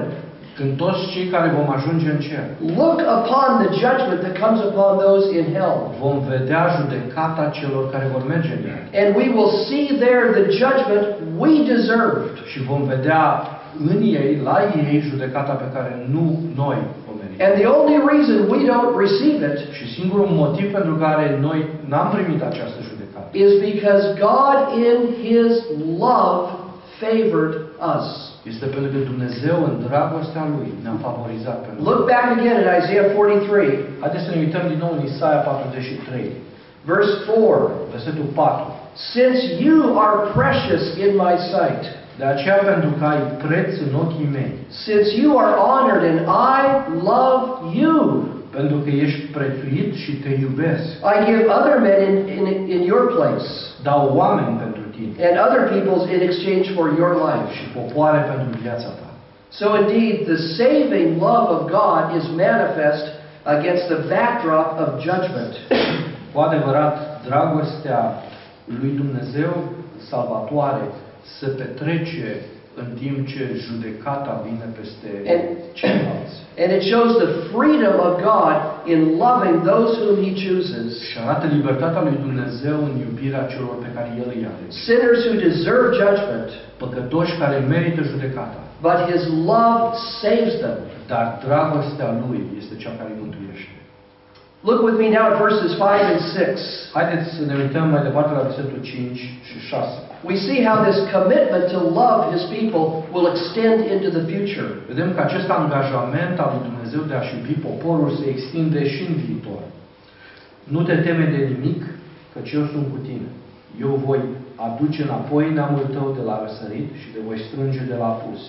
Când 0.57 0.77
toți 0.83 1.01
cei 1.13 1.27
care 1.35 1.49
vom 1.57 1.69
ajunge 1.77 2.07
în 2.15 2.19
cer 2.27 2.45
look 2.81 2.99
upon 3.17 3.49
the 3.63 3.71
judgment 3.83 4.19
that 4.25 4.35
comes 4.43 4.59
upon 4.69 4.91
those 5.05 5.25
in 5.39 5.45
hell. 5.55 5.77
vom 6.03 6.17
vedea 6.33 6.63
judecata 6.77 7.43
celor 7.59 7.83
care 7.93 8.07
vor 8.13 8.23
merge 8.33 8.51
în 8.57 8.63
ea. 8.69 8.79
And 9.01 9.07
we 9.19 9.27
will 9.35 9.51
see 9.67 9.85
there 10.05 10.23
the 10.39 10.45
judgment 10.61 11.05
we 11.43 11.51
deserved. 11.73 12.35
Și 12.51 12.59
vom 12.69 12.81
vedea 12.93 13.23
în 13.89 13.99
ei, 14.01 14.31
la 14.47 14.57
ei, 14.79 14.99
judecata 15.09 15.53
pe 15.63 15.67
care 15.75 15.91
nu 16.13 16.25
noi 16.61 16.79
o 17.09 17.11
merităm. 17.19 17.45
And 17.45 17.53
the 17.61 17.67
only 17.77 17.97
reason 18.11 18.37
we 18.53 18.59
don't 18.71 18.93
receive 19.05 19.39
it 19.51 19.59
Și 19.77 19.85
singurul 19.97 20.29
motiv 20.43 20.67
pentru 20.77 20.93
care 21.05 21.25
noi 21.47 21.59
n-am 21.89 22.07
primit 22.15 22.41
această 22.51 22.79
judecată 22.89 23.29
is 23.45 23.51
because 23.71 24.03
God 24.29 24.57
in 24.89 24.97
His 25.27 25.51
love 26.05 26.43
favored 27.01 27.53
us. 27.95 28.07
este 28.51 28.65
pentru 28.73 28.89
că 28.93 28.99
Dumnezeu, 29.11 29.57
în 29.69 29.75
dragostea 29.87 30.45
Lui, 30.55 30.69
ne-a 30.83 30.97
favorizat 31.07 31.57
pe 31.63 31.69
noi. 31.71 31.83
Look 31.89 32.01
back 32.11 32.25
again 32.35 32.57
at 32.61 32.67
Isaiah 32.81 33.07
43, 33.15 33.79
Haideți 34.03 34.25
să 34.25 34.31
ne 34.31 34.39
uităm 34.45 34.63
din 34.71 34.79
nou 34.83 34.91
în 34.97 35.01
Isaia 35.11 35.41
43, 35.49 36.31
verse 36.91 37.13
4. 37.27 37.71
versetul 37.93 38.27
4. 38.33 38.65
Since 39.15 39.39
you 39.67 39.77
are 40.05 40.15
precious 40.37 40.83
in 41.05 41.11
my 41.25 41.35
sight, 41.51 41.83
De 42.21 42.25
aceea, 42.33 42.55
pentru 42.71 42.91
că 42.99 43.05
ai 43.13 43.21
preț 43.45 43.69
în 43.87 43.93
ochii 44.03 44.29
mei, 44.37 44.51
since 44.85 45.07
you 45.21 45.31
are 45.43 45.55
honored 45.67 46.03
and 46.11 46.21
I 46.57 46.61
love 47.11 47.45
you, 47.81 48.23
pentru 48.57 48.77
că 48.83 48.89
ești 48.89 49.21
prețuit 49.37 49.91
și 50.03 50.11
te 50.23 50.31
iubesc, 50.43 50.85
I 51.13 51.15
give 51.27 51.43
other 51.57 51.75
men 51.87 51.99
in, 52.07 52.15
in, 52.37 52.45
in 52.75 52.81
your 52.91 53.03
place 53.15 53.47
dau 53.87 54.01
oameni 54.21 54.57
pentru 54.63 54.74
tine 54.95 55.11
and 55.27 55.37
other 55.45 55.61
peoples 55.73 56.09
in 56.09 56.21
exchange 56.21 56.65
for 56.75 56.85
your 56.99 57.11
life. 57.27 57.47
și 57.57 57.65
popoare 57.75 58.19
pentru 58.31 58.59
viața 58.61 58.87
ta. 58.99 59.09
So 59.49 59.65
indeed, 59.81 60.15
the 60.25 60.39
saving 60.59 61.21
love 61.21 61.47
of 61.57 61.61
God 61.79 62.03
is 62.19 62.25
manifest 62.47 63.05
against 63.43 63.85
the 63.93 63.99
backdrop 64.13 64.69
of 64.79 64.89
judgment. 65.07 65.53
Cu 66.33 66.39
adevărat, 66.39 66.95
dragostea 67.27 68.23
lui 68.79 68.89
Dumnezeu 68.89 69.53
salvatoare 70.09 70.87
se 71.39 71.47
petrece 71.47 72.41
în 72.81 72.87
timp 73.01 73.19
ce 73.33 73.43
judecata 73.65 74.33
vine 74.45 74.67
peste 74.77 75.09
And- 75.33 75.49
ceilalți. 75.79 76.35
And 76.61 76.69
it 76.77 76.83
shows 76.91 77.11
the 77.23 77.31
freedom 77.53 77.95
of 78.07 78.13
God 78.31 78.55
in 78.93 78.99
loving 79.25 79.55
those 79.71 79.91
whom 80.03 80.15
He 80.25 80.31
chooses. 80.45 80.89
Și 81.07 81.15
arată 81.25 81.45
libertatea 81.57 82.01
lui 82.07 82.17
Dumnezeu 82.25 82.77
în 82.87 82.93
iubirea 83.05 83.43
celor 83.53 83.75
pe 83.83 83.89
care 83.95 84.09
El 84.21 84.27
îi 84.35 84.47
alege. 84.51 84.75
Sinners 84.85 85.21
who 85.27 85.35
deserve 85.47 85.87
judgment, 86.01 86.49
Păcătoși 86.83 87.33
care 87.41 87.57
merită 87.73 88.01
judecata, 88.11 88.59
but 88.87 88.97
His 89.11 89.23
love 89.51 89.83
saves 90.21 90.53
them. 90.63 90.77
dar 91.11 91.25
dragostea 91.45 92.09
Lui 92.23 92.39
este 92.61 92.73
cea 92.83 92.93
care 92.99 93.09
îi 93.11 93.21
mântuiește. 93.23 93.73
Look 94.69 94.79
with 94.87 94.97
me 95.03 95.07
now 95.17 95.25
at 95.31 95.37
verses 95.45 95.71
5 95.71 95.81
and 96.11 96.19
6. 96.19 96.63
Haideți 96.97 97.27
să 97.35 97.41
ne 97.49 97.55
uităm 97.63 97.85
mai 97.93 98.03
departe 98.07 98.31
la 98.37 98.45
versetul 98.47 98.79
5 98.81 99.17
și 99.49 99.57
6. 99.69 99.89
We 100.29 100.35
see 100.47 100.59
how 100.67 100.77
this 100.87 100.99
commitment 101.15 101.65
to 101.73 101.79
love 102.01 102.33
His 102.33 102.43
people 102.55 102.85
will 103.13 103.27
extend 103.33 103.77
into 103.93 104.09
the 104.17 104.23
future. 104.31 104.69
Vedem 104.91 105.09
că 105.13 105.21
acest 105.21 105.49
angajament 105.49 106.39
al 106.39 106.49
lui 106.53 106.67
Dumnezeu 106.69 107.01
de 107.09 107.15
a-și 107.17 107.33
iubi 107.35 107.65
poporul 107.67 108.09
se 108.19 108.25
extinde 108.29 108.81
și 108.93 109.01
în 109.09 109.15
viitor. 109.25 109.61
Nu 110.73 110.81
te 110.87 110.95
teme 110.95 111.25
de 111.35 111.41
nimic, 111.51 111.81
căci 112.33 112.51
eu 112.57 112.65
sunt 112.73 112.85
cu 112.93 112.99
tine. 113.07 113.27
Eu 113.85 113.91
voi 114.05 114.19
aduce 114.67 114.99
înapoi 115.03 115.53
neamul 115.53 115.85
tău 115.95 116.07
de 116.17 116.23
la 116.29 116.35
răsărit 116.43 116.89
și 117.01 117.07
te 117.13 117.19
voi 117.27 117.39
strânge 117.47 117.81
de 117.91 117.95
la 118.01 118.07
apus. 118.15 118.41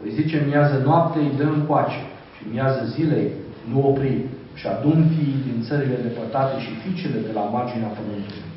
Voi 0.00 0.10
zice 0.18 0.36
miază 0.50 0.76
noaptei, 0.88 1.36
dă 1.38 1.46
încoace 1.56 2.00
și 2.36 2.42
miază 2.54 2.82
zilei, 2.94 3.28
nu 3.70 3.78
opri 3.88 4.12
și 4.58 4.66
adun 4.66 4.98
fiii 5.14 5.44
din 5.46 5.56
țările 5.66 5.96
depărtate 6.06 6.54
și 6.64 6.70
fiicele 6.82 7.18
de 7.26 7.32
la 7.38 7.44
marginea 7.54 7.90
pământului. 7.96 8.47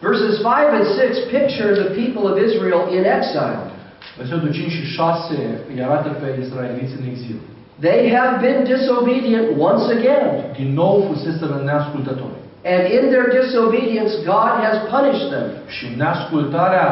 Verses 0.00 0.38
5 0.42 0.74
and 0.78 0.86
6 0.86 1.30
picture 1.30 1.74
the 1.74 1.90
people 2.00 2.24
of 2.30 2.36
Israel 2.48 2.82
in 2.96 3.04
exile. 3.16 3.58
Versetul 4.16 4.52
5 4.52 4.70
și 4.70 4.84
6 4.84 5.34
îi 5.72 5.82
arată 5.82 6.08
pe 6.08 6.28
israeliți 6.44 6.96
în 7.00 7.04
exil. 7.12 7.38
They 7.80 8.00
have 8.18 8.32
been 8.46 8.64
disobedient 8.64 9.46
once 9.68 9.86
again. 9.98 10.28
Din 10.58 10.70
nou 10.74 10.94
fuseseră 11.08 11.62
neascultători. 11.64 12.38
And 12.72 12.82
in 12.96 13.04
their 13.12 13.26
disobedience, 13.40 14.12
God 14.34 14.52
has 14.66 14.76
punished 14.94 15.28
them. 15.34 15.48
Și 15.74 15.84
neascultarea 15.96 16.88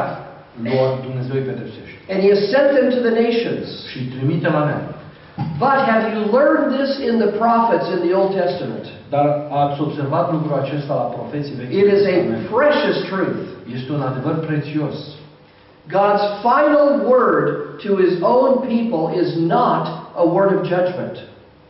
lor 0.62 0.88
Dumnezeu 1.06 1.34
îi 1.38 1.48
pedepsește. 1.50 1.96
And 2.10 2.18
He 2.24 2.28
has 2.34 2.42
sent 2.54 2.68
them 2.76 2.86
to 2.94 3.00
the 3.06 3.14
nations. 3.24 3.66
Și 3.90 3.96
îi 3.98 4.08
trimite 4.14 4.48
la 4.56 4.62
neam. 4.68 4.84
But 5.58 5.78
have 5.90 6.02
you 6.12 6.20
learned 6.38 6.66
this 6.78 6.90
in 7.08 7.14
the 7.18 7.30
prophets 7.42 7.86
in 7.94 8.00
the 8.06 8.12
Old 8.18 8.32
Testament? 8.42 8.84
Dar 9.14 9.26
ați 9.50 9.80
observat 9.80 10.32
lucrul 10.32 10.58
acesta 10.62 10.94
la 10.94 11.06
profeții 11.18 11.54
vechi? 11.54 11.72
It 11.82 11.88
is 11.96 12.02
a 12.14 12.18
precious 12.56 12.96
truth. 13.10 13.42
Este 13.76 13.92
un 13.92 14.02
adevăr 14.10 14.34
prețios. 14.46 14.96
God's 15.98 16.26
final 16.48 16.88
word 17.12 17.46
to 17.84 17.90
His 18.04 18.14
own 18.22 18.50
people 18.72 19.04
is 19.22 19.28
not 19.36 19.84
a 20.22 20.24
word 20.34 20.50
of 20.56 20.60
judgment. 20.74 21.16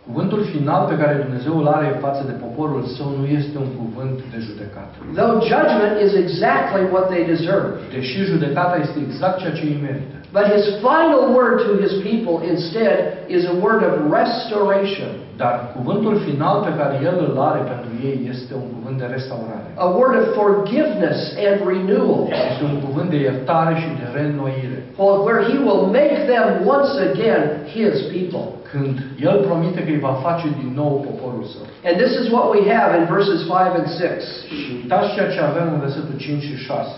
Cuvântul 0.07 0.43
final 0.55 0.83
pe 0.89 0.97
care 1.03 1.15
Dumnezeu 1.25 1.59
îl 1.59 1.67
are 1.67 1.99
față 2.01 2.23
de 2.27 2.35
poporul 2.45 2.83
său 2.97 3.09
nu 3.19 3.25
este 3.27 3.57
un 3.65 3.71
cuvânt 3.81 4.19
de 4.33 4.39
judecată. 4.47 4.95
Though 5.21 5.37
judgment 5.53 5.95
is 6.07 6.13
exactly 6.25 6.83
what 6.93 7.05
they 7.13 7.23
deserve. 7.35 7.69
Deși 7.95 8.19
judecata 8.31 8.77
este 8.87 8.99
exact 9.07 9.37
ceea 9.39 9.53
ce 9.59 9.63
îi 9.63 9.79
merită. 9.87 10.17
But 10.39 10.47
His 10.57 10.65
final 10.89 11.23
word 11.39 11.55
to 11.67 11.71
His 11.85 11.95
people 12.09 12.35
instead 12.53 12.97
is 13.37 13.43
a 13.53 13.55
word 13.65 13.81
of 13.89 13.93
restoration, 14.21 15.11
Dar 15.37 15.55
cuvântul 15.77 16.15
final 16.29 16.57
pe 16.67 16.73
care 16.81 16.95
El 17.11 17.17
îl 17.29 17.37
are 17.51 17.61
pentru 17.73 17.91
ei 18.11 18.19
este 18.35 18.53
un 18.63 18.67
cuvânt 18.75 18.97
de 19.03 19.07
restaurare. 19.17 19.69
a 19.87 19.89
word 19.99 20.15
of 20.21 20.27
forgiveness 20.43 21.19
and 21.47 21.57
renewal, 21.73 22.21
Este 22.51 22.65
un 22.73 22.77
cuvânt 22.87 23.09
de 23.15 23.19
iertare 23.29 23.75
și 23.83 23.89
de 24.01 24.07
reînnoire. 24.17 24.79
for- 24.99 25.19
where 25.27 25.41
He 25.51 25.57
will 25.67 25.83
make 26.01 26.17
them 26.33 26.47
once 26.77 26.93
again 27.11 27.43
His 27.77 27.95
people. 28.17 28.45
Când 28.73 28.95
El 29.29 29.37
promite 29.49 29.81
că 29.85 29.91
îi 29.95 30.05
va 30.09 30.15
face 30.27 30.47
din 30.61 30.71
nou 30.83 30.93
poporul 31.09 31.45
său. 31.55 31.65
And 31.89 31.95
this 32.03 32.13
is 32.21 32.27
what 32.35 32.47
we 32.55 32.61
have 32.75 32.91
in 32.99 33.05
verses 33.17 33.39
5 33.51 33.75
and 33.81 33.87
6. 33.99 34.27
Și 34.61 34.69
uitați 34.81 35.09
ceea 35.15 35.29
ce 35.35 35.41
avem 35.51 35.67
în 35.75 35.81
versetul 35.87 36.15
5 36.25 36.43
și 36.51 36.57
6. 36.71 36.95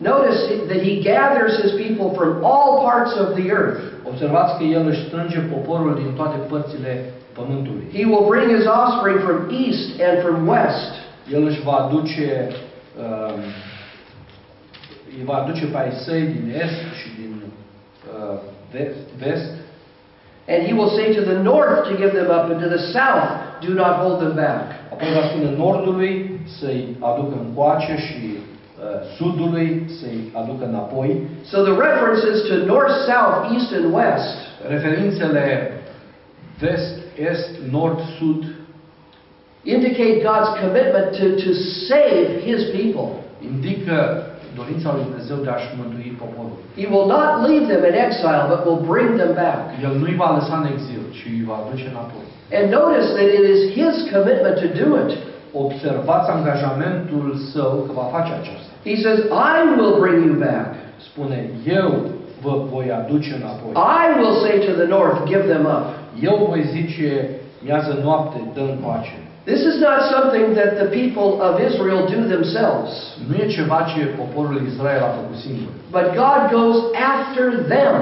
Notice 0.00 0.40
that 0.70 0.80
He 0.82 1.02
gathers 1.02 1.52
His 1.62 1.72
people 1.84 2.08
from 2.18 2.44
all 2.44 2.70
parts 2.88 3.12
of 3.22 3.28
the 3.38 3.46
earth. 3.50 3.80
Observați 4.04 4.56
că 4.58 4.64
El 4.64 4.86
își 4.86 5.04
strânge 5.06 5.38
poporul 5.38 5.94
din 5.94 6.12
toate 6.14 6.36
părțile 6.36 7.12
pământului. 7.32 7.86
He 7.92 8.04
will 8.04 8.26
bring 8.28 8.48
His 8.56 8.66
offspring 8.66 9.18
from 9.26 9.38
east 9.64 9.86
and 10.06 10.16
from 10.24 10.48
west. 10.48 10.92
El 11.34 11.42
își 11.46 11.62
va 11.62 11.72
aduce 11.72 12.48
uh, 13.04 13.34
îi 15.16 15.24
va 15.24 15.34
aduce 15.34 15.66
pe 15.66 15.78
ai 15.78 15.92
săi 16.04 16.20
din 16.20 16.52
est 16.62 16.80
și 17.00 17.08
din 17.20 17.42
uh, 17.42 18.38
vest, 18.72 18.98
vest 19.18 19.50
And 20.48 20.66
He 20.66 20.72
will 20.72 20.90
say 20.98 21.14
to 21.14 21.22
the 21.32 21.38
north 21.42 21.88
to 21.88 21.96
give 21.96 22.12
them 22.18 22.30
up, 22.36 22.50
and 22.50 22.60
to 22.60 22.68
the 22.76 22.82
south, 22.96 23.28
do 23.66 23.72
not 23.74 23.94
hold 24.02 24.18
them 24.18 24.34
back. 24.34 24.66
apoi 24.92 25.08
va 25.14 25.26
spune 25.28 25.50
nordului 25.56 26.40
să-i 26.58 26.96
aducă 27.00 27.34
încoace 27.44 27.96
și 28.06 28.38
sudului 29.16 29.90
să-i 30.00 30.20
aducă 30.40 30.64
înapoi. 30.64 31.10
So 31.42 31.56
the 31.62 31.76
references 31.88 32.36
to 32.48 32.54
north, 32.72 32.94
south, 33.10 33.36
east, 33.54 33.70
and 33.78 33.94
west 33.94 34.36
Referințele 34.68 35.72
vest, 36.58 36.94
est, 37.30 37.48
nord, 37.70 37.98
sud 38.18 38.44
indicate 39.64 40.16
God's 40.22 40.50
commitment 40.62 41.06
to, 41.20 41.26
to 41.44 41.50
save 41.88 42.26
His 42.48 42.60
people. 42.78 43.08
indică 43.50 43.96
dorința 44.60 44.88
lui 44.94 45.04
Dumnezeu 45.08 45.36
de 45.44 45.50
a-și 45.56 45.70
mântui 45.80 46.08
poporul. 46.22 46.56
He 46.80 46.86
will 46.94 47.08
not 47.16 47.30
leave 47.48 47.64
them 47.72 47.82
in 47.90 47.96
exile, 48.06 48.42
but 48.52 48.60
will 48.68 48.82
bring 48.92 49.10
them 49.20 49.32
back. 49.44 49.60
El 49.86 49.92
nu-i 50.00 50.16
va 50.22 50.28
lăsa 50.38 50.54
în 50.62 50.66
exil, 50.74 51.02
ci 51.16 51.22
îi 51.34 51.44
va 51.50 51.56
aduce 51.62 51.86
înapoi. 51.92 52.24
And 52.58 52.66
notice 52.78 53.08
that 53.16 53.28
it 53.38 53.44
is 53.54 53.60
His 53.78 53.94
commitment 54.12 54.56
to 54.64 54.68
do 54.82 54.88
it. 55.02 55.10
Observați 55.64 56.28
angajamentul 56.36 57.26
său 57.52 57.72
că 57.86 57.92
va 58.00 58.06
face 58.16 58.32
aceasta. 58.40 58.69
He 58.84 58.94
says, 59.04 59.18
I 59.52 59.56
will 59.76 59.94
bring 60.00 60.18
you 60.26 60.34
back. 60.48 60.68
Spune, 61.08 61.50
eu 61.80 61.88
vă 62.42 62.54
voi 62.72 62.86
aduce 63.00 63.30
înapoi. 63.40 63.72
I 64.02 64.04
will 64.18 64.34
say 64.44 64.54
to 64.68 64.72
the 64.82 64.88
north, 64.96 65.18
give 65.32 65.44
them 65.54 65.64
up. 65.76 65.84
Eu 66.28 66.34
voi 66.48 66.62
zice, 66.76 67.28
miază 67.64 67.98
noapte, 68.04 68.38
dă 68.54 68.60
încoace. 68.60 69.14
This 69.44 69.62
is 69.70 69.76
not 69.88 70.00
something 70.14 70.46
that 70.60 70.70
the 70.82 70.88
people 71.00 71.28
of 71.48 71.54
Israel 71.68 72.00
do 72.14 72.20
themselves, 72.34 72.90
Nu 73.28 73.34
e 73.42 73.46
ceva 73.46 73.78
ce 73.90 74.00
poporul 74.20 74.60
Israel 74.72 75.02
a 75.08 75.10
făcut 75.18 75.36
singur, 75.46 75.70
but 75.96 76.06
God 76.24 76.40
goes 76.58 76.78
after 77.14 77.44
them. 77.74 77.96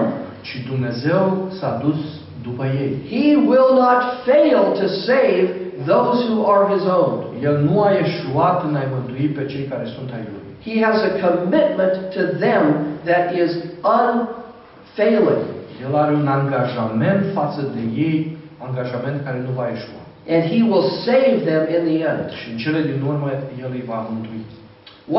ci 0.46 0.56
Dumnezeu 0.70 1.22
s-a 1.58 1.72
dus 1.84 2.00
după 2.42 2.64
ei. 2.82 2.90
He 3.16 3.26
will 3.50 3.70
not 3.84 4.00
fail 4.30 4.60
to 4.80 4.86
save 5.08 5.44
those 5.92 6.18
who 6.30 6.38
are 6.54 6.64
His 6.74 6.84
own. 7.00 7.14
El 7.42 7.56
nu 7.68 7.74
a 7.82 7.90
eșuat 8.04 8.64
în 8.68 8.74
a-i 8.74 8.88
mântui 8.94 9.26
pe 9.26 9.44
cei 9.52 9.64
care 9.72 9.84
sunt 9.96 10.10
ai 10.16 10.24
Lui. 10.32 10.47
He 10.68 10.76
has 10.88 10.98
a 11.10 11.12
commitment 11.26 12.12
to 12.16 12.22
them 12.44 12.64
that 13.08 13.24
is 13.42 13.50
unfailing. 13.98 15.44
El 15.84 15.94
are 15.96 16.12
un 16.14 16.28
angajament 16.28 17.22
față 17.34 17.60
de 17.74 17.82
ei, 18.00 18.36
angajament 18.58 19.24
care 19.24 19.38
nu 19.46 19.52
va 19.58 19.66
eșua. 19.74 20.02
And 20.34 20.42
he 20.52 20.60
will 20.70 20.86
save 21.08 21.36
them 21.50 21.62
in 21.76 21.82
the 21.88 21.98
end. 22.10 22.24
Și 22.38 22.46
în 22.50 22.56
cele 22.64 22.80
din 22.90 23.00
urmă, 23.10 23.28
El 23.64 23.70
îi 23.78 23.84
va 23.86 23.98
mântui. 24.10 24.42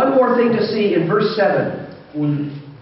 One 0.01 0.11
more 0.17 0.31
thing 0.37 0.49
to 0.57 0.63
see 0.73 0.85
in 0.97 1.03
verse 1.13 1.29
7. 1.41 1.71
Un 2.23 2.31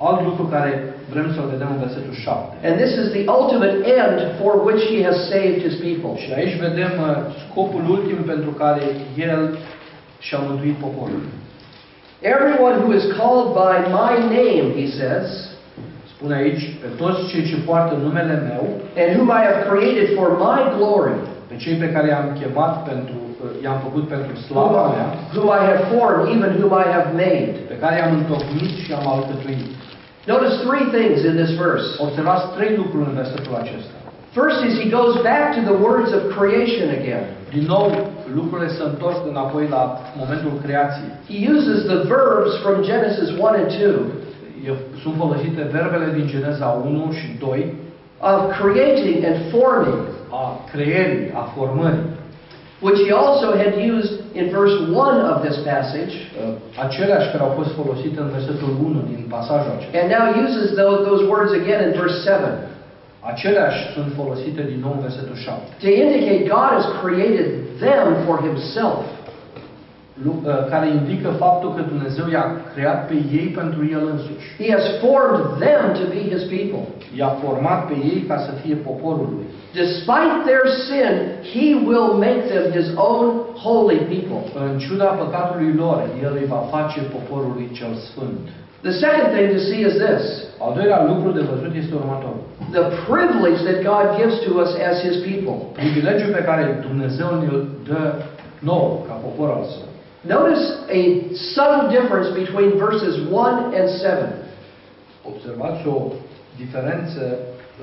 alt 0.07 0.21
lucru 0.27 0.43
care 0.55 0.71
vrem 1.11 1.27
să-l 1.35 1.47
vedem 1.53 1.69
în 1.75 1.79
versetul 1.85 2.13
7. 2.13 2.67
And 2.67 2.75
this 2.81 2.93
is 3.01 3.07
the 3.17 3.23
ultimate 3.37 3.75
end 4.01 4.17
for 4.39 4.51
which 4.67 4.83
he 4.93 4.99
has 5.07 5.17
saved 5.33 5.59
his 5.67 5.75
people. 5.87 6.13
Și 6.23 6.29
aici 6.37 6.55
vedem 6.67 6.93
uh, 6.99 7.09
scopul 7.43 7.83
ultim 7.95 8.19
pentru 8.31 8.51
care 8.63 8.83
El 9.29 9.41
și-a 10.25 10.39
mântuit 10.47 10.77
poporul. 10.85 11.23
Everyone 12.21 12.81
who 12.81 12.93
is 12.93 13.05
called 13.19 13.53
by 13.53 13.87
my 14.01 14.13
name, 14.37 14.73
he 14.73 14.87
says, 14.99 15.25
Spune 16.13 16.35
aici, 16.35 16.63
pe 16.81 16.87
toți 16.97 17.27
cei 17.29 17.43
ce 17.49 17.55
poartă 17.65 17.95
numele 17.95 18.35
meu, 18.49 18.63
and 19.01 19.09
whom 19.17 19.29
I 19.39 19.41
have 19.49 19.59
created 19.69 20.07
for 20.17 20.29
my 20.47 20.59
glory, 20.77 21.15
pe 21.49 21.55
cei 21.63 21.75
pe 21.83 21.91
care 21.91 22.07
i-am 22.07 22.37
chemat 22.39 22.73
pentru, 22.91 23.19
uh, 23.43 23.63
i-am 23.63 23.79
făcut 23.85 24.05
pentru 24.07 24.31
whom 24.33 24.43
slava 24.47 24.83
mea, 24.95 25.07
I, 25.13 25.37
whom 25.37 25.49
I 25.59 25.61
have 25.71 25.81
formed, 25.93 26.25
even 26.35 26.51
whom 26.59 26.73
I 26.85 26.87
have 26.95 27.09
made. 27.25 27.53
pe 27.71 27.77
care 27.83 27.95
i-am 27.97 28.13
întocmit 28.21 28.71
și 28.81 28.89
i-am 28.91 29.07
alcătuit. 29.15 29.67
Notice 30.31 30.55
three 30.67 30.85
things 30.95 31.19
in 31.29 31.35
this 31.41 31.51
verse. 31.63 31.87
Observați 32.05 32.43
trei 32.55 32.71
lucruri 32.81 33.07
în 33.09 33.15
versetul 33.21 33.53
acesta. 33.61 33.96
First 34.41 34.59
is 34.67 34.73
he 34.83 34.87
goes 34.99 35.13
back 35.31 35.45
to 35.57 35.61
the 35.69 35.77
words 35.87 36.09
of 36.17 36.21
creation 36.37 36.87
again. 36.99 37.25
Din 37.55 37.65
nou, 37.73 37.83
lucrurile 38.39 38.69
se 38.77 38.83
întorc 38.91 39.19
înapoi 39.33 39.65
la 39.75 39.81
momentul 40.21 40.51
creației. 40.63 41.09
He 41.33 41.39
uses 41.55 41.77
the 41.91 41.99
verbs 42.13 42.51
from 42.63 42.75
Genesis 42.91 43.29
1 43.29 43.47
and 43.61 43.69
2 43.77 43.95
E- 44.67 44.83
Sunt 45.01 45.15
folosite 45.21 45.61
verbele 45.77 46.07
din 46.17 46.25
Geneza 46.33 46.67
1 46.85 47.11
și 47.19 47.27
2 47.39 47.73
of 48.31 48.39
creating 48.61 49.17
and 49.29 49.37
forming, 49.53 50.01
a 50.41 50.43
creierii, 50.71 51.31
a 51.41 51.43
formării. 51.55 52.05
which 52.87 52.99
he 53.07 53.11
also 53.25 53.47
had 53.63 53.73
used 53.95 54.13
in 54.39 54.45
verse 54.59 54.75
1 54.91 55.31
of 55.33 55.37
this 55.47 55.57
passage, 55.71 56.13
Uh, 56.17 56.53
Aceleași 56.85 57.29
care 57.31 57.43
au 57.47 57.53
fost 57.59 57.71
folosite 57.79 58.19
în 58.25 58.29
versetul 58.37 58.71
1 58.87 58.99
din 59.11 59.21
pasajul 59.35 59.71
acesta. 59.75 59.93
and 59.99 60.07
now 60.17 60.25
uses 60.45 60.65
those, 60.81 60.99
those 61.09 61.23
words 61.33 61.51
again 61.61 61.79
in 61.87 61.91
verse 62.01 62.17
7 62.23 62.66
Aceleași 63.31 63.81
sunt 63.93 64.09
folosite 64.19 64.61
din 64.71 64.79
nou 64.85 64.91
în 64.97 65.01
versetul 65.07 65.35
7. 65.35 65.61
to 65.83 65.89
indicate 66.03 66.41
God 66.55 66.69
has 66.77 66.85
created 67.03 67.47
them 67.85 68.07
for 68.25 68.35
himself. 68.47 69.03
Lu- 70.23 70.41
uh, 70.45 70.65
Care 70.73 70.87
indică 70.99 71.29
faptul 71.45 71.69
că 71.75 71.81
Dumnezeu 71.91 72.25
i-a 72.29 72.47
creat 72.73 72.99
pe 73.09 73.15
ei 73.39 73.47
pentru 73.59 73.81
El 73.95 74.03
însuși. 74.13 74.47
He 74.61 74.67
has 74.75 74.85
formed 75.03 75.43
them 75.65 75.83
to 75.99 76.05
be 76.15 76.21
his 76.33 76.43
people. 76.55 76.83
I-a 77.17 77.31
format 77.43 77.79
pe 77.89 77.95
ei 78.11 78.19
ca 78.29 78.37
să 78.45 78.51
fie 78.61 78.75
poporul 78.89 79.27
lui. 79.35 79.47
Despite 79.81 80.35
their 80.49 80.65
sin, 80.87 81.13
he 81.53 81.67
will 81.89 82.09
make 82.27 82.43
them 82.53 82.65
his 82.77 82.87
own 83.09 83.25
holy 83.65 83.99
people. 84.13 84.41
În 84.65 84.77
ciuda 84.83 85.05
păcatului 85.21 85.71
lor, 85.81 85.97
El 86.25 86.33
îi 86.41 86.47
va 86.55 86.61
face 86.75 86.99
poporului 87.15 87.67
cel 87.79 87.93
sfânt. 88.09 88.45
The 88.81 88.91
second 89.05 89.27
thing 89.35 89.47
to 89.57 89.59
see 89.69 89.81
is 89.89 89.93
this 90.07 90.23
Al 90.65 90.73
doilea 90.77 91.03
lucru 91.11 91.29
de 91.37 91.41
văzut 91.51 91.73
este 91.81 91.93
următorul. 92.01 92.41
the 92.79 92.85
privilege 93.11 93.59
that 93.69 93.79
God 93.91 94.05
gives 94.19 94.35
to 94.45 94.51
us 94.63 94.71
as 94.89 94.95
his 95.07 95.15
people. 95.29 95.55
Privilegiul 95.81 96.31
pe 96.37 96.43
care 96.49 96.63
Dumnezeu 96.87 97.29
ne-l 97.41 97.59
dă 97.89 98.01
nouă, 98.59 98.89
ca 99.07 99.13
popor 99.23 99.49
al 99.57 99.63
său. 99.73 99.87
Notice 100.33 100.65
a 100.97 101.01
subtle 101.53 101.85
difference 101.97 102.29
between 102.41 102.69
verses 102.85 103.13
1 103.31 103.37
and 103.79 103.87
7. 104.01 104.33
Observați 105.31 105.81
o 105.93 105.97
diferență 106.61 107.21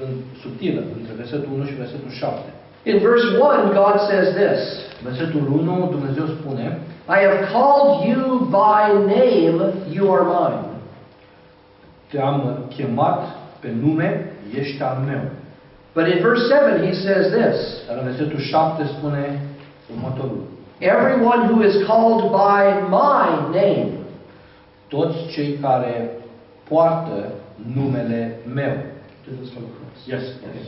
în, 0.03 0.11
subtilă 0.43 0.81
între 0.99 1.15
versetul 1.23 1.49
1 1.55 1.65
și 1.71 1.75
versetul 1.83 2.11
7. 2.11 2.49
In 2.91 2.97
verse 3.09 3.27
1, 3.39 3.73
God 3.81 3.97
says 4.09 4.29
this 4.43 4.61
Versetul 5.09 5.45
1, 5.53 5.89
Dumnezeu 5.97 6.27
spune, 6.39 6.67
I 7.17 7.19
have 7.27 7.39
called 7.55 7.93
you 8.11 8.21
by 8.63 8.83
name, 9.17 9.57
you 9.97 10.05
are 10.17 10.25
mine. 10.39 10.65
Te-am 12.15 12.65
chemat 12.77 13.21
pe 13.61 13.69
nume, 13.83 14.33
ești 14.61 14.83
al 14.83 14.99
meu. 15.07 15.25
But 15.95 16.07
in 16.13 16.19
verse 16.23 16.45
7, 16.49 16.87
he 16.87 16.93
says 16.93 17.25
this 17.39 17.59
Dar 17.87 17.97
în 17.99 18.05
versetul 18.05 18.39
7 18.39 18.87
spune 18.87 19.41
următorul. 19.95 20.43
Everyone 20.79 21.41
who 21.51 21.63
is 21.71 21.77
called 21.87 22.23
by 22.43 22.63
my 23.01 23.27
name. 23.61 23.89
Toți 24.89 25.17
cei 25.33 25.59
care 25.63 26.11
poartă 26.69 27.17
numele 27.75 28.39
meu. 28.55 28.75
Yes, 30.07 30.23
yes. 30.23 30.67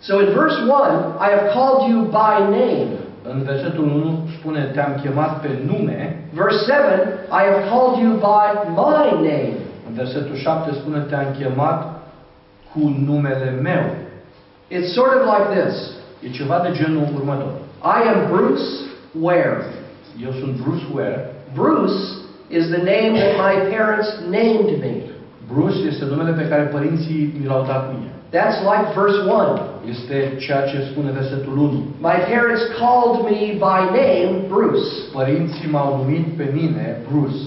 So 0.00 0.20
in 0.20 0.30
verse 0.40 0.58
1, 0.62 0.70
I 1.26 1.28
have 1.34 1.46
called 1.56 1.80
you 1.90 2.00
by 2.20 2.34
name. 2.60 2.90
În 3.22 3.42
versetul 3.42 3.84
1 3.84 4.28
spune, 4.38 4.70
te-am 4.74 4.94
chemat 5.02 5.40
pe 5.40 5.48
nume. 5.66 6.26
Verse 6.32 6.58
7, 6.64 7.18
I 7.30 7.42
have 7.50 7.60
called 7.70 7.94
you 8.02 8.10
by 8.30 8.46
my 8.82 9.04
name. 9.28 9.63
În 9.88 9.94
versetul 9.94 10.36
7 10.36 10.72
spune, 10.72 10.98
te-am 10.98 11.34
chemat 11.38 12.02
cu 12.72 12.96
numele 13.06 13.50
meu. 13.62 13.84
It's 14.70 14.92
sort 14.92 15.12
of 15.18 15.22
like 15.34 15.60
this 15.60 15.94
E 16.24 16.28
ceva 16.30 16.58
de 16.66 16.70
genul 16.78 17.08
următor. 17.14 17.52
I 17.96 18.00
am 18.12 18.18
Bruce 18.32 18.66
Ware. 19.20 19.64
Eu 20.26 20.32
sunt 20.40 20.52
Bruce 20.62 20.86
Ware. 20.94 21.20
Bruce 21.60 22.00
is 22.58 22.64
the 22.74 22.82
name 22.94 23.12
that 23.20 23.32
my 23.46 23.54
parents 23.74 24.08
named 24.38 24.68
me. 24.84 24.94
Bruce 25.52 25.80
este 25.90 26.04
numele 26.04 26.32
pe 26.40 26.48
care 26.48 26.62
părinții 26.62 27.34
mi 27.38 27.46
l-au 27.46 27.64
dat 27.72 27.84
mie. 27.92 28.10
That's 28.36 28.58
like 28.70 28.86
verse 29.00 29.18
1. 29.18 29.60
Este 29.94 30.16
ceea 30.44 30.62
ce 30.70 30.76
spune 30.90 31.10
versetul 31.10 31.56
1. 31.58 31.70
My 32.10 32.18
parents 32.32 32.62
called 32.80 33.16
me 33.30 33.40
by 33.66 33.80
name 34.02 34.32
Bruce. 34.48 34.86
Părinții 35.12 35.70
m-au 35.70 35.96
numit 35.96 36.26
pe 36.36 36.50
mine 36.52 37.00
Bruce. 37.10 37.42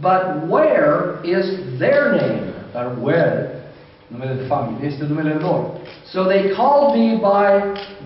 But 0.00 0.48
where 0.48 1.18
is 1.22 1.44
their 1.78 2.12
name? 2.12 2.42
Dar 2.72 2.86
Ware, 3.02 3.48
numele 4.06 4.32
de 4.34 4.42
familie, 4.46 4.86
este 4.88 5.04
numele 5.08 5.36
lor. 5.40 5.64
So 6.12 6.24
they 6.24 6.42
called 6.56 6.96
me 6.98 7.16
by 7.16 7.48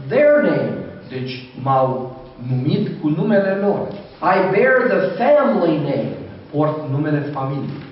their 0.09 0.43
name. 0.43 0.73
Deci 1.09 1.49
m-au 1.63 2.17
numit 2.51 2.89
cu 3.01 3.09
numele 3.09 3.59
lor. 3.61 3.79
I 4.23 4.37
bear 4.57 4.75
the 4.89 5.01
family 5.23 5.77
name. 5.79 6.09
Port 6.53 6.77
numele 6.91 7.19
familiei. 7.33 7.83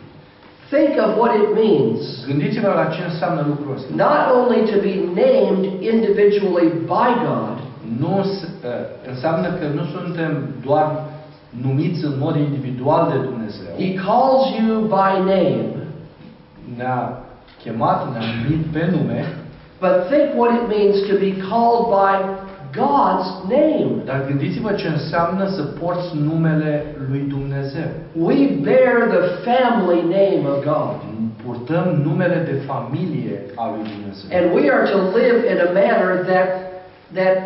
Think 0.71 0.95
of 1.07 1.17
what 1.19 1.33
it 1.43 1.49
means 1.63 2.25
Gândiți-vă 2.27 2.69
la 2.69 2.85
ce 2.95 3.01
înseamnă 3.11 3.45
lucrul 3.49 3.75
ăsta. 3.77 3.89
not 4.07 4.25
only 4.39 4.61
to 4.73 4.77
be 4.89 4.95
named 5.25 5.63
individually 5.95 6.69
by 6.95 7.09
God, 7.27 7.57
Nu 8.01 8.23
s- 8.25 8.43
uh, 8.43 8.71
înseamnă 9.11 9.47
că 9.59 9.67
nu 9.75 9.85
suntem 9.97 10.49
doar 10.67 10.87
numiți 11.61 12.05
în 12.05 12.15
mod 12.19 12.37
individual 12.37 13.09
de 13.13 13.19
Dumnezeu. 13.29 13.73
He 13.79 13.95
calls 13.95 14.43
you 14.59 14.81
by 14.81 15.13
name. 15.35 15.65
Ne-a 16.77 17.19
chemat, 17.63 18.13
ne-a 18.13 18.23
numit 18.43 18.67
pe 18.67 18.89
nume, 18.91 19.25
But 19.81 19.95
think 20.11 20.27
what 20.39 20.51
it 20.61 20.67
means 20.77 20.97
to 21.11 21.15
be 21.27 21.33
called 21.51 21.85
by 22.01 22.13
God's 22.83 23.29
name. 23.49 23.91
dar 24.05 24.25
gândiți-vă 24.29 24.73
ce 24.73 24.89
înseamnă 24.89 25.49
să 25.57 25.63
porți 25.63 26.17
numele 26.29 26.85
lui 27.11 27.25
Dumnezeu. 27.29 27.91
We 28.29 28.37
bear 28.69 28.95
the 29.17 29.25
family 29.49 30.01
name 30.19 30.43
of 30.53 30.65
God. 30.65 30.97
Purtăm 31.47 32.03
numele 32.07 32.39
de 32.51 32.57
familie 32.73 33.37
al 33.55 33.71
lui 33.77 33.87
Dumnezeu. 33.95 34.27
And 34.39 34.45
we 34.57 34.63
are 34.75 34.85
to 34.93 34.99
live 35.19 35.39
in 35.53 35.59
a 35.67 35.71
manner 35.81 36.11
that, 36.31 36.49
that 37.19 37.37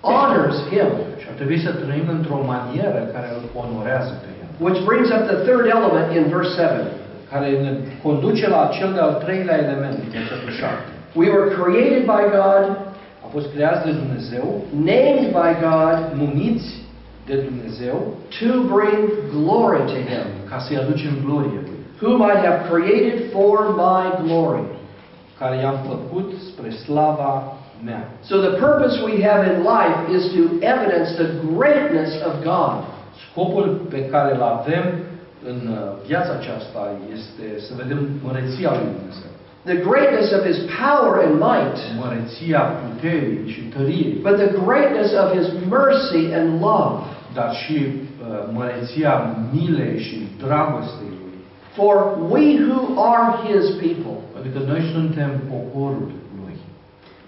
honors 0.00 0.58
Him. 0.70 0.90
Și 1.20 1.26
ar 1.30 1.34
trebui 1.38 1.58
să 1.66 1.70
trăim 1.70 2.08
într-o 2.16 2.40
manieră 2.52 3.00
care 3.14 3.28
îl 3.36 3.44
onorează 3.62 4.12
pe 4.22 4.28
El. 4.40 4.48
Which 4.66 4.80
brings 4.90 5.08
up 5.16 5.22
the 5.32 5.38
third 5.46 5.64
element 5.76 6.08
in 6.18 6.24
verse 6.36 6.52
7. 6.60 6.86
Care 7.32 7.48
ne 7.64 7.72
conduce 8.06 8.48
la 8.48 8.62
cel 8.76 8.90
de-al 8.92 9.14
treilea 9.24 9.58
element 9.64 9.94
din 10.00 10.10
versetul 10.18 10.50
7. 10.50 10.74
We 11.20 11.28
were 11.34 11.48
created 11.60 12.02
by 12.14 12.22
God, 12.40 12.64
A 13.24 13.28
fost 13.32 13.48
creați 13.54 13.84
de 13.84 13.92
Dumnezeu, 14.02 14.44
named 14.92 15.24
by 15.38 15.50
God 15.66 15.96
numiți 16.22 16.68
de 17.26 17.36
Dumnezeu, 17.48 17.96
to 18.38 18.50
bring 18.74 19.02
glory 19.36 19.80
to 19.92 19.98
Him, 20.10 20.26
ca 20.50 20.58
să-i 20.58 20.76
aducem 20.76 21.12
glorie 21.24 21.60
Lui, 21.66 21.78
whom 22.02 22.20
I 22.32 22.34
have 22.46 22.58
created 22.70 23.16
for 23.32 23.56
my 23.86 24.02
glory. 24.24 24.62
care 25.38 25.56
i-am 25.56 25.78
făcut 25.88 26.32
spre 26.50 26.70
slava 26.70 27.52
mea. 27.84 28.02
So 28.22 28.34
the 28.48 28.54
purpose 28.66 28.94
we 29.10 29.14
have 29.28 29.40
in 29.52 29.56
life 29.76 29.98
is 30.16 30.22
to 30.36 30.42
evidence 30.74 31.08
the 31.22 31.28
greatness 31.54 32.12
of 32.28 32.32
God. 32.52 32.76
Scopul 33.30 33.86
pe 33.90 34.00
care 34.12 34.34
îl 34.34 34.42
avem 34.42 34.84
în 35.50 35.60
uh, 35.70 35.78
viața 36.06 36.32
aceasta 36.40 36.80
este 37.16 37.46
să 37.66 37.72
vedem 37.76 38.00
măreția 38.24 38.70
lui 38.70 38.88
Dumnezeu. 38.98 39.30
The 39.64 39.80
greatness 39.90 40.28
of 40.38 40.42
His 40.50 40.58
power 40.82 41.12
and 41.26 41.34
might, 41.48 41.78
Măreția 42.04 42.60
puterii 42.60 43.48
și 43.52 43.60
tăriei, 43.60 44.18
but 44.26 44.36
the 44.44 44.50
greatness 44.64 45.10
of 45.22 45.26
His 45.36 45.46
mercy 45.76 46.22
and 46.38 46.48
love. 46.66 46.96
dar 47.34 47.50
și 47.62 47.78
uh, 47.78 47.94
măreția 48.52 49.12
milei 49.52 49.98
și 50.06 50.16
dragostei 50.44 51.12
lui. 51.20 51.36
For 51.78 51.94
we 52.34 52.44
who 52.68 52.80
are 53.14 53.26
His 53.46 53.64
people 53.84 54.18
Adică 54.38 54.58
noi 54.66 54.82
suntem 54.94 55.30
poporul 55.50 56.06
lui. 56.10 56.20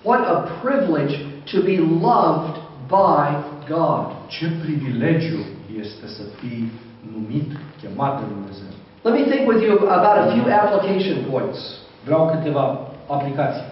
What 0.02 0.20
a 0.36 0.60
privilege 0.62 1.14
to 1.52 1.62
be 1.62 1.76
loved 1.78 2.56
by 2.88 3.24
God. 3.68 4.04
Ce 4.28 4.46
privilegiu 4.62 5.38
este 5.80 6.06
să 6.06 6.22
fii 6.38 6.72
numit, 7.14 7.50
chemat 7.80 8.18
de 8.20 8.24
Dumnezeu. 8.34 8.72
Let 9.02 9.14
me 9.18 9.24
think 9.32 9.48
with 9.48 9.62
you 9.66 9.74
about 9.98 10.16
a 10.24 10.26
few 10.34 10.44
application 10.62 11.16
points. 11.30 11.58
Vreau 12.04 12.30
câteva 12.30 12.64
aplicații. 13.06 13.66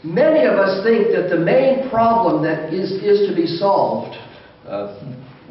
Many 0.00 0.40
of 0.50 0.54
us 0.66 0.72
think 0.86 1.02
that 1.14 1.26
the 1.34 1.42
main 1.52 1.74
problem 1.96 2.34
that 2.48 2.72
is, 2.72 2.88
is 3.10 3.18
to 3.28 3.32
be 3.34 3.46
solved 3.46 4.14
Uh, 4.66 4.88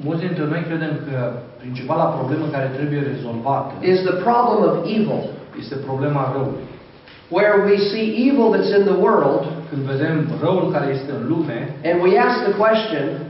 Mulți 0.05 0.21
dintre 0.25 0.45
noi 0.53 0.61
credem 0.69 0.93
că 1.09 1.17
principala 1.61 2.03
problemă 2.03 2.45
care 2.51 2.67
trebuie 2.77 3.01
rezolvată 3.11 3.71
is 3.91 3.99
the 4.09 4.15
problem 4.27 4.59
of 4.69 4.75
evil. 4.97 5.21
este 5.59 5.75
problema 5.75 6.31
răului. 6.33 6.65
Where 7.37 7.55
we 7.69 7.75
see 7.91 8.05
evil 8.27 8.47
that's 8.53 8.71
in 8.79 8.83
the 8.91 8.99
world 9.07 9.43
Când 9.69 9.81
vedem 9.81 10.17
răul 10.41 10.71
care 10.71 10.87
este 10.91 11.11
în 11.17 11.27
lume 11.27 11.59
and 11.89 12.01
we 12.01 12.19
ask 12.19 12.37
the 12.47 12.53
question, 12.63 13.05
și 13.19 13.24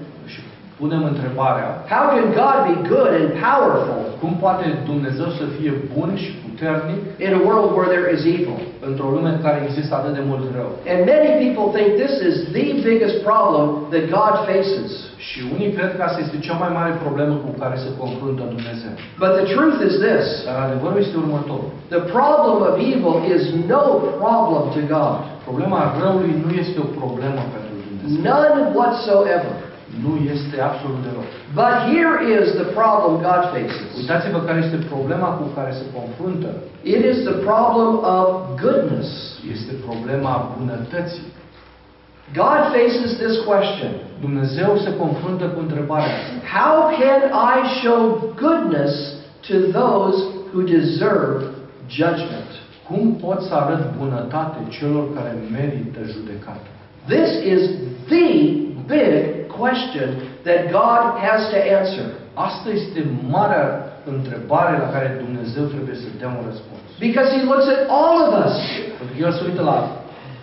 punem 0.79 1.01
întrebarea 1.11 1.69
how 1.93 2.03
can 2.13 2.27
God 2.41 2.57
be 2.69 2.75
good 2.93 3.11
and 3.19 3.29
powerful 3.47 4.01
cum 4.21 4.31
poate 4.45 4.65
Dumnezeu 4.91 5.29
să 5.39 5.45
fie 5.57 5.73
bun 5.95 6.09
și 6.23 6.29
puternic 6.45 6.99
in 7.25 7.31
a 7.37 7.41
world 7.47 7.69
where 7.75 7.89
there 7.95 8.07
is 8.17 8.23
evil? 8.37 8.59
într-o 8.91 9.13
lume 9.15 9.29
în 9.35 9.41
care 9.45 9.59
există 9.67 9.91
atât 9.95 10.13
de 10.19 10.23
mult 10.29 10.43
rău. 10.57 10.69
And 10.91 10.99
many 11.13 11.29
people 11.43 11.67
think 11.77 11.89
this 12.03 12.13
is 12.29 12.35
the 12.57 12.67
biggest 12.89 13.17
problem 13.29 13.65
that 13.93 14.03
God 14.17 14.33
faces. 14.51 14.89
Și 15.27 15.37
unii 15.55 15.71
cred 15.77 15.91
că 15.95 16.01
asta 16.07 16.19
este 16.25 16.37
cea 16.47 16.57
mai 16.63 16.71
mare 16.79 16.91
problemă 17.05 17.33
cu 17.45 17.51
care 17.61 17.75
se 17.83 17.89
confruntă 18.01 18.43
Dumnezeu. 18.55 18.93
But 19.23 19.31
the 19.39 19.45
truth 19.55 19.79
is 19.87 19.93
this 20.07 20.25
Dar 20.47 20.57
adevărul 20.67 20.99
este 21.05 21.15
următorul. 21.23 21.69
the 21.95 22.01
problem 22.17 22.55
of 22.69 22.75
evil 22.93 23.15
is 23.35 23.43
no 23.73 23.83
problem 24.23 24.63
to 24.75 24.81
God, 24.95 25.15
Problema 25.47 25.79
răului 26.01 26.33
nu 26.45 26.49
este 26.63 26.77
o 26.85 26.87
problemă 27.01 27.41
pentru 27.53 27.73
Dumnezeu. 27.85 28.19
none 28.29 28.59
whatsoever. 28.79 29.53
Nu 30.03 30.11
este 30.33 30.55
absolut 30.69 30.99
deloc. 31.07 31.27
But 31.61 31.75
here 31.93 32.15
is 32.35 32.45
the 32.61 32.67
problem 32.79 33.13
God 33.29 33.41
faces 33.53 33.77
Uitați-vă 33.99 34.39
care 34.47 34.59
este 34.65 34.79
problema 34.93 35.29
cu 35.39 35.45
care 35.57 35.71
se 35.79 35.85
confruntă. 35.97 36.49
it 36.95 37.01
is 37.11 37.17
the 37.29 37.37
problem 37.49 37.91
of 38.17 38.27
goodness. 38.63 39.09
Este 39.55 39.73
problema 39.87 40.33
bunătății. 40.57 41.27
God 42.41 42.61
faces 42.75 43.11
this 43.23 43.35
question 43.49 43.91
Dumnezeu 44.25 44.77
se 44.85 44.95
confruntă 44.95 45.45
cu 45.45 45.59
întrebarea 45.59 46.11
asta. 46.17 46.31
How 46.57 46.75
can 46.99 47.21
I 47.53 47.57
show 47.79 47.99
goodness 48.43 48.93
to 49.47 49.55
those 49.79 50.17
who 50.51 50.61
deserve 50.61 51.43
judgment? 51.87 52.51
Cum 52.87 53.15
pot 53.25 53.41
să 53.41 53.53
arăt 53.53 53.83
bunătate 53.97 54.57
celor 54.69 55.13
care 55.15 55.35
merită 55.51 55.99
judecată? 56.13 56.67
This 57.07 57.29
is 57.53 57.61
the 58.07 58.64
big 58.87 59.47
question 59.59 60.07
that 60.47 60.59
God 60.79 61.01
has 61.27 61.39
to 61.53 61.57
answer. 61.79 62.05
Asta 62.49 62.67
este 62.79 62.99
marea 63.35 63.65
întrebare 64.15 64.73
la 64.83 64.87
care 64.95 65.07
Dumnezeu 65.25 65.63
trebuie 65.73 65.95
să 66.03 66.07
dea 66.19 66.29
un 66.37 66.43
răspuns. 66.51 66.79
Because 67.07 67.29
He 67.35 67.41
looks 67.51 67.67
at 67.75 67.81
all 67.99 68.15
of 68.27 68.31
us, 68.45 68.55
Pentru 68.97 69.13
că 69.15 69.21
El 69.25 69.31
se 69.37 69.43
uită 69.49 69.61
la 69.71 69.77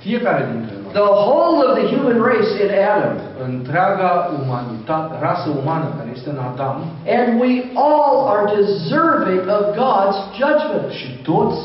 fiecare 0.07 0.43
dintre 0.53 0.75
noi. 0.83 0.93
the 1.03 1.11
whole 1.25 1.57
of 1.67 1.73
the 1.81 1.87
human 1.93 2.19
race 2.33 2.53
in 2.65 2.71
Adam, 2.95 3.15
Întreaga 3.51 4.11
umanitate, 4.43 5.13
rasă 5.27 5.47
umană 5.63 5.87
care 5.97 6.11
este 6.17 6.29
în 6.35 6.41
Adam 6.51 6.77
and 7.19 7.29
we 7.43 7.53
all 7.89 8.13
are 8.35 8.45
deserving 8.61 9.43
of 9.57 9.63
God's 9.83 10.19
judgment. 10.41 10.89
și 10.99 11.09
toți 11.31 11.61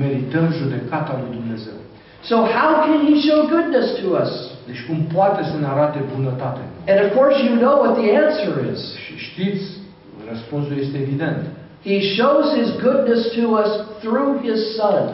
merităm 0.00 0.46
judecata 0.60 1.12
lui 1.20 1.30
Dumnezeu. 1.38 1.76
So, 2.30 2.34
how 2.56 2.70
can 2.84 2.98
He 3.08 3.14
show 3.26 3.38
goodness 3.54 3.86
to 4.00 4.06
us? 4.22 4.32
Deci 4.68 4.82
cum 4.86 4.98
poate 5.16 5.42
să 5.50 5.56
ne 5.60 5.68
arate 5.74 5.98
bunătate? 6.14 6.62
And 6.90 6.98
of 7.06 7.10
course, 7.16 7.36
you 7.48 7.54
know 7.64 7.74
what 7.82 7.94
the 8.00 8.08
answer 8.24 8.52
is. 8.72 8.80
Și 9.04 9.14
știți, 9.28 9.64
răspunsul 10.30 10.76
este 10.84 10.96
evident. 11.06 11.42
He 11.88 11.96
shows 12.16 12.46
His 12.58 12.68
goodness 12.84 13.22
to 13.36 13.42
us 13.62 13.70
through 14.02 14.32
His 14.46 14.60
Son. 14.76 15.04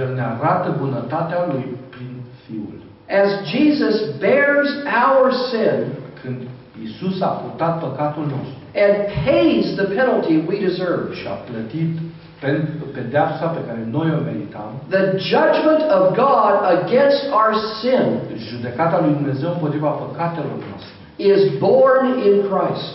El 0.00 0.08
ne 0.18 0.24
arată 0.34 0.68
bunătatea 0.82 1.40
lui 1.52 1.66
prin 1.94 2.12
Fiul. 2.42 2.78
As 3.22 3.30
Jesus 3.52 3.96
bears 4.22 4.70
our 5.04 5.32
sin 5.48 5.78
Când 6.22 6.40
Isus 6.84 7.20
a 7.20 7.26
purtat 7.26 7.80
păcatul 7.80 8.26
nostru 8.34 8.60
and 8.74 9.08
pays 9.24 9.76
the 9.76 9.86
penalty 9.86 10.36
we 10.46 10.58
deserve, 10.58 11.14
și 11.14 11.26
a 11.26 11.30
plătit 11.30 11.98
pentru 12.40 12.84
pedeapsa 12.96 13.46
pe 13.46 13.60
care 13.66 13.88
noi 13.90 14.08
o 14.18 14.20
meritam, 14.28 14.70
the 14.88 15.04
judgment 15.32 15.82
of 15.96 16.02
God 16.26 16.54
against 16.78 17.22
our 17.38 17.52
sin 17.80 18.06
judecata 18.50 19.00
lui 19.00 19.12
Dumnezeu 19.12 19.50
împotriva 19.52 19.88
păcatelor 19.88 20.56
noastre. 20.68 20.94
is 21.32 21.40
born 21.58 22.06
in 22.28 22.34
Christ. 22.50 22.94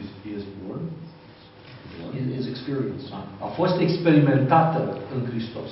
Is, 0.00 0.06
is 0.36 0.42
born? 0.60 0.82
Is 2.38 2.46
experienced. 2.46 3.08
A 3.46 3.46
fost 3.46 3.76
experimentată 3.80 4.96
în 5.14 5.20
Hristos. 5.30 5.70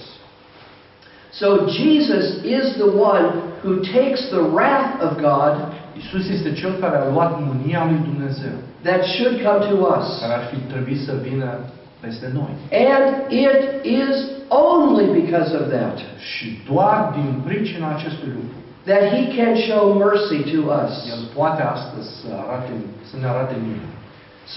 So 1.30 1.46
Jesus 1.66 2.24
is 2.44 2.64
the 2.82 2.90
one 3.12 3.26
who 3.62 3.72
takes 3.96 4.20
the 4.28 4.42
wrath 4.54 4.92
of 5.06 5.10
God 5.20 5.54
Isus 5.96 6.28
este 6.28 6.52
cel 6.52 6.72
care 6.80 6.96
a 6.96 7.10
luat 7.10 7.40
mânia 7.40 7.84
lui 7.84 8.00
Dumnezeu, 8.04 8.56
that 8.82 9.02
should 9.04 9.34
come 9.46 9.60
to 9.70 9.76
us. 9.96 10.20
care 10.20 10.32
ar 10.32 10.44
fi 10.50 10.56
trebuit 10.56 11.00
să 11.00 11.14
vină 11.22 11.58
peste 12.04 12.28
noi. 12.38 12.52
And 12.86 13.04
it 13.46 13.60
is 14.02 14.14
only 14.48 15.06
because 15.20 15.50
of 15.60 15.64
that 15.76 15.96
Și 16.30 16.46
doar 16.70 16.98
din 17.16 17.28
pricina 17.46 17.88
acestui 17.96 18.30
lucru, 18.38 18.56
that 18.90 19.02
he 19.14 19.22
can 19.36 19.54
show 19.68 19.82
mercy 20.06 20.38
to 20.52 20.58
us. 20.82 20.92
El 21.14 21.22
poate 21.36 21.62
astăzi 21.74 22.08
să, 22.20 22.28
arate, 22.44 22.72
să 23.10 23.14
ne 23.20 23.26
arate. 23.26 23.54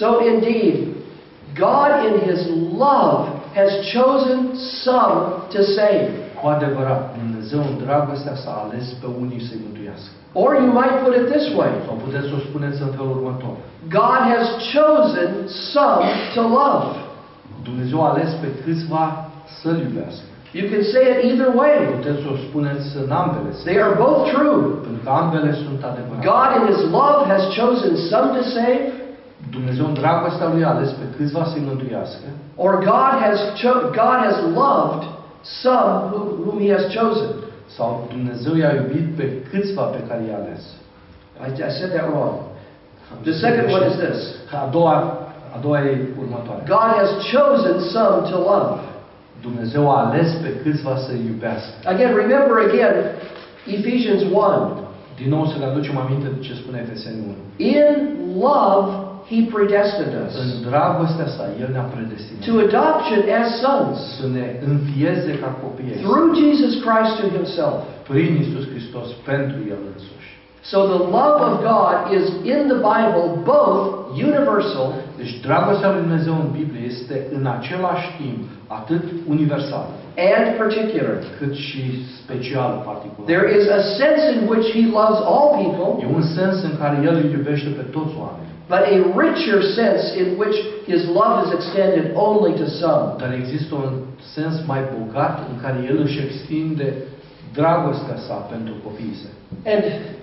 So 0.00 0.06
indeed, 0.32 0.76
God 1.66 1.90
in 2.08 2.14
his 2.28 2.40
love 2.86 3.22
has 3.58 3.70
chosen 3.94 4.38
some 4.84 5.18
to 5.54 5.60
save. 5.78 6.08
Cu 6.40 6.46
adevărat, 6.46 7.16
Dumnezeu 7.22 7.60
în 7.60 7.76
dragostea 7.84 8.34
s-a 8.34 8.54
ales 8.64 8.86
pe 9.00 9.06
unii 9.20 9.46
să-i 9.46 9.60
mântuiască. 9.66 10.10
Or 10.32 10.50
you 10.60 10.66
might 10.80 10.96
put 11.04 11.14
it 11.20 11.26
this 11.34 11.46
way. 11.58 11.72
Sau 11.86 11.94
puteți 12.04 12.26
să 12.28 12.34
o 12.38 12.46
spuneți 12.48 12.82
în 12.82 12.92
felul 12.96 13.16
următor. 13.18 13.54
God 13.98 14.20
has 14.32 14.46
chosen 14.74 15.30
some 15.72 16.06
to 16.34 16.42
love. 16.60 16.88
Dumnezeu 17.68 17.98
a 18.04 18.08
ales 18.12 18.30
pe 18.42 18.48
câțiva 18.64 19.04
să-L 19.60 19.78
iubească. 19.86 20.26
You 20.58 20.64
can 20.72 20.82
say 20.92 21.04
it 21.12 21.18
either 21.28 21.48
way. 21.60 21.74
Puteți 21.98 22.20
să 22.24 22.28
o 22.34 22.36
spuneți 22.46 22.86
în 23.04 23.10
ambele 23.22 23.48
sense, 23.52 23.66
They 23.70 23.78
are 23.86 23.94
both 24.04 24.22
true. 24.32 24.60
pentru 24.86 25.00
că 25.04 25.10
ambele 25.22 25.50
sunt 25.64 25.80
adevărate. 25.90 26.26
God 26.32 26.50
in 26.58 26.64
his 26.72 26.80
love 26.98 27.20
has 27.32 27.42
chosen 27.60 27.92
some 28.10 28.28
to 28.36 28.42
save, 28.56 28.84
Dumnezeu 29.56 29.84
în 29.90 29.96
dragostea 30.02 30.48
Lui 30.52 30.64
a 30.64 30.70
ales 30.74 30.90
pe 31.00 31.06
câțiva 31.16 31.42
să-i 31.50 31.66
mântuiască 31.70 32.26
or 32.64 32.72
God 32.92 33.14
has 33.26 33.38
cho- 33.60 33.84
God 34.02 34.18
has 34.26 34.36
loved 34.62 35.02
some 35.62 35.92
who, 36.10 36.18
whom 36.44 36.56
he 36.64 36.70
has 36.76 36.84
chosen. 36.98 37.30
sau 37.76 37.88
Dumnezeu 38.14 38.54
i-a 38.56 38.72
iubit 38.80 39.06
pe 39.18 39.26
câțiva 39.50 39.82
pe 39.82 40.00
care 40.08 40.22
i-a 40.28 40.38
ales. 40.42 40.62
I, 41.46 41.48
I 41.68 41.70
said 41.78 41.90
that 41.96 42.06
wrong. 42.12 42.34
The 43.22 43.32
second 43.44 43.66
one 43.76 43.84
is 43.90 43.96
this. 44.06 44.18
A 44.62 44.68
doua, 44.76 44.94
a 45.54 45.58
doua 45.64 45.78
e 45.90 45.92
următoare. 46.22 46.62
God 46.76 46.88
has 47.00 47.10
chosen 47.34 47.76
some 47.94 48.18
to 48.30 48.36
love. 48.52 48.72
Dumnezeu 49.46 49.82
a 49.90 49.96
ales 50.06 50.28
pe 50.42 50.50
câțiva 50.62 50.94
să-i 51.04 51.22
iubească. 51.30 51.72
Again, 51.92 52.12
remember 52.22 52.56
again 52.68 52.96
Ephesians 53.78 54.22
1. 54.22 54.84
Din 55.20 55.28
nou 55.34 55.44
să 55.46 55.56
ne 55.58 55.66
aducem 55.70 55.96
aminte 56.04 56.28
de 56.34 56.40
ce 56.46 56.52
spune 56.54 56.78
Efeseni 56.84 57.20
1. 57.26 57.34
In 57.74 57.88
love, 58.48 58.88
he 59.30 59.38
predestined 59.56 60.14
us 60.24 60.32
În 60.44 60.50
dragostea 60.68 61.28
sa, 61.36 61.44
El 61.62 61.68
ne-a 61.74 61.88
predestinat 61.94 62.40
to 62.48 62.52
adoption 62.68 63.20
as 63.40 63.48
sons 63.62 63.96
să 64.18 64.26
ne 64.36 64.46
înfieze 64.70 65.32
ca 65.42 65.48
copii 65.62 65.88
ai 65.90 65.96
săi, 65.96 66.04
through 66.06 66.28
Jesus 66.42 66.72
Christ 66.84 67.12
to 67.20 67.26
himself. 67.36 67.76
prin 68.10 68.30
Isus 68.42 68.64
Hristos 68.72 69.08
pentru 69.30 69.58
El 69.74 69.80
însuși. 69.92 70.25
So 70.70 70.78
the 70.94 71.02
love 71.18 71.38
of 71.48 71.52
God 71.72 71.96
is 72.18 72.24
in 72.52 72.60
the 72.72 72.80
Bible 72.92 73.26
both 73.54 73.80
universal 74.28 74.86
Deci 75.20 75.40
dragostea 75.48 75.90
lui 75.92 76.00
Dumnezeu 76.06 76.34
în 76.44 76.48
Biblie 76.58 76.82
este 76.92 77.16
în 77.36 77.44
același 77.56 78.06
timp 78.20 78.40
atât 78.78 79.02
universală 79.34 79.88
and 80.32 80.46
particular. 80.62 81.16
cât 81.38 81.54
și 81.66 81.82
special 82.20 82.70
particular. 82.90 83.24
There 83.32 83.48
is 83.58 83.64
a 83.78 83.82
sense 84.00 84.22
in 84.34 84.40
which 84.52 84.66
he 84.76 84.84
loves 85.00 85.18
all 85.32 85.48
people, 85.62 85.88
E 86.02 86.06
un 86.20 86.26
sens 86.38 86.56
în 86.68 86.74
care 86.80 86.96
El 87.08 87.14
îi 87.22 87.30
iubește 87.36 87.68
pe 87.78 87.84
toți 87.96 88.14
oamenii. 88.24 88.44
but 88.74 88.82
a 88.94 88.96
richer 89.24 89.58
sense 89.80 90.04
in 90.22 90.28
which 90.40 90.56
his 90.90 91.02
love 91.18 91.34
is 91.44 91.50
extended 91.58 92.04
only 92.28 92.52
to 92.60 92.66
some. 92.82 93.04
Dar 93.22 93.30
există 93.42 93.72
un 93.84 93.92
sens 94.36 94.54
mai 94.72 94.80
bogat 94.96 95.34
în 95.50 95.56
care 95.62 95.78
El 95.90 95.98
își 96.06 96.18
extinde 96.26 96.88
dragostea 97.60 98.18
sa 98.26 98.34
pentru 98.52 98.74
copiii 98.86 99.18
săi. 99.22 99.34
And 99.72 99.82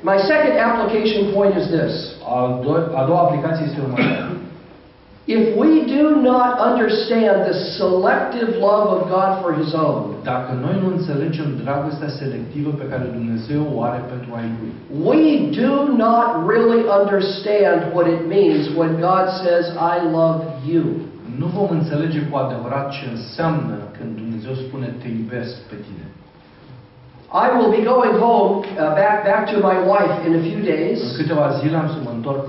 my 0.10 0.18
second 0.32 0.56
application 0.70 1.22
point 1.36 1.54
is 1.62 1.68
this 1.78 1.94
Al 2.36 2.48
do- 2.66 2.88
a 3.00 3.02
doua 3.10 3.22
aplicație 3.28 3.64
este 3.66 3.80
următoarea. 3.86 4.28
If 5.38 5.44
we 5.62 5.72
do 5.98 6.04
not 6.32 6.52
understand 6.70 7.38
the 7.50 7.58
selective 7.80 8.50
love 8.68 8.88
of 8.96 9.02
God 9.16 9.32
for 9.42 9.52
His 9.62 9.72
own, 9.86 10.02
Dacă 10.34 10.52
noi 10.66 10.76
nu 10.82 10.88
înțelegem 10.96 11.48
dragostea 11.64 12.12
selectivă 12.22 12.70
pe 12.82 12.86
care 12.92 13.06
Dumnezeu 13.18 13.62
o 13.76 13.78
are 13.90 14.02
pentru 14.14 14.30
ai 14.40 14.48
Lui, 14.60 14.72
we 15.10 15.22
do 15.64 15.74
not 16.06 16.28
really 16.52 16.82
understand 17.00 17.80
what 17.96 18.06
it 18.16 18.22
means 18.36 18.62
when 18.80 18.92
God 19.10 19.26
says, 19.44 19.66
I 19.94 19.96
love 20.20 20.40
you. 20.74 20.86
nu 21.42 21.48
vom 21.58 21.70
înțelege 21.80 22.20
cu 22.30 22.36
adevărat 22.46 22.86
ce 22.96 23.04
înseamnă 23.16 23.76
când 23.98 24.10
Dumnezeu 24.22 24.54
spune 24.66 24.88
te 25.02 25.08
iubesc 25.18 25.54
pe 25.70 25.76
tine. 25.86 26.06
I 27.34 27.48
will 27.58 27.72
be 27.78 27.84
going 27.94 28.16
home 28.26 28.52
uh, 28.62 28.94
back, 29.00 29.26
back 29.26 29.44
to 29.54 29.58
my 29.70 29.78
wife 29.92 30.16
in 30.28 30.32
a 30.40 30.42
few 30.48 30.60
În 30.60 30.66
days, 30.72 31.00
câteva 31.18 31.48
zile 31.60 31.78
am 31.78 31.88
să 31.88 32.00
mă 32.04 32.12
întorc 32.16 32.46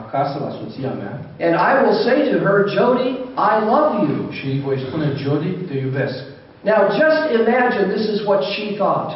acasă 0.00 0.36
la 0.44 0.50
soția 0.58 0.92
mea 1.02 1.14
and 1.44 1.54
I 1.70 1.72
will 1.80 1.96
say 2.06 2.16
to 2.32 2.36
her, 2.46 2.56
Jody, 2.76 3.10
I 3.50 3.54
love 3.72 3.92
you. 4.08 4.20
și 4.36 4.46
îi 4.46 4.60
voi 4.66 4.78
spune, 4.86 5.06
Jody, 5.24 5.50
te 5.68 5.76
iubesc. 5.86 6.16
Now 6.70 6.80
just 7.00 7.22
imagine 7.40 7.84
this 7.94 8.04
is 8.14 8.18
what 8.28 8.40
she 8.52 8.64
thought. 8.80 9.10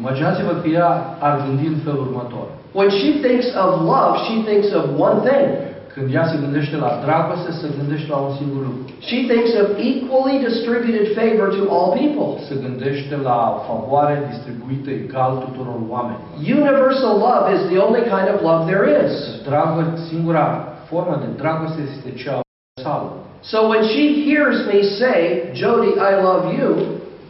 Imaginați-vă 0.00 0.52
că 0.62 0.68
ea 0.68 0.90
ar 1.18 1.34
gândi 1.44 1.66
în 1.66 1.80
felul 1.84 2.00
următor. 2.08 2.46
When 2.78 2.90
she 2.98 3.10
thinks 3.26 3.46
of 3.64 3.70
love, 3.92 4.12
she 4.26 4.34
thinks 4.48 4.68
of 4.78 4.84
one 5.08 5.18
thing. 5.28 5.48
Când 5.94 6.06
ea 6.16 6.24
se 6.30 6.36
gândește 6.44 6.76
la 6.86 6.90
dragoste, 7.04 7.50
se 7.60 7.68
gândește 7.78 8.08
la 8.14 8.18
un 8.26 8.32
singur 8.40 8.60
lucru. 8.68 8.82
She 9.10 9.18
thinks 9.32 9.52
of 9.62 9.68
equally 9.90 10.36
distributed 10.48 11.04
favor 11.20 11.46
to 11.56 11.62
all 11.76 11.88
people. 12.02 12.28
Se 12.48 12.54
gândește 12.64 13.14
la 13.28 13.38
favoare 13.68 14.16
distribuită 14.32 14.90
egal 15.02 15.32
tuturor 15.44 15.78
oamenilor. 15.94 16.28
Universal 16.58 17.14
love 17.28 17.46
is 17.56 17.62
the 17.72 17.78
only 17.86 18.04
kind 18.14 18.28
of 18.34 18.38
love 18.48 18.62
there 18.72 18.86
is. 19.04 19.12
Dragă, 19.48 19.82
singura 20.08 20.46
formă 20.90 21.14
de 21.24 21.28
dragoste 21.42 21.80
este 21.90 22.08
cea 22.22 22.36
universală. 22.40 23.08
So 23.52 23.58
when 23.72 23.82
she 23.92 24.04
hears 24.28 24.58
me 24.72 24.80
say, 25.00 25.18
Jody, 25.62 25.92
I 26.10 26.12
love 26.28 26.44
you, 26.60 26.70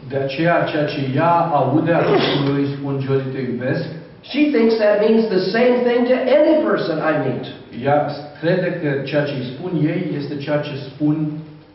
De 0.09 0.17
aceea, 0.25 0.55
ceea 0.71 0.85
ce 0.85 0.99
ea 1.15 1.35
aude 1.59 1.93
atunci 1.93 2.25
când 2.33 2.47
eu 2.49 2.55
îi 2.61 2.69
spun 2.75 2.93
Jody 3.05 3.29
te 3.33 3.41
iubesc, 3.49 3.85
she 4.29 4.41
thinks 4.55 4.73
that 4.83 4.97
means 5.05 5.23
the 5.37 5.43
same 5.55 5.75
thing 5.87 6.01
to 6.11 6.17
any 6.39 6.53
person 6.67 6.95
I 7.11 7.13
meet. 7.25 7.45
Ea 7.83 8.09
crede 8.41 8.69
că 8.81 8.89
ceea 9.03 9.23
ce 9.23 9.33
îi 9.33 9.51
spun 9.53 9.71
ei 9.91 10.01
este 10.19 10.35
ceea 10.37 10.59
ce 10.59 10.73
spun 10.75 11.15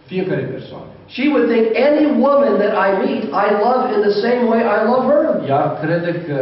fiecare 0.06 0.40
persoană. 0.40 0.84
She 1.14 1.24
would 1.32 1.46
think 1.52 1.66
any 1.90 2.04
woman 2.24 2.54
that 2.62 2.74
I 2.86 2.88
meet, 3.04 3.22
I 3.44 3.46
love 3.66 3.82
in 3.94 4.00
the 4.08 4.14
same 4.24 4.42
way 4.50 4.60
I 4.76 4.78
love 4.90 5.04
her. 5.12 5.24
Ea 5.48 5.62
crede 5.82 6.12
că 6.28 6.38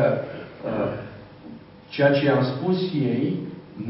uh, 0.68 0.90
ceea 1.88 2.10
ce 2.12 2.24
i-am 2.24 2.42
spus 2.52 2.78
ei, 3.12 3.38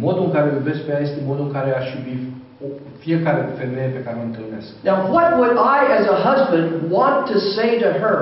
modul 0.06 0.24
în 0.24 0.32
care 0.32 0.48
o 0.50 0.54
iubesc 0.54 0.80
pe 0.84 0.92
ea 0.92 1.00
este 1.00 1.20
modul 1.26 1.44
în 1.46 1.52
care 1.52 1.70
aș 1.76 1.86
iubi 1.94 2.16
o- 2.64 2.76
fiecare 2.98 3.48
femeie 3.58 3.88
pe 3.96 4.02
care 4.06 4.16
o 4.20 4.26
întâlnesc. 4.30 4.68
Now, 4.88 4.98
what 5.14 5.30
would 5.40 5.56
I, 5.78 5.80
as 5.98 6.06
a 6.14 6.16
husband, 6.28 6.66
want 6.96 7.18
to 7.32 7.38
say 7.56 7.70
to 7.84 7.88
her 8.04 8.18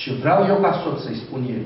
Ce 0.00 0.10
vreau 0.22 0.40
eu 0.48 0.56
ca 0.64 0.72
soț 0.82 0.98
să-i 1.06 1.22
spun 1.24 1.40
ei, 1.54 1.62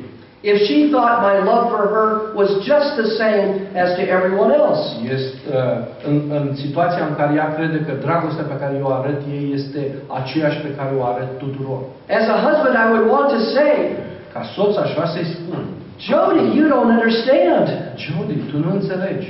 if 0.51 0.57
she 0.67 0.77
thought 0.93 1.17
my 1.29 1.37
love 1.51 1.65
for 1.73 1.85
her 1.95 2.09
was 2.41 2.51
just 2.71 2.89
the 3.03 3.09
same 3.23 3.47
as 3.83 3.89
to 3.99 4.03
everyone 4.17 4.51
else? 4.63 4.83
este 5.17 5.39
uh, 5.51 5.79
în, 6.09 6.17
în 6.39 6.45
situația 6.65 7.05
în 7.11 7.15
care 7.21 7.33
ea 7.41 7.55
crede 7.57 7.79
că 7.87 7.93
dragostea 8.07 8.47
pe 8.53 8.57
care 8.63 8.75
eu 8.83 8.89
arăt 8.99 9.21
ei 9.37 9.47
este 9.59 9.81
aceeași 10.21 10.59
pe 10.67 10.71
care 10.79 10.91
o 10.99 11.03
arăt 11.13 11.31
tuturor. 11.45 11.81
As 12.19 12.27
a 12.35 12.37
husband, 12.47 12.75
I 12.85 12.87
would 12.93 13.07
want 13.15 13.29
to 13.37 13.41
say, 13.57 13.73
Ca 14.33 14.43
soț 14.55 14.77
aș 14.77 14.91
vrea 14.97 15.09
să-i 15.15 15.29
spun, 15.37 15.61
Jody, 16.09 16.43
you 16.59 16.65
don't 16.73 16.91
understand. 16.97 17.67
Jody, 18.05 18.37
tu 18.51 18.57
nu 18.65 18.71
înțelegi. 18.79 19.29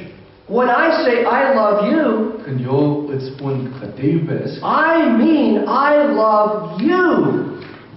When 0.57 0.69
I 0.87 0.89
say 1.03 1.17
I 1.41 1.43
love 1.61 1.79
you, 1.95 2.09
Când 2.45 2.59
eu 2.73 3.09
îți 3.15 3.25
spun 3.25 3.55
că 3.79 3.87
te 3.87 4.07
iubesc, 4.07 4.55
I 4.91 4.95
mean 5.21 5.53
I 5.89 5.95
love 6.23 6.53
you 6.91 7.09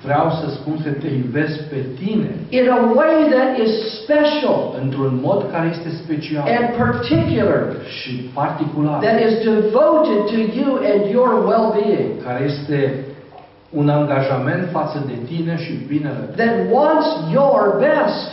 vreau 0.04 0.30
să 0.30 0.46
spun 0.50 0.76
că 0.84 0.90
te 0.90 1.08
iubesc 1.08 1.58
pe 1.70 1.80
tine 2.00 2.30
in 2.50 2.70
a 2.70 2.80
way 2.96 3.16
that 3.36 3.52
is 3.66 3.72
special 4.02 4.60
într-un 4.84 5.20
mod 5.24 5.52
care 5.52 5.68
este 5.76 5.90
special 6.04 6.44
and 6.58 6.68
particular, 6.84 7.62
și 8.00 8.12
particular, 8.42 9.00
that 9.00 9.20
is 9.28 9.34
devoted 9.44 10.20
to 10.34 10.40
you 10.60 10.70
and 10.92 11.02
your 11.12 11.30
well 11.48 11.68
being, 11.80 12.24
care 12.24 12.44
este 12.44 13.06
un 13.70 13.90
angajament 13.90 14.70
față 14.72 15.04
de 15.06 15.14
tine 15.28 15.58
și 15.58 15.74
binele 15.88 16.30
tău, 16.36 16.46
that 16.46 16.56
wants 16.72 17.08
your 17.32 17.76
best. 17.80 18.30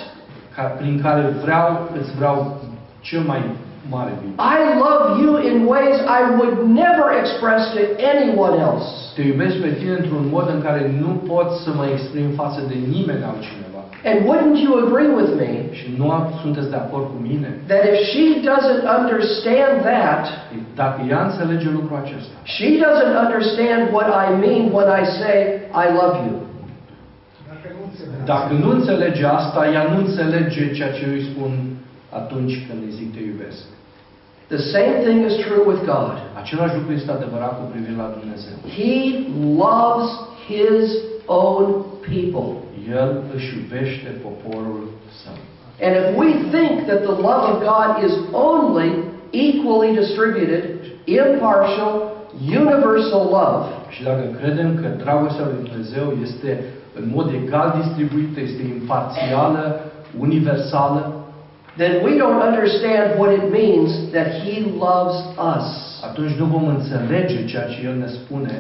ca, 0.55 0.63
prin 0.63 1.01
care 1.03 1.35
vreau, 1.43 1.89
îți 2.01 2.17
vreau 2.17 2.61
cel 3.01 3.21
mai 3.21 3.43
mare 3.91 4.13
bine. 4.21 4.35
I 4.57 4.59
love 4.87 5.03
you 5.23 5.31
in 5.49 5.57
ways 5.75 5.97
I 6.19 6.21
would 6.39 6.55
never 6.83 7.07
express 7.23 7.63
to 7.77 7.81
anyone 8.13 8.55
else. 8.69 8.87
Te 9.17 9.23
iubesc 9.31 9.57
pe 9.65 9.71
tine 9.81 9.95
într-un 10.01 10.25
mod 10.35 10.47
în 10.55 10.61
care 10.67 10.83
nu 11.03 11.11
pot 11.33 11.49
să 11.65 11.71
mă 11.79 11.85
exprim 11.95 12.29
față 12.41 12.61
de 12.71 12.77
nimeni 12.95 13.23
altcineva. 13.31 13.81
And 14.11 14.19
wouldn't 14.29 14.59
you 14.67 14.73
agree 14.87 15.11
with 15.19 15.31
me 15.43 15.51
Și 15.79 15.87
nu 16.01 16.07
am- 16.17 16.27
sunteți 16.43 16.71
de 16.75 16.77
acord 16.85 17.05
cu 17.15 17.19
mine? 17.29 17.49
that 17.71 17.83
if 17.93 17.97
she 18.13 18.25
doesn't 18.51 18.83
understand 18.99 19.75
that, 19.93 20.25
Dacă 20.83 20.99
ea 21.11 21.21
înțelege 21.29 21.69
lucrul 21.79 21.97
acesta, 22.05 22.35
she 22.57 22.69
doesn't 22.87 23.15
understand 23.25 23.83
what 23.97 24.09
I 24.25 24.27
mean 24.45 24.63
when 24.77 24.89
I 25.03 25.05
say 25.21 25.37
I 25.85 25.87
love 26.01 26.17
you? 26.27 26.35
dacă 28.25 28.53
nu 28.63 28.71
înțelege 28.71 29.25
asta, 29.27 29.61
ea 29.75 29.83
nu 29.93 29.97
înțelege 30.05 30.73
ceea 30.73 30.93
ce 30.93 31.03
eu 31.07 31.13
îi 31.13 31.27
spun 31.33 31.51
atunci 32.21 32.55
când 32.67 32.79
îi 32.87 32.97
zic 32.99 33.09
te 33.15 33.23
iubesc. 33.31 33.63
The 34.55 34.63
same 34.77 34.95
thing 35.07 35.21
is 35.31 35.37
true 35.47 35.63
with 35.71 35.83
God. 35.93 36.15
Același 36.43 36.75
lucru 36.79 36.93
este 36.93 37.11
adevărat 37.11 37.53
cu 37.59 37.65
privire 37.73 37.97
la 38.05 38.09
Dumnezeu. 38.19 38.57
He 38.79 38.95
loves 39.65 40.09
His 40.51 40.87
own 41.27 41.67
people. 42.13 42.51
El 43.03 43.11
își 43.37 43.49
iubește 43.59 44.09
poporul 44.27 44.83
său. 45.23 45.39
And 45.85 45.93
if 46.01 46.07
we 46.23 46.31
think 46.55 46.75
that 46.91 47.01
the 47.11 47.17
love 47.29 47.45
of 47.53 47.57
God 47.73 47.91
is 48.07 48.15
only 48.51 48.91
equally 49.47 49.91
distributed, 50.03 50.63
impartial, 51.05 51.95
universal 52.61 53.25
love, 53.39 53.67
Și 53.95 54.03
dacă 54.03 54.25
credem 54.41 54.71
că 54.81 54.89
dragostea 55.05 55.45
lui 55.45 55.69
Dumnezeu 55.69 56.07
este 56.23 56.65
în 56.95 57.11
mod 57.15 57.33
egal 57.43 57.69
distribuită, 57.83 58.41
este 58.41 58.63
imparțială, 58.63 59.81
universală, 60.19 61.24
then 61.83 61.93
we 62.07 62.13
don't 62.23 62.41
understand 62.51 63.07
what 63.19 63.31
it 63.39 63.45
means 63.61 63.89
that 64.17 64.29
He 64.43 64.55
loves 64.87 65.17
us. 65.55 65.67
atunci 66.09 66.35
nu 66.41 66.45
vom 66.45 66.67
înțelege 66.77 67.45
ceea 67.45 67.67
ce 67.73 67.79
El 67.89 67.97
ne 68.03 68.07
spune 68.19 68.55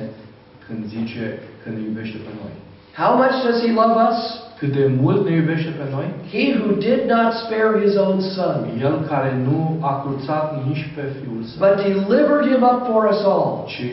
când 0.67 0.81
zice 0.95 1.25
că 1.62 1.67
ne 1.75 1.81
iubește 1.89 2.17
pe 2.27 2.33
noi. 2.41 2.53
How 3.01 3.11
much 3.23 3.37
does 3.47 3.59
He 3.65 3.71
love 3.83 3.97
us? 4.11 4.21
Cât 4.59 4.73
de 4.81 4.87
mult 5.03 5.21
ne 5.29 5.33
iubește 5.41 5.71
pe 5.81 5.87
noi? 5.95 6.07
He 6.35 6.45
who 6.59 6.69
did 6.89 7.01
not 7.15 7.29
spare 7.43 7.73
His 7.85 7.95
own 8.05 8.19
Son, 8.35 8.57
El 8.87 8.97
care 9.11 9.31
nu 9.49 9.59
a 9.91 9.93
cruțat 10.03 10.47
nici 10.67 10.85
pe 10.95 11.03
Fiul 11.17 11.43
Său, 11.49 11.59
but 11.65 11.75
delivered 11.89 12.45
Him 12.53 12.62
up 12.73 12.81
for 12.91 13.03
us 13.12 13.21
all. 13.35 13.53
ci 13.73 13.85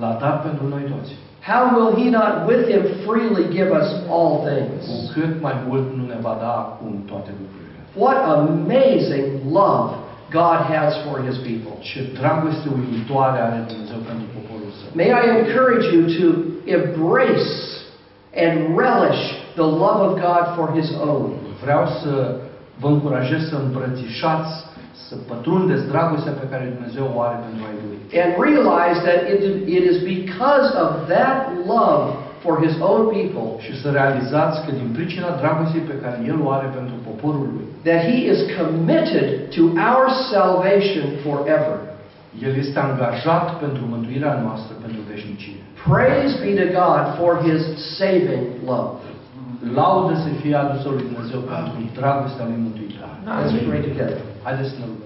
l-a 0.00 0.12
dat 0.24 0.36
pentru 0.46 0.64
noi 0.74 0.82
toți. 0.94 1.12
How 1.50 1.62
will 1.74 1.90
He 2.00 2.06
not 2.18 2.32
with 2.48 2.62
Him 2.72 2.82
freely 3.04 3.44
give 3.58 3.70
us 3.80 3.88
all 4.16 4.32
Cu 4.40 4.46
things? 4.48 4.82
cât 5.14 5.32
mai 5.46 5.56
mult 5.68 5.86
nu 5.98 6.02
ne 6.12 6.18
va 6.26 6.34
da 6.44 6.50
acum 6.64 6.92
toate 7.10 7.30
lucrurile. 7.40 7.65
What 7.96 8.16
amazing 8.38 9.26
love 9.58 9.88
God 10.30 10.58
has 10.74 10.90
for 11.04 11.16
His 11.26 11.36
people. 11.48 11.74
Ce 11.80 12.00
dragoste 12.18 12.68
uimitoare 12.76 13.38
are 13.46 13.64
Dumnezeu 13.66 14.00
pentru 14.10 14.26
poporul 14.36 14.70
Său. 14.78 14.88
May 15.00 15.10
I 15.20 15.24
encourage 15.40 15.86
you 15.94 16.02
to 16.18 16.26
embrace 16.78 17.54
and 18.44 18.54
relish 18.84 19.22
the 19.60 19.68
love 19.82 20.00
of 20.06 20.12
God 20.26 20.44
for 20.56 20.66
His 20.78 20.88
own. 21.10 21.28
Vreau 21.64 21.84
să 22.00 22.12
vă 22.80 22.88
încurajez 22.88 23.40
să 23.50 23.56
îmbrățișați, 23.64 24.52
să 25.08 25.14
pătrundeți 25.30 25.88
dragostea 25.92 26.34
pe 26.40 26.46
care 26.50 26.74
Dumnezeu 26.74 27.06
o 27.14 27.20
are 27.26 27.38
pentru 27.46 27.62
ai 27.68 27.76
Lui. 27.84 27.98
And 28.22 28.30
realize 28.48 28.98
that 29.08 29.20
it, 29.32 29.42
it 29.76 29.82
is 29.92 29.96
because 30.14 30.68
of 30.84 30.90
that 31.14 31.36
love 31.74 32.06
for 32.44 32.54
His 32.64 32.74
own 32.90 33.02
people 33.16 33.48
Și 33.64 33.72
să 33.80 33.88
realizați 34.00 34.56
că 34.64 34.70
din 34.80 34.88
pricina 34.96 35.30
dragostei 35.42 35.84
pe 35.90 35.96
care 36.02 36.16
El 36.30 36.38
o 36.44 36.48
are 36.56 36.68
pentru 36.78 36.96
poporul 37.08 37.46
Lui, 37.56 37.65
that 37.86 38.00
He 38.10 38.18
is 38.32 38.38
committed 38.58 39.52
to 39.56 39.62
our 39.88 40.04
salvation 40.34 41.04
forever. 41.24 41.76
El 42.46 42.52
este 42.64 42.78
angajat 42.78 43.58
pentru 43.58 43.82
mântuirea 43.88 44.34
noastră 44.44 44.72
pentru 44.84 45.00
veșnicie. 45.12 45.60
Praise 45.88 46.34
be 46.44 46.52
to 46.62 46.68
God 46.80 47.02
for 47.18 47.30
His 47.46 47.60
saving 47.98 48.46
love. 48.70 48.98
Laudă 49.74 50.14
să 50.24 50.28
fie 50.42 50.54
adusă 50.54 50.88
lui 50.88 51.04
Dumnezeu 51.10 51.40
pentru 51.40 51.78
dragostea 51.98 52.44
Lui 52.50 52.60
mântuitoare. 52.66 53.16
Let's 53.38 53.66
pray 53.68 53.80
together. 53.88 54.18
Haideți 54.46 54.70
să 54.70 54.76
ne 54.80 54.86
rugăm. 54.90 55.05